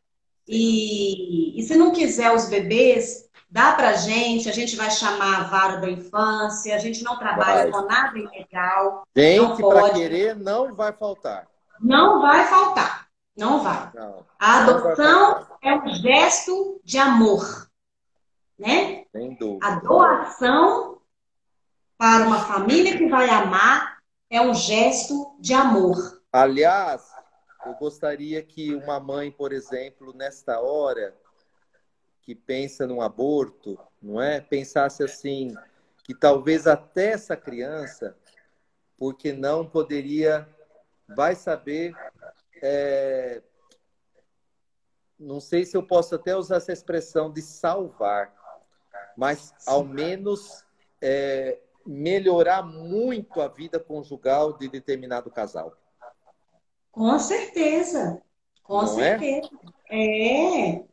E, 0.48 1.60
e 1.60 1.64
se 1.64 1.76
não 1.76 1.92
quiser 1.92 2.34
os 2.34 2.50
bebês, 2.50 3.30
dá 3.50 3.74
pra 3.74 3.94
gente, 3.94 4.50
a 4.50 4.54
gente 4.54 4.76
vai 4.76 4.92
chamar 4.92 5.40
a 5.40 5.44
vara 5.44 5.78
da 5.78 5.90
infância, 5.90 6.76
a 6.76 6.80
gente 6.80 7.04
não 7.04 7.18
trabalha 7.18 7.70
vai. 7.70 7.72
com 7.72 7.88
nada 7.88 8.18
ilegal. 8.18 9.04
Gente, 9.16 9.62
para 9.62 9.90
querer, 9.92 10.36
não 10.36 10.74
vai 10.74 10.94
faltar. 10.94 11.48
Não 11.80 12.22
vai 12.22 12.46
faltar. 12.48 13.08
Não 13.36 13.64
vai. 13.64 13.92
Não, 13.94 14.26
a 14.40 14.64
adoção 14.64 15.48
é 15.62 15.74
um 15.76 15.88
gesto 15.96 16.82
de 16.84 16.98
amor, 16.98 17.70
né? 18.60 19.06
Sem 19.12 19.36
dúvida. 19.36 19.66
A 19.66 19.80
doação 19.80 21.02
para 21.98 22.26
uma 22.26 22.40
família 22.40 22.98
que 22.98 23.08
vai 23.08 23.30
amar 23.30 24.00
é 24.30 24.42
um 24.42 24.54
gesto 24.54 25.36
de 25.40 25.54
amor. 25.54 26.22
Aliás, 26.32 27.12
eu 27.66 27.74
gostaria 27.76 28.42
que 28.42 28.74
uma 28.74 29.00
mãe, 29.00 29.32
por 29.32 29.54
exemplo, 29.54 30.14
nesta 30.14 30.60
hora 30.60 31.16
que 32.22 32.34
pensa 32.34 32.88
num 32.88 33.02
aborto, 33.02 33.78
não 34.02 34.22
é? 34.22 34.42
Pensasse 34.42 35.04
assim, 35.04 35.54
que 36.04 36.14
talvez 36.14 36.68
até 36.68 37.12
essa 37.12 37.36
criança, 37.36 38.18
porque 38.98 39.34
não 39.34 39.66
poderia, 39.66 40.48
vai 41.16 41.36
saber 41.36 41.96
é, 42.62 43.42
não 45.20 45.40
sei 45.40 45.66
se 45.66 45.78
eu 45.78 45.84
posso 45.84 46.16
até 46.16 46.36
usar 46.36 46.58
essa 46.58 46.72
expressão 46.72 47.32
de 47.32 47.42
salvar, 47.42 48.34
mas 49.16 49.54
ao 49.68 49.84
menos 49.84 50.64
é, 51.02 51.60
melhorar 51.86 52.64
muito 52.64 53.42
a 53.42 53.48
vida 53.48 53.80
conjugal 53.80 54.58
de 54.58 54.68
determinado 54.68 55.30
casal. 55.30 55.76
Com 56.92 57.18
certeza, 57.20 58.22
com 58.64 58.82
não 58.82 59.00
é? 59.00 59.20
certeza. 59.20 59.50
É? 59.90 60.76
é, 60.76 60.86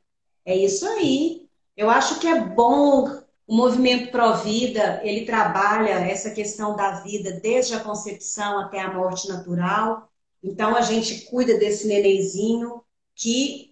é 0.45 0.57
isso 0.57 0.87
aí. 0.87 1.49
Eu 1.77 1.91
acho 1.91 2.21
que 2.21 2.27
é 2.27 2.41
bom 2.41 3.23
o 3.47 3.57
movimento 3.57 4.11
Provida, 4.11 5.01
ele 5.03 5.25
trabalha 5.25 5.89
essa 5.89 6.31
questão 6.33 6.77
da 6.77 7.01
vida 7.01 7.41
desde 7.41 7.75
a 7.75 7.81
concepção 7.81 8.61
até 8.61 8.79
a 8.81 8.93
morte 8.93 9.27
natural. 9.27 10.07
Então 10.43 10.75
a 10.77 10.83
gente 10.83 11.23
cuida 11.27 11.59
desse 11.59 11.87
nenenzinho 11.87 12.83
que 13.15 13.69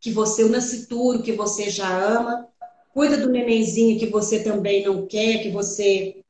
que 0.00 0.10
você 0.10 0.42
o 0.44 0.48
nascituro, 0.48 1.22
que 1.22 1.32
você 1.32 1.68
já 1.68 1.94
ama, 1.94 2.48
cuida 2.94 3.18
do 3.18 3.28
nenenzinho 3.28 3.98
que 3.98 4.06
você 4.06 4.42
também 4.42 4.82
não 4.82 5.06
quer, 5.06 5.42
que 5.42 5.50
você 5.50 6.22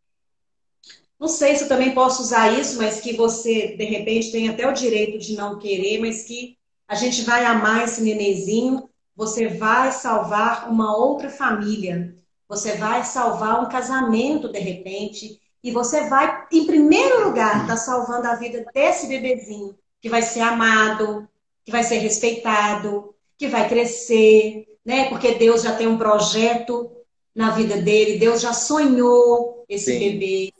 não 1.20 1.28
sei 1.28 1.54
se 1.54 1.64
eu 1.64 1.68
também 1.68 1.94
posso 1.94 2.22
usar 2.22 2.50
isso, 2.58 2.78
mas 2.78 3.00
que 3.00 3.12
você 3.12 3.76
de 3.76 3.84
repente 3.84 4.32
tem 4.32 4.48
até 4.48 4.66
o 4.66 4.72
direito 4.72 5.18
de 5.18 5.34
não 5.36 5.58
querer, 5.58 6.00
mas 6.00 6.24
que 6.24 6.56
a 6.88 6.94
gente 6.94 7.22
vai 7.22 7.44
amar 7.44 7.84
esse 7.84 8.00
nenenzinho, 8.00 8.88
você 9.14 9.46
vai 9.46 9.92
salvar 9.92 10.70
uma 10.70 10.96
outra 10.96 11.28
família, 11.28 12.16
você 12.48 12.78
vai 12.78 13.04
salvar 13.04 13.62
um 13.62 13.68
casamento 13.68 14.48
de 14.48 14.58
repente, 14.58 15.38
e 15.62 15.70
você 15.70 16.08
vai, 16.08 16.46
em 16.50 16.66
primeiro 16.66 17.24
lugar, 17.24 17.62
estar 17.62 17.66
tá 17.68 17.76
salvando 17.76 18.26
a 18.26 18.34
vida 18.34 18.64
desse 18.72 19.06
bebezinho, 19.06 19.76
que 20.00 20.08
vai 20.08 20.22
ser 20.22 20.40
amado, 20.40 21.28
que 21.64 21.70
vai 21.70 21.82
ser 21.82 21.98
respeitado, 21.98 23.14
que 23.36 23.48
vai 23.48 23.68
crescer, 23.68 24.66
né? 24.84 25.08
Porque 25.08 25.34
Deus 25.34 25.62
já 25.62 25.74
tem 25.76 25.86
um 25.86 25.98
projeto 25.98 26.90
na 27.34 27.50
vida 27.50 27.76
dele, 27.76 28.18
Deus 28.18 28.40
já 28.40 28.52
sonhou 28.52 29.64
esse 29.68 29.92
Sim. 29.92 29.98
bebê, 29.98 30.52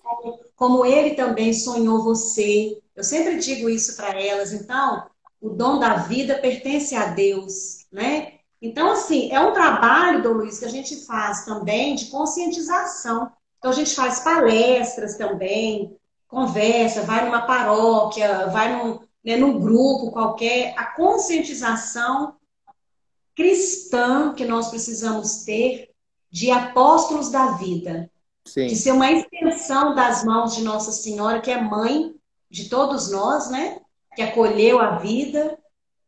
como, 0.55 0.85
ele 0.85 1.15
também 1.15 1.53
sonhou 1.53 2.03
você. 2.03 2.79
Eu 2.95 3.03
sempre 3.03 3.39
digo 3.39 3.69
isso 3.69 3.97
para 3.97 4.21
elas. 4.21 4.53
Então, 4.53 5.07
o 5.41 5.49
dom 5.49 5.79
da 5.79 5.97
vida 5.97 6.39
pertence 6.39 6.95
a 6.95 7.07
Deus, 7.07 7.87
né? 7.91 8.35
Então, 8.61 8.91
assim, 8.91 9.33
é 9.33 9.41
um 9.41 9.55
trabalho, 9.55 10.23
Dom 10.23 10.33
Luiz, 10.33 10.59
que 10.59 10.67
a 10.67 10.71
gente 10.71 11.07
faz 11.07 11.47
também 11.47 11.95
de 11.95 12.07
conscientização. 12.07 13.33
Então 13.61 13.71
a 13.73 13.75
gente 13.75 13.95
faz 13.95 14.21
palestras 14.21 15.19
também, 15.19 15.95
conversa, 16.27 17.03
vai 17.03 17.27
numa 17.27 17.43
paróquia, 17.43 18.47
vai 18.47 18.75
num, 18.75 19.01
né, 19.23 19.37
num 19.37 19.61
grupo 19.61 20.11
qualquer. 20.11 20.73
A 20.79 20.87
conscientização 20.87 22.37
cristã 23.37 24.33
que 24.33 24.47
nós 24.47 24.71
precisamos 24.71 25.45
ter 25.45 25.91
de 26.31 26.51
apóstolos 26.51 27.31
da 27.31 27.53
vida. 27.53 28.11
Sim. 28.47 28.67
De 28.67 28.77
ser 28.77 28.93
uma 28.93 29.13
extensão 29.13 29.95
das 29.95 30.25
mãos 30.25 30.57
de 30.57 30.63
Nossa 30.63 30.91
Senhora, 30.91 31.43
que 31.43 31.51
é 31.51 31.61
mãe 31.61 32.15
de 32.51 32.71
todos 32.71 33.11
nós, 33.11 33.51
né? 33.51 33.79
Que 34.17 34.23
acolheu 34.23 34.79
a 34.79 34.97
vida. 34.97 35.59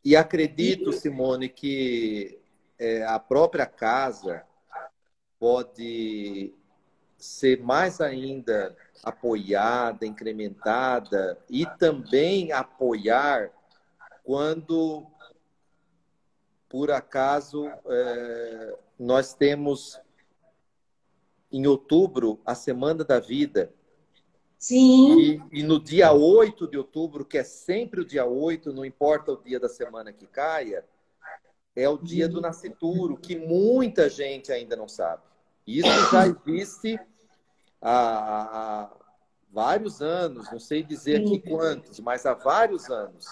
E 0.03 0.17
acredito, 0.17 0.89
e... 0.89 0.93
Simone, 0.95 1.51
que 1.51 2.41
é, 2.79 3.05
a 3.05 3.19
própria 3.19 3.67
casa 3.67 4.43
pode 5.39 6.55
ser 7.23 7.62
mais 7.62 8.01
ainda 8.01 8.77
apoiada, 9.05 10.05
incrementada 10.05 11.39
e 11.49 11.64
também 11.79 12.51
apoiar 12.51 13.53
quando, 14.25 15.07
por 16.68 16.91
acaso, 16.91 17.68
é, 17.87 18.77
nós 18.99 19.35
temos 19.35 20.01
em 21.53 21.64
outubro 21.64 22.41
a 22.45 22.57
Semana 22.57 23.05
da 23.05 23.20
Vida. 23.20 23.73
Sim. 24.59 25.20
E, 25.20 25.61
e, 25.61 25.62
no 25.62 25.79
dia 25.79 26.12
8 26.12 26.66
de 26.66 26.77
outubro, 26.77 27.25
que 27.25 27.39
é 27.39 27.45
sempre 27.45 28.01
o 28.01 28.05
dia 28.05 28.27
8, 28.27 28.73
não 28.73 28.85
importa 28.85 29.31
o 29.31 29.41
dia 29.41 29.61
da 29.61 29.68
semana 29.68 30.12
que 30.12 30.27
caia, 30.27 30.85
é 31.77 31.89
o 31.89 31.99
dia 31.99 32.29
do 32.29 32.41
nascituro, 32.41 33.16
que 33.16 33.37
muita 33.37 34.09
gente 34.09 34.51
ainda 34.51 34.75
não 34.75 34.89
sabe. 34.89 35.23
Isso 35.64 35.89
já 36.11 36.27
existe 36.47 36.99
há, 37.83 38.83
há 38.83 38.91
vários 39.51 40.01
anos, 40.01 40.51
não 40.51 40.61
sei 40.61 40.83
dizer 40.83 41.20
aqui 41.20 41.41
quantos, 41.41 42.01
mas 42.01 42.24
há 42.24 42.33
vários 42.33 42.89
anos. 42.89 43.26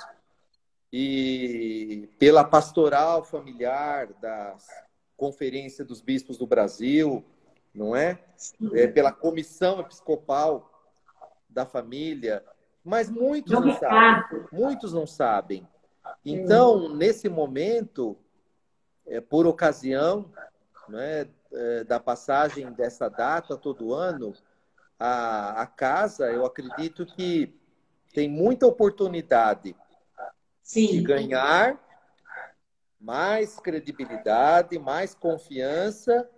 E 0.93 2.09
pela 2.19 2.43
pastoral 2.43 3.25
familiar 3.25 4.09
da 4.21 4.57
Conferência 5.17 5.85
dos 5.85 6.01
Bispos 6.01 6.37
do 6.37 6.47
Brasil, 6.47 7.25
não 7.73 7.95
é? 7.95 8.19
é 8.73 8.89
pela 8.89 9.13
comissão 9.13 9.81
episcopal 9.81 10.69
da 11.49 11.65
família, 11.65 12.45
mas 12.85 13.09
muitos 13.09 13.53
não 13.53 13.79
sabem. 13.79 14.45
Muitos 14.53 14.93
não 14.93 15.07
sabem. 15.07 15.69
Então, 16.25 16.95
nesse 16.95 17.29
momento, 17.29 18.17
é, 19.07 19.21
por 19.21 19.47
ocasião 19.47 20.31
né, 20.89 21.23
é, 21.23 21.29
da 21.87 21.99
passagem 21.99 22.73
dessa 22.73 23.09
data 23.09 23.57
todo 23.57 23.93
ano, 23.93 24.33
a, 24.99 25.63
a 25.63 25.67
casa, 25.67 26.31
eu 26.31 26.45
acredito 26.45 27.07
que 27.07 27.53
tem 28.13 28.29
muita 28.29 28.67
oportunidade 28.67 29.75
Sim. 30.63 30.89
de 30.89 31.01
ganhar 31.01 31.79
mais 33.01 33.59
credibilidade, 33.59 34.79
mais 34.79 35.15
confiança 35.15 36.29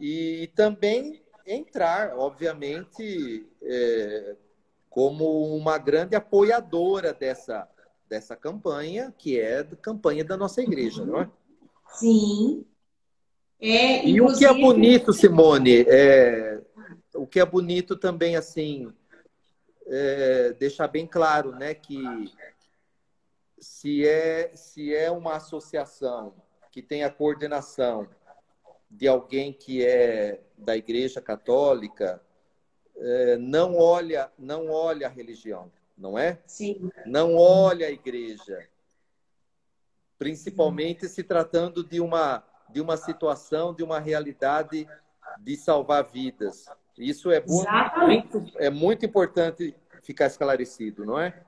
e 0.00 0.50
também 0.56 1.22
entrar, 1.46 2.16
obviamente, 2.16 3.46
é, 3.62 4.36
como 4.88 5.54
uma 5.54 5.76
grande 5.76 6.16
apoiadora 6.16 7.12
dessa, 7.12 7.68
dessa 8.08 8.34
campanha, 8.34 9.14
que 9.16 9.38
é 9.38 9.60
a 9.60 9.76
campanha 9.76 10.24
da 10.24 10.36
nossa 10.36 10.62
igreja, 10.62 11.04
não 11.04 11.20
é? 11.20 11.30
Sim. 11.88 12.64
É, 13.60 14.06
e 14.06 14.20
o 14.20 14.32
que 14.36 14.44
é 14.44 14.52
bonito, 14.52 15.12
Simone, 15.12 15.84
é, 15.88 16.60
o 17.14 17.26
que 17.26 17.40
é 17.40 17.44
bonito 17.44 17.96
também, 17.96 18.36
assim, 18.36 18.92
é, 19.86 20.52
deixar 20.52 20.86
bem 20.86 21.06
claro, 21.06 21.52
né, 21.52 21.74
que 21.74 21.98
se 23.58 24.06
é, 24.06 24.52
se 24.54 24.94
é 24.94 25.10
uma 25.10 25.36
associação 25.36 26.34
que 26.70 26.80
tem 26.80 27.02
a 27.02 27.10
coordenação 27.10 28.08
de 28.88 29.08
alguém 29.08 29.52
que 29.52 29.84
é 29.84 30.40
da 30.56 30.76
Igreja 30.76 31.20
Católica, 31.20 32.22
é, 32.96 33.36
não 33.36 33.76
olha, 33.76 34.30
não 34.38 34.70
olha 34.70 35.08
a 35.08 35.10
religião, 35.10 35.70
não 35.96 36.16
é? 36.16 36.38
Sim. 36.46 36.90
Não 37.04 37.34
olha 37.34 37.86
a 37.86 37.90
igreja, 37.90 38.68
principalmente 40.18 41.08
Sim. 41.08 41.14
se 41.14 41.22
tratando 41.22 41.82
de 41.82 42.00
uma 42.00 42.44
de 42.70 42.80
uma 42.80 42.96
situação, 42.96 43.74
de 43.74 43.82
uma 43.82 43.98
realidade 43.98 44.86
de 45.40 45.56
salvar 45.56 46.04
vidas. 46.04 46.66
Isso 46.96 47.30
é 47.30 47.42
muito, 47.46 48.44
é 48.56 48.70
muito 48.70 49.06
importante 49.06 49.74
ficar 50.02 50.26
esclarecido, 50.26 51.04
não 51.04 51.18
é? 51.18 51.42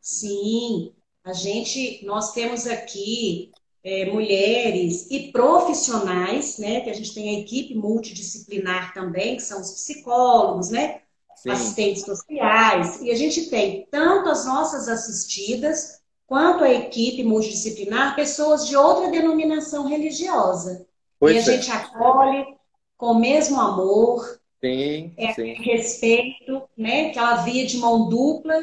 Sim, 0.00 0.92
a 1.24 1.32
gente, 1.32 2.04
nós 2.04 2.32
temos 2.32 2.66
aqui 2.66 3.52
é, 3.84 4.10
mulheres 4.10 5.10
e 5.10 5.30
profissionais, 5.30 6.58
né? 6.58 6.80
Que 6.80 6.90
a 6.90 6.94
gente 6.94 7.14
tem 7.14 7.36
a 7.36 7.40
equipe 7.40 7.74
multidisciplinar 7.74 8.94
também, 8.94 9.36
que 9.36 9.42
são 9.42 9.60
os 9.60 9.72
psicólogos, 9.72 10.70
né? 10.70 11.02
Sim. 11.36 11.50
Assistentes 11.50 12.02
sociais. 12.02 13.00
E 13.00 13.10
a 13.10 13.16
gente 13.16 13.50
tem 13.50 13.86
tanto 13.90 14.28
as 14.28 14.46
nossas 14.46 14.88
assistidas, 14.88 16.01
quanto 16.32 16.64
a 16.64 16.72
equipe 16.72 17.22
multidisciplinar, 17.22 18.16
pessoas 18.16 18.66
de 18.66 18.74
outra 18.74 19.10
denominação 19.10 19.86
religiosa. 19.86 20.86
Pois 21.20 21.34
e 21.34 21.38
a 21.38 21.42
é. 21.42 21.44
gente 21.44 21.70
acolhe 21.70 22.56
com 22.96 23.08
o 23.08 23.18
mesmo 23.20 23.60
amor, 23.60 24.40
sim, 24.58 25.12
é, 25.18 25.34
sim. 25.34 25.52
respeito, 25.52 26.62
né? 26.74 27.10
Aquela 27.10 27.42
via 27.42 27.66
de 27.66 27.76
mão 27.76 28.08
dupla 28.08 28.54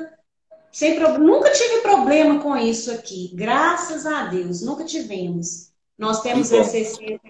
sem 0.71 0.95
pro... 0.95 1.19
Nunca 1.19 1.51
tive 1.51 1.81
problema 1.81 2.41
com 2.41 2.57
isso 2.57 2.91
aqui, 2.91 3.29
graças 3.35 4.03
a 4.07 4.25
Deus, 4.25 4.63
nunca 4.63 4.83
tivemos. 4.83 5.71
Nós 5.95 6.23
temos 6.23 6.51
essa 6.51 6.75
essência 6.75 7.21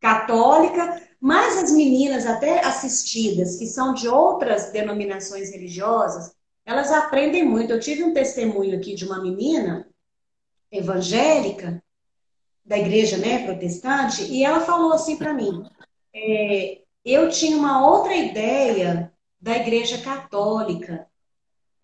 católica, 0.00 1.02
mas 1.20 1.58
as 1.60 1.72
meninas 1.72 2.26
até 2.26 2.64
assistidas, 2.64 3.56
que 3.56 3.66
são 3.66 3.92
de 3.92 4.06
outras 4.06 4.70
denominações 4.70 5.50
religiosas, 5.50 6.32
elas 6.64 6.90
aprendem 6.90 7.44
muito. 7.44 7.72
Eu 7.72 7.80
tive 7.80 8.04
um 8.04 8.14
testemunho 8.14 8.76
aqui 8.76 8.94
de 8.94 9.04
uma 9.04 9.20
menina 9.20 9.88
evangélica, 10.70 11.82
da 12.64 12.78
igreja 12.78 13.18
né, 13.18 13.44
protestante, 13.44 14.24
e 14.24 14.42
ela 14.42 14.60
falou 14.60 14.92
assim 14.92 15.16
para 15.16 15.34
mim: 15.34 15.64
é, 16.14 16.80
eu 17.04 17.28
tinha 17.28 17.56
uma 17.56 17.86
outra 17.86 18.14
ideia 18.14 19.12
da 19.40 19.56
igreja 19.56 19.98
católica 19.98 21.06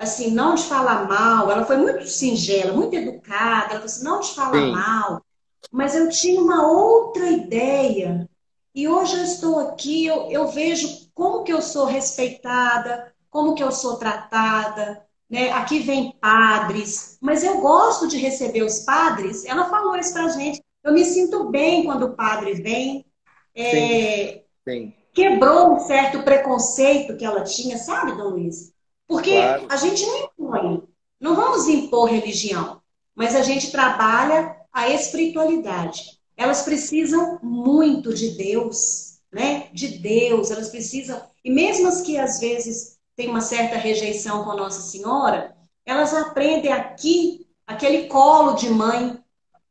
assim, 0.00 0.30
não 0.30 0.54
te 0.54 0.62
falar 0.62 1.06
mal. 1.06 1.50
Ela 1.50 1.66
foi 1.66 1.76
muito 1.76 2.06
singela, 2.06 2.72
muito 2.72 2.96
educada. 2.96 3.74
Ela 3.74 3.80
falou 3.80 3.84
assim, 3.84 4.04
não 4.04 4.20
te 4.20 4.34
falar 4.34 4.62
Sim. 4.62 4.72
mal. 4.72 5.22
Mas 5.70 5.94
eu 5.94 6.08
tinha 6.08 6.40
uma 6.40 6.66
outra 6.66 7.28
ideia. 7.30 8.26
E 8.74 8.88
hoje 8.88 9.16
eu 9.16 9.24
estou 9.24 9.60
aqui, 9.60 10.06
eu, 10.06 10.30
eu 10.30 10.48
vejo 10.48 11.10
como 11.14 11.44
que 11.44 11.52
eu 11.52 11.60
sou 11.60 11.84
respeitada, 11.84 13.12
como 13.30 13.54
que 13.54 13.62
eu 13.62 13.72
sou 13.72 13.96
tratada. 13.96 15.06
Né? 15.28 15.52
Aqui 15.52 15.78
vem 15.78 16.12
padres, 16.20 17.16
mas 17.20 17.44
eu 17.44 17.60
gosto 17.60 18.08
de 18.08 18.18
receber 18.18 18.62
os 18.62 18.80
padres. 18.80 19.44
Ela 19.44 19.70
falou 19.70 19.96
isso 19.96 20.12
pra 20.12 20.28
gente. 20.28 20.60
Eu 20.82 20.92
me 20.92 21.04
sinto 21.04 21.50
bem 21.50 21.84
quando 21.84 22.06
o 22.06 22.16
padre 22.16 22.54
vem. 22.54 23.06
É, 23.54 23.70
Sim. 23.70 24.42
Sim. 24.68 24.94
Quebrou 25.12 25.74
um 25.74 25.80
certo 25.80 26.22
preconceito 26.22 27.16
que 27.16 27.24
ela 27.24 27.42
tinha, 27.42 27.76
sabe, 27.78 28.16
Dom 28.16 28.30
Luiz? 28.30 28.72
Porque 29.06 29.32
claro. 29.32 29.66
a 29.68 29.76
gente 29.76 30.06
não 30.06 30.18
impõe, 30.18 30.82
não 31.20 31.34
vamos 31.34 31.68
impor 31.68 32.08
religião, 32.08 32.80
mas 33.14 33.34
a 33.34 33.42
gente 33.42 33.72
trabalha 33.72 34.56
a 34.72 34.88
espiritualidade. 34.88 36.20
Elas 36.36 36.62
precisam 36.62 37.38
muito 37.42 38.14
de 38.14 38.30
Deus, 38.30 39.18
né? 39.32 39.68
De 39.72 39.98
Deus, 39.98 40.50
elas 40.50 40.68
precisam. 40.68 41.20
E 41.44 41.50
mesmo 41.50 41.88
as 41.88 42.02
que 42.02 42.16
às 42.16 42.38
vezes 42.38 42.99
têm 43.16 43.28
uma 43.28 43.40
certa 43.40 43.76
rejeição 43.76 44.44
com 44.44 44.54
Nossa 44.54 44.80
Senhora, 44.80 45.56
elas 45.84 46.14
aprendem 46.14 46.72
aqui 46.72 47.46
aquele 47.66 48.06
colo 48.08 48.54
de 48.54 48.70
mãe. 48.70 49.22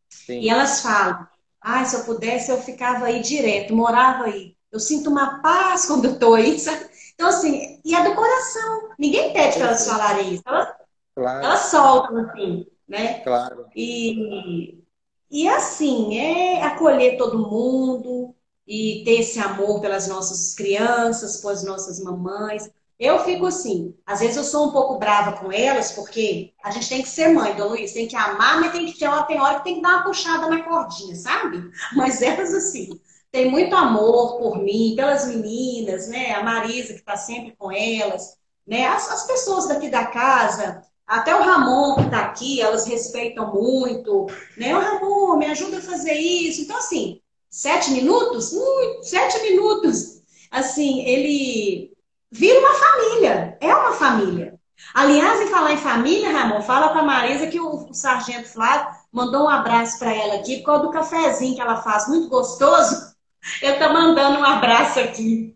Sim. 0.09 0.41
E 0.41 0.49
elas 0.49 0.81
falam: 0.81 1.27
"Ah, 1.61 1.83
se 1.85 1.95
eu 1.95 2.03
pudesse 2.05 2.51
eu 2.51 2.61
ficava 2.61 3.05
aí 3.05 3.21
direto, 3.21 3.75
morava 3.75 4.25
aí. 4.25 4.55
Eu 4.71 4.79
sinto 4.79 5.09
uma 5.09 5.41
paz 5.41 5.85
quando 5.85 6.05
eu 6.05 6.19
tô 6.19 6.33
aí, 6.35 6.59
sabe? 6.59 6.89
Então, 7.19 7.27
assim, 7.27 7.81
e 7.83 7.93
é 7.93 8.01
do 8.01 8.15
coração. 8.15 8.91
Ninguém 8.97 9.33
pede 9.33 9.57
para 9.57 9.67
elas 9.67 9.85
falarem 9.85 10.35
isso. 10.35 10.43
Elas, 10.45 10.69
claro. 11.13 11.45
elas 11.45 11.59
soltam, 11.59 12.17
assim, 12.17 12.65
né? 12.87 13.19
Claro. 13.19 13.65
E, 13.75 14.81
e 15.29 15.45
assim, 15.49 16.17
é 16.17 16.63
acolher 16.63 17.17
todo 17.17 17.37
mundo 17.37 18.33
e 18.65 19.03
ter 19.03 19.19
esse 19.19 19.37
amor 19.37 19.81
pelas 19.81 20.07
nossas 20.07 20.53
crianças, 20.53 21.41
pelas 21.41 21.61
nossas 21.63 21.99
mamães. 21.99 22.69
Eu 22.99 23.23
fico 23.23 23.45
assim, 23.45 23.95
às 24.05 24.19
vezes 24.19 24.35
eu 24.35 24.43
sou 24.43 24.67
um 24.67 24.71
pouco 24.73 24.99
brava 24.99 25.37
com 25.37 25.49
elas, 25.49 25.93
porque 25.93 26.51
a 26.61 26.69
gente 26.69 26.89
tem 26.89 27.01
que 27.01 27.07
ser 27.07 27.29
mãe, 27.29 27.55
Dona 27.55 27.69
Luiz, 27.69 27.93
tem 27.93 28.09
que 28.09 28.15
amar, 28.15 28.59
mas 28.59 28.73
tem 28.73 28.85
que 28.85 28.99
ter, 28.99 29.09
tem 29.25 29.39
hora 29.39 29.59
que 29.59 29.63
tem 29.63 29.75
que 29.75 29.81
dar 29.81 29.95
uma 29.95 30.03
puxada 30.03 30.47
na 30.47 30.61
cordinha, 30.63 31.15
sabe? 31.15 31.71
Mas 31.95 32.21
elas 32.21 32.53
assim, 32.53 32.89
tem 33.31 33.49
muito 33.49 33.73
amor 33.73 34.37
por 34.37 34.57
mim, 34.61 34.95
pelas 34.97 35.27
meninas, 35.27 36.09
né? 36.09 36.33
A 36.33 36.43
Marisa, 36.43 36.93
que 36.93 36.99
está 36.99 37.15
sempre 37.15 37.55
com 37.57 37.71
elas, 37.71 38.37
né? 38.67 38.85
As, 38.87 39.09
as, 39.09 39.25
pessoas 39.25 39.69
daqui 39.69 39.89
da 39.89 40.05
casa, 40.07 40.81
até 41.07 41.33
o 41.33 41.41
Ramon, 41.41 41.95
que 41.95 42.01
está 42.01 42.19
aqui, 42.19 42.59
elas 42.59 42.85
respeitam 42.85 43.53
muito, 43.53 44.27
né? 44.57 44.75
O 44.75 44.79
Ramon, 44.81 45.37
me 45.37 45.45
ajuda 45.45 45.77
a 45.77 45.81
fazer 45.81 46.15
isso. 46.15 46.63
Então, 46.63 46.77
assim, 46.77 47.21
sete 47.49 47.91
minutos? 47.91 48.51
Ui, 48.51 49.03
sete 49.03 49.41
minutos. 49.41 50.21
Assim, 50.51 51.01
ele 51.05 51.97
vira 52.31 52.59
uma 52.59 52.73
família, 52.73 53.57
é 53.59 53.75
uma 53.75 53.93
família. 53.93 54.59
Aliás, 54.93 55.41
em 55.41 55.47
falar 55.47 55.73
em 55.73 55.77
família, 55.77 56.31
Ramon, 56.31 56.61
fala 56.61 56.89
para 56.89 57.01
a 57.01 57.05
Marisa 57.05 57.47
que 57.47 57.59
o, 57.59 57.89
o 57.89 57.93
Sargento 57.93 58.47
Flávio 58.47 58.87
mandou 59.11 59.43
um 59.43 59.49
abraço 59.49 59.99
para 59.99 60.13
ela 60.13 60.35
aqui 60.35 60.57
por 60.57 60.65
causa 60.65 60.83
do 60.83 60.91
cafezinho 60.91 61.55
que 61.55 61.61
ela 61.61 61.81
faz, 61.81 62.07
muito 62.07 62.29
gostoso. 62.29 63.13
Ele 63.61 63.73
está 63.73 63.91
mandando 63.91 64.39
um 64.39 64.43
abraço 64.43 64.99
aqui. 64.99 65.55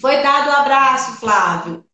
Foi 0.00 0.22
dado 0.22 0.48
o 0.48 0.50
um 0.50 0.56
abraço, 0.56 1.18
Flávio. 1.18 1.84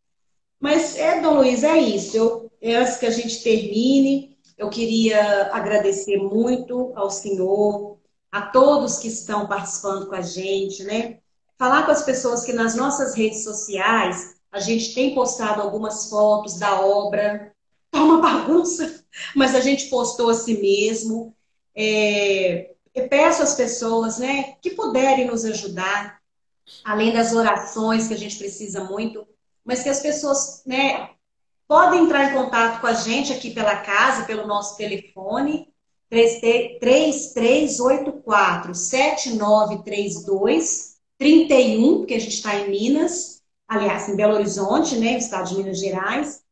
Mas, 0.58 0.96
é, 0.96 1.20
Dom 1.20 1.36
Luiz, 1.36 1.62
é 1.62 1.76
isso. 1.78 2.16
Eu, 2.16 2.50
é 2.60 2.76
antes 2.76 2.96
que 2.96 3.06
a 3.06 3.10
gente 3.10 3.42
termine, 3.42 4.36
eu 4.56 4.70
queria 4.70 5.50
agradecer 5.52 6.16
muito 6.16 6.92
ao 6.96 7.10
senhor, 7.10 7.98
a 8.32 8.42
todos 8.42 8.98
que 8.98 9.08
estão 9.08 9.46
participando 9.46 10.06
com 10.06 10.14
a 10.14 10.22
gente, 10.22 10.82
né? 10.82 11.18
Falar 11.58 11.86
com 11.86 11.92
as 11.92 12.02
pessoas 12.02 12.44
que 12.44 12.52
nas 12.52 12.74
nossas 12.74 13.14
redes 13.14 13.42
sociais 13.42 14.36
a 14.52 14.60
gente 14.60 14.94
tem 14.94 15.14
postado 15.14 15.62
algumas 15.62 16.10
fotos 16.10 16.58
da 16.58 16.78
obra. 16.80 17.54
Tá 17.90 18.02
uma 18.02 18.20
bagunça, 18.20 19.02
mas 19.34 19.54
a 19.54 19.60
gente 19.60 19.88
postou 19.88 20.28
assim 20.30 20.60
mesmo. 20.60 21.34
É, 21.74 22.74
eu 22.94 23.08
peço 23.08 23.42
às 23.42 23.54
pessoas, 23.54 24.18
né, 24.18 24.56
que 24.62 24.70
puderem 24.70 25.26
nos 25.26 25.44
ajudar, 25.44 26.20
além 26.84 27.12
das 27.12 27.34
orações 27.34 28.06
que 28.08 28.14
a 28.14 28.18
gente 28.18 28.38
precisa 28.38 28.84
muito, 28.84 29.26
mas 29.64 29.82
que 29.82 29.88
as 29.88 30.00
pessoas, 30.00 30.62
né, 30.66 31.10
podem 31.68 32.04
entrar 32.04 32.30
em 32.30 32.34
contato 32.34 32.80
com 32.80 32.86
a 32.86 32.94
gente 32.94 33.32
aqui 33.32 33.50
pela 33.50 33.76
casa, 33.76 34.24
pelo 34.24 34.46
nosso 34.46 34.76
telefone 34.76 35.68
3384 36.08 38.74
7932 38.74 40.95
31, 41.18 41.98
porque 41.98 42.14
a 42.14 42.20
gente 42.20 42.34
está 42.34 42.54
em 42.56 42.70
Minas, 42.70 43.42
aliás, 43.66 44.08
em 44.08 44.16
Belo 44.16 44.34
Horizonte, 44.34 44.96
né, 44.96 45.16
estado 45.18 45.48
de 45.48 45.56
Minas 45.56 45.78
Gerais. 45.78 46.44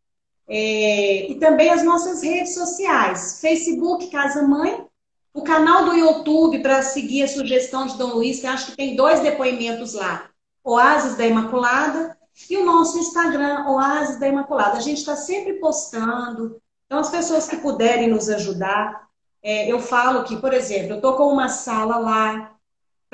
É, 0.47 1.31
e 1.31 1.35
também 1.37 1.71
as 1.71 1.83
nossas 1.83 2.23
redes 2.23 2.55
sociais, 2.55 3.41
Facebook 3.41 4.09
Casa 4.09 4.43
Mãe 4.43 4.87
o 5.35 5.43
canal 5.43 5.85
do 5.85 5.95
YouTube 5.95 6.61
para 6.61 6.81
seguir 6.81 7.25
a 7.25 7.29
sugestão 7.29 7.89
de 7.89 7.99
Dom 7.99 8.15
Luiz, 8.15 8.39
que 8.39 8.47
acho 8.47 8.71
que 8.71 8.77
tem 8.77 8.95
dois 8.95 9.19
depoimentos 9.19 9.93
lá. 9.93 10.31
Oásis 10.63 11.17
da 11.17 11.27
Imaculada 11.27 12.17
e 12.49 12.57
o 12.57 12.65
nosso 12.65 12.97
Instagram, 12.99 13.67
Oásis 13.69 14.21
da 14.21 14.29
Imaculada. 14.29 14.79
A 14.79 14.81
gente 14.81 14.99
está 14.99 15.17
sempre 15.17 15.55
postando. 15.55 16.63
Então, 16.87 17.01
as 17.01 17.11
pessoas 17.11 17.49
que 17.49 17.57
puderem 17.57 18.09
nos 18.09 18.31
ajudar, 18.31 19.09
é, 19.43 19.71
eu 19.71 19.81
falo 19.81 20.23
que, 20.23 20.37
por 20.37 20.55
exemplo, 20.55 20.93
eu 20.93 20.97
estou 20.97 21.15
com 21.15 21.27
uma 21.27 21.49
sala 21.49 21.99
lá 21.99 22.54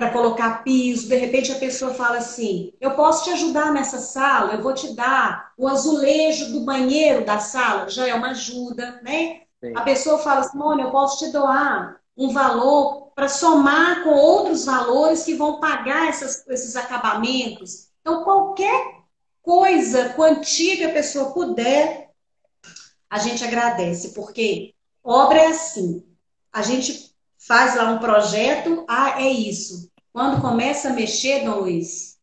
para 0.00 0.12
colocar 0.12 0.64
piso, 0.64 1.10
de 1.10 1.16
repente 1.16 1.52
a 1.52 1.58
pessoa 1.58 1.92
fala 1.92 2.16
assim: 2.16 2.72
eu 2.80 2.92
posso 2.92 3.24
te 3.24 3.30
ajudar 3.32 3.70
nessa 3.70 3.98
sala, 3.98 4.54
eu 4.54 4.62
vou 4.62 4.72
te 4.72 4.94
dar 4.94 5.52
o 5.58 5.68
azulejo 5.68 6.52
do 6.52 6.64
banheiro 6.64 7.22
da 7.22 7.38
sala, 7.38 7.86
já 7.90 8.08
é 8.08 8.14
uma 8.14 8.30
ajuda, 8.30 8.98
né? 9.02 9.42
Sim. 9.62 9.74
A 9.76 9.82
pessoa 9.82 10.18
fala, 10.18 10.42
Simone, 10.42 10.80
eu 10.80 10.90
posso 10.90 11.18
te 11.18 11.30
doar 11.30 12.00
um 12.16 12.32
valor 12.32 13.12
para 13.14 13.28
somar 13.28 14.02
com 14.02 14.14
outros 14.14 14.64
valores 14.64 15.22
que 15.22 15.34
vão 15.34 15.60
pagar 15.60 16.08
essas, 16.08 16.46
esses 16.48 16.76
acabamentos. 16.76 17.90
Então, 18.00 18.24
qualquer 18.24 19.02
coisa, 19.42 20.14
quantia 20.14 20.78
que 20.78 20.84
a 20.84 20.94
pessoa 20.94 21.32
puder, 21.32 22.08
a 23.10 23.18
gente 23.18 23.44
agradece, 23.44 24.14
porque 24.14 24.74
obra 25.04 25.40
é 25.40 25.46
assim. 25.48 26.06
A 26.50 26.62
gente 26.62 27.10
faz 27.40 27.74
lá 27.74 27.90
um 27.90 27.98
projeto, 27.98 28.84
ah, 28.86 29.20
é 29.20 29.28
isso. 29.28 29.89
Quando 30.12 30.40
começa 30.40 30.88
a 30.88 30.92
mexer, 30.92 31.44
Dom 31.44 31.60
Luiz, 31.60 32.18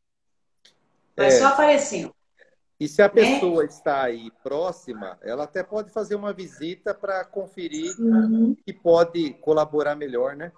vai 1.16 1.28
é. 1.28 1.32
só 1.32 1.48
aparecendo. 1.48 2.14
E 2.80 2.88
se 2.88 3.02
a 3.02 3.06
né? 3.06 3.10
pessoa 3.10 3.64
é. 3.64 3.66
está 3.66 4.04
aí 4.04 4.32
próxima, 4.44 5.18
ela 5.24 5.46
até 5.46 5.64
pode 5.64 5.92
fazer 5.92 6.16
uma 6.16 6.32
visita 6.32 6.94
para 6.94 7.26
conferir 7.26 7.96
uhum. 8.00 8.56
e 8.66 8.72
pode 8.72 9.34
colaborar 9.42 9.96
melhor, 9.96 10.36
né? 10.36 10.52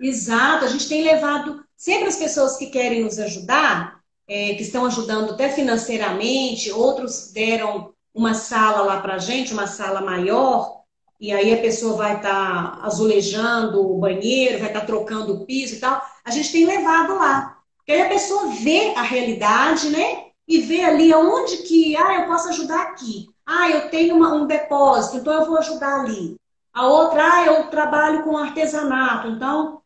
Exato, 0.00 0.64
a 0.64 0.68
gente 0.68 0.88
tem 0.88 1.02
levado 1.02 1.64
sempre 1.76 2.08
as 2.08 2.16
pessoas 2.16 2.56
que 2.56 2.66
querem 2.66 3.04
nos 3.04 3.18
ajudar, 3.18 4.00
é, 4.26 4.54
que 4.54 4.62
estão 4.62 4.86
ajudando 4.86 5.32
até 5.32 5.50
financeiramente, 5.50 6.70
outros 6.70 7.32
deram 7.32 7.92
uma 8.14 8.32
sala 8.32 8.82
lá 8.82 9.00
para 9.00 9.14
a 9.14 9.18
gente, 9.18 9.52
uma 9.52 9.66
sala 9.66 10.00
maior, 10.00 10.82
e 11.20 11.32
aí 11.32 11.52
a 11.52 11.60
pessoa 11.60 11.96
vai 11.96 12.16
estar 12.16 12.78
tá 12.78 12.86
azulejando 12.86 13.80
o 13.80 13.98
banheiro, 13.98 14.58
vai 14.58 14.68
estar 14.68 14.80
tá 14.80 14.86
trocando 14.86 15.34
o 15.34 15.46
piso 15.46 15.74
e 15.74 15.78
tal. 15.80 16.00
A 16.24 16.30
gente 16.30 16.52
tem 16.52 16.64
levado 16.64 17.16
lá. 17.16 17.58
Porque 17.78 17.92
aí 17.92 18.02
a 18.02 18.08
pessoa 18.08 18.48
vê 18.48 18.92
a 18.94 19.02
realidade, 19.02 19.90
né? 19.90 20.26
E 20.46 20.60
vê 20.60 20.84
ali 20.84 21.12
aonde 21.12 21.58
que, 21.58 21.96
ah, 21.96 22.20
eu 22.20 22.26
posso 22.26 22.48
ajudar 22.50 22.82
aqui. 22.82 23.26
Ah, 23.44 23.68
eu 23.70 23.90
tenho 23.90 24.14
uma, 24.14 24.32
um 24.34 24.46
depósito, 24.46 25.16
então 25.16 25.32
eu 25.32 25.46
vou 25.46 25.58
ajudar 25.58 26.00
ali. 26.00 26.36
A 26.72 26.86
outra, 26.86 27.22
ah, 27.24 27.46
eu 27.46 27.68
trabalho 27.68 28.22
com 28.22 28.36
artesanato, 28.36 29.28
então 29.28 29.82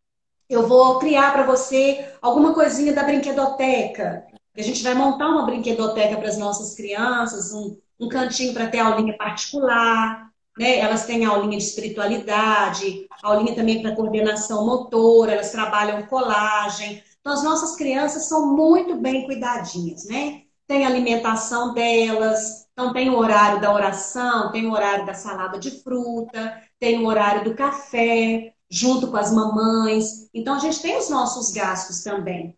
eu 0.50 0.66
vou 0.66 0.98
criar 0.98 1.32
para 1.32 1.44
você 1.44 2.12
alguma 2.20 2.52
coisinha 2.52 2.92
da 2.92 3.04
brinquedoteca. 3.04 4.26
A 4.54 4.62
gente 4.62 4.82
vai 4.82 4.94
montar 4.94 5.28
uma 5.28 5.46
brinquedoteca 5.46 6.16
para 6.16 6.28
as 6.28 6.36
nossas 6.36 6.74
crianças, 6.74 7.54
um, 7.54 7.78
um 7.98 8.08
cantinho 8.08 8.52
para 8.52 8.66
ter 8.66 8.80
aulinha 8.80 9.16
particular, 9.16 10.31
né? 10.58 10.78
Elas 10.78 11.06
têm 11.06 11.24
aulinha 11.24 11.58
de 11.58 11.64
espiritualidade, 11.64 13.06
aulinha 13.22 13.54
também 13.54 13.80
para 13.80 13.96
coordenação 13.96 14.66
motora, 14.66 15.32
elas 15.32 15.50
trabalham 15.50 16.02
colagem. 16.06 17.02
Então, 17.20 17.32
as 17.32 17.42
nossas 17.42 17.76
crianças 17.76 18.28
são 18.28 18.54
muito 18.54 18.96
bem 18.96 19.24
cuidadinhas, 19.24 20.04
né? 20.04 20.42
Tem 20.66 20.84
a 20.84 20.88
alimentação 20.88 21.72
delas, 21.74 22.66
então 22.72 22.92
tem 22.92 23.10
o 23.10 23.16
horário 23.16 23.60
da 23.60 23.72
oração, 23.72 24.50
tem 24.50 24.66
o 24.66 24.72
horário 24.72 25.06
da 25.06 25.14
salada 25.14 25.58
de 25.58 25.82
fruta, 25.82 26.60
tem 26.78 26.98
o 26.98 27.06
horário 27.06 27.44
do 27.44 27.54
café, 27.54 28.54
junto 28.70 29.08
com 29.08 29.16
as 29.16 29.32
mamães. 29.32 30.28
Então, 30.32 30.54
a 30.54 30.58
gente 30.58 30.80
tem 30.80 30.96
os 30.96 31.08
nossos 31.10 31.52
gastos 31.52 32.02
também. 32.02 32.56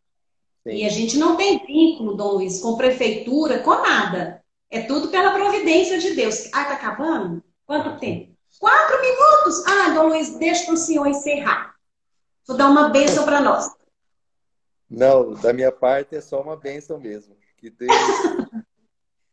Sim. 0.66 0.76
E 0.76 0.84
a 0.86 0.88
gente 0.88 1.18
não 1.18 1.36
tem 1.36 1.64
vínculo, 1.66 2.16
Dom 2.16 2.34
Luiz, 2.34 2.60
com 2.60 2.76
prefeitura, 2.76 3.58
com 3.58 3.82
nada. 3.82 4.42
É 4.70 4.80
tudo 4.82 5.08
pela 5.08 5.32
providência 5.32 5.98
de 5.98 6.14
Deus. 6.14 6.48
Ah, 6.52 6.64
tá 6.64 6.74
acabando? 6.74 7.42
Quanto 7.66 7.98
tempo? 7.98 8.34
Quatro 8.58 9.00
minutos? 9.00 9.66
Ah, 9.66 9.94
Dom 9.94 10.08
Luiz, 10.08 10.36
deixa 10.38 10.66
para 10.66 10.74
o 10.74 10.76
senhor 10.76 11.06
encerrar. 11.06 11.74
Vou 12.46 12.56
dar 12.56 12.68
uma 12.68 12.88
bênção 12.90 13.24
para 13.24 13.40
nós. 13.40 13.74
Não, 14.88 15.32
da 15.34 15.52
minha 15.52 15.72
parte 15.72 16.14
é 16.14 16.20
só 16.20 16.40
uma 16.40 16.56
bênção 16.56 16.98
mesmo. 17.00 17.36
Que 17.56 17.70
Deus, 17.70 17.90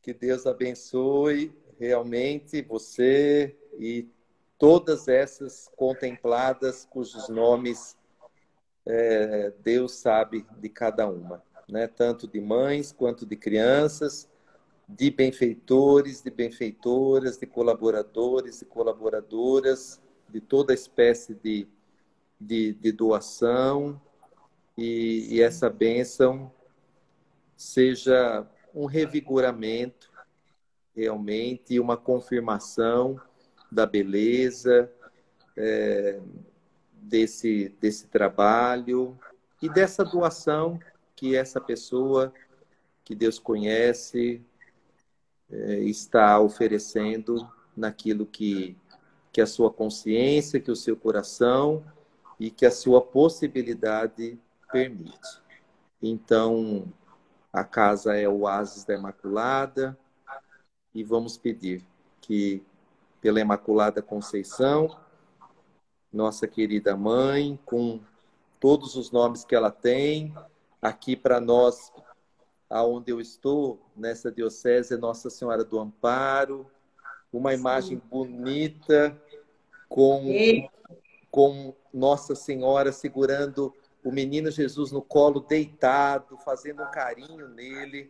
que 0.02 0.14
Deus 0.14 0.48
abençoe 0.48 1.54
realmente 1.78 2.62
você 2.62 3.56
e 3.78 4.08
todas 4.58 5.08
essas 5.08 5.70
contempladas 5.76 6.86
cujos 6.90 7.28
nomes 7.28 7.98
é, 8.86 9.52
Deus 9.64 9.96
sabe 9.96 10.46
de 10.58 10.70
cada 10.70 11.08
uma, 11.08 11.44
né? 11.68 11.88
tanto 11.88 12.28
de 12.28 12.40
mães 12.40 12.92
quanto 12.92 13.26
de 13.26 13.36
crianças, 13.36 14.30
de 14.96 15.10
benfeitores, 15.10 16.22
de 16.22 16.30
benfeitoras, 16.30 17.38
de 17.38 17.46
colaboradores 17.46 18.62
e 18.62 18.66
colaboradoras, 18.66 20.02
de 20.28 20.42
toda 20.42 20.74
espécie 20.74 21.34
de, 21.34 21.68
de, 22.40 22.74
de 22.74 22.92
doação, 22.92 24.02
e, 24.78 25.28
e 25.36 25.42
essa 25.42 25.70
bênção 25.70 26.52
seja 27.56 28.46
um 28.74 28.86
revigoramento 28.86 30.12
realmente, 30.96 31.80
uma 31.80 31.96
confirmação 31.96 33.20
da 33.72 33.86
beleza, 33.86 34.92
é, 35.56 36.20
desse, 36.94 37.70
desse 37.80 38.08
trabalho 38.08 39.18
e 39.62 39.70
dessa 39.70 40.04
doação 40.04 40.80
que 41.16 41.36
essa 41.36 41.62
pessoa 41.62 42.34
que 43.04 43.16
Deus 43.16 43.40
conhece 43.40 44.42
está 45.52 46.40
oferecendo 46.40 47.50
naquilo 47.76 48.26
que, 48.26 48.78
que 49.32 49.42
a 49.42 49.48
sua 49.48 49.72
consciência, 49.72 50.60
que 50.60 50.72
o 50.72 50.76
seu 50.76 50.96
coração 50.96 51.84
e 52.40 52.50
que 52.50 52.66
a 52.66 52.72
sua 52.72 53.02
possibilidade 53.02 54.40
permite. 54.72 55.42
Então, 56.02 56.92
a 57.52 57.64
casa 57.64 58.16
é 58.16 58.28
o 58.28 58.42
oásis 58.42 58.84
da 58.84 58.96
Imaculada 58.96 59.98
e 60.94 61.04
vamos 61.04 61.38
pedir 61.38 61.86
que 62.20 62.64
pela 63.22 63.40
Imaculada 63.40 64.02
Conceição, 64.02 64.98
nossa 66.12 66.48
querida 66.48 66.96
mãe, 66.98 67.60
com 67.66 68.00
todos 68.60 68.96
os 68.96 69.12
nomes 69.12 69.46
que 69.46 69.56
ela 69.56 69.72
tem. 69.72 70.34
Aqui 70.82 71.16
para 71.16 71.40
nós, 71.40 71.92
aonde 72.72 73.12
eu 73.12 73.20
estou, 73.20 73.80
nessa 73.96 74.32
diocese, 74.32 74.94
é 74.94 74.98
Nossa 74.98 75.30
Senhora 75.30 75.64
do 75.64 75.78
Amparo, 75.78 76.66
uma 77.32 77.54
imagem 77.54 77.98
Sim. 77.98 78.04
bonita 78.10 79.22
com, 79.90 80.26
com 81.30 81.76
Nossa 81.94 82.34
Senhora 82.34 82.94
segurando 82.94 83.74
o 84.04 84.12
menino 84.12 84.50
Jesus 84.50 84.92
no 84.92 85.02
colo, 85.02 85.42
deitado, 85.42 86.38
fazendo 86.38 86.82
um 86.82 86.90
carinho 86.90 87.50
nele. 87.50 88.10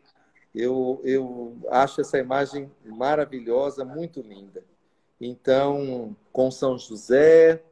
Eu, 0.53 1.01
eu 1.03 1.57
acho 1.71 2.01
essa 2.01 2.19
imagem 2.19 2.71
maravilhosa, 2.85 3.83
muito 3.83 4.21
linda. 4.21 4.63
Então, 5.19 6.15
com 6.31 6.51
São 6.51 6.77
José 6.77 7.63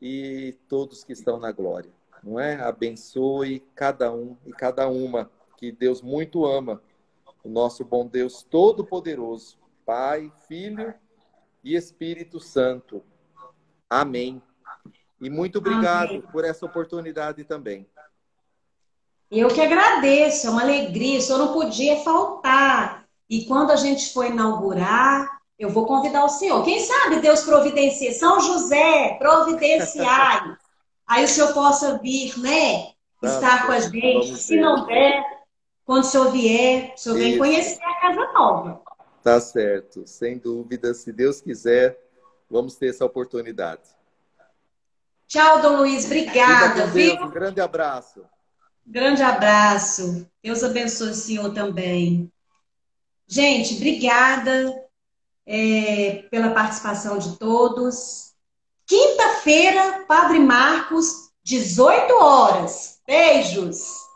e 0.00 0.54
todos 0.68 1.02
que 1.02 1.12
estão 1.14 1.38
na 1.38 1.50
glória, 1.50 1.90
não 2.22 2.38
é? 2.38 2.60
Abençoe 2.60 3.60
cada 3.74 4.12
um 4.12 4.36
e 4.46 4.52
cada 4.52 4.86
uma 4.88 5.30
que 5.60 5.70
Deus 5.70 6.00
muito 6.00 6.46
ama, 6.46 6.82
o 7.44 7.48
nosso 7.50 7.84
bom 7.84 8.06
Deus 8.06 8.42
todo-poderoso, 8.42 9.58
Pai, 9.84 10.32
Filho 10.48 10.94
e 11.62 11.76
Espírito 11.76 12.40
Santo. 12.40 13.02
Amém. 13.88 14.42
E 15.20 15.28
muito 15.28 15.58
obrigado 15.58 16.10
Amém. 16.10 16.22
por 16.32 16.46
essa 16.46 16.64
oportunidade 16.64 17.44
também. 17.44 17.86
Eu 19.30 19.48
que 19.48 19.60
agradeço, 19.60 20.46
é 20.46 20.50
uma 20.50 20.62
alegria, 20.62 21.20
só 21.20 21.36
não 21.36 21.52
podia 21.52 21.98
faltar. 21.98 23.04
E 23.28 23.44
quando 23.44 23.70
a 23.70 23.76
gente 23.76 24.14
foi 24.14 24.28
inaugurar, 24.28 25.28
eu 25.58 25.68
vou 25.68 25.84
convidar 25.84 26.24
o 26.24 26.28
senhor. 26.28 26.64
Quem 26.64 26.80
sabe 26.80 27.20
Deus 27.20 27.42
providencia. 27.42 28.12
São 28.14 28.40
José, 28.40 29.16
providenciai. 29.18 30.56
Aí 31.06 31.24
o 31.24 31.28
senhor 31.28 31.52
possa 31.52 31.98
vir, 31.98 32.38
né? 32.38 32.92
Estar 33.22 33.66
com 33.66 33.72
a 33.72 33.80
gente. 33.80 34.36
Se 34.36 34.58
não 34.58 34.86
der, 34.86 35.29
quando 35.90 36.04
o 36.04 36.06
senhor 36.06 36.30
vier, 36.30 36.94
o 36.94 36.98
senhor 37.00 37.18
Isso. 37.18 37.28
vem 37.28 37.36
conhecer 37.36 37.82
a 37.82 37.94
casa 38.00 38.32
nova. 38.32 38.80
Tá 39.24 39.40
certo, 39.40 40.06
sem 40.06 40.38
dúvida. 40.38 40.94
Se 40.94 41.12
Deus 41.12 41.40
quiser, 41.40 41.98
vamos 42.48 42.76
ter 42.76 42.90
essa 42.90 43.04
oportunidade. 43.04 43.82
Tchau, 45.26 45.60
Dom 45.60 45.78
Luiz. 45.78 46.04
Obrigada, 46.04 46.86
viu? 46.86 47.16
Um 47.16 47.30
grande 47.30 47.60
abraço. 47.60 48.24
Grande 48.86 49.20
abraço. 49.20 50.30
Deus 50.40 50.62
abençoe 50.62 51.10
o 51.10 51.14
senhor 51.14 51.52
também. 51.52 52.30
Gente, 53.26 53.74
obrigada 53.74 54.72
é, 55.44 56.24
pela 56.30 56.50
participação 56.50 57.18
de 57.18 57.36
todos. 57.36 58.32
Quinta-feira, 58.86 60.04
Padre 60.06 60.38
Marcos, 60.38 61.32
18 61.42 62.14
horas. 62.14 63.00
Beijos! 63.04 64.08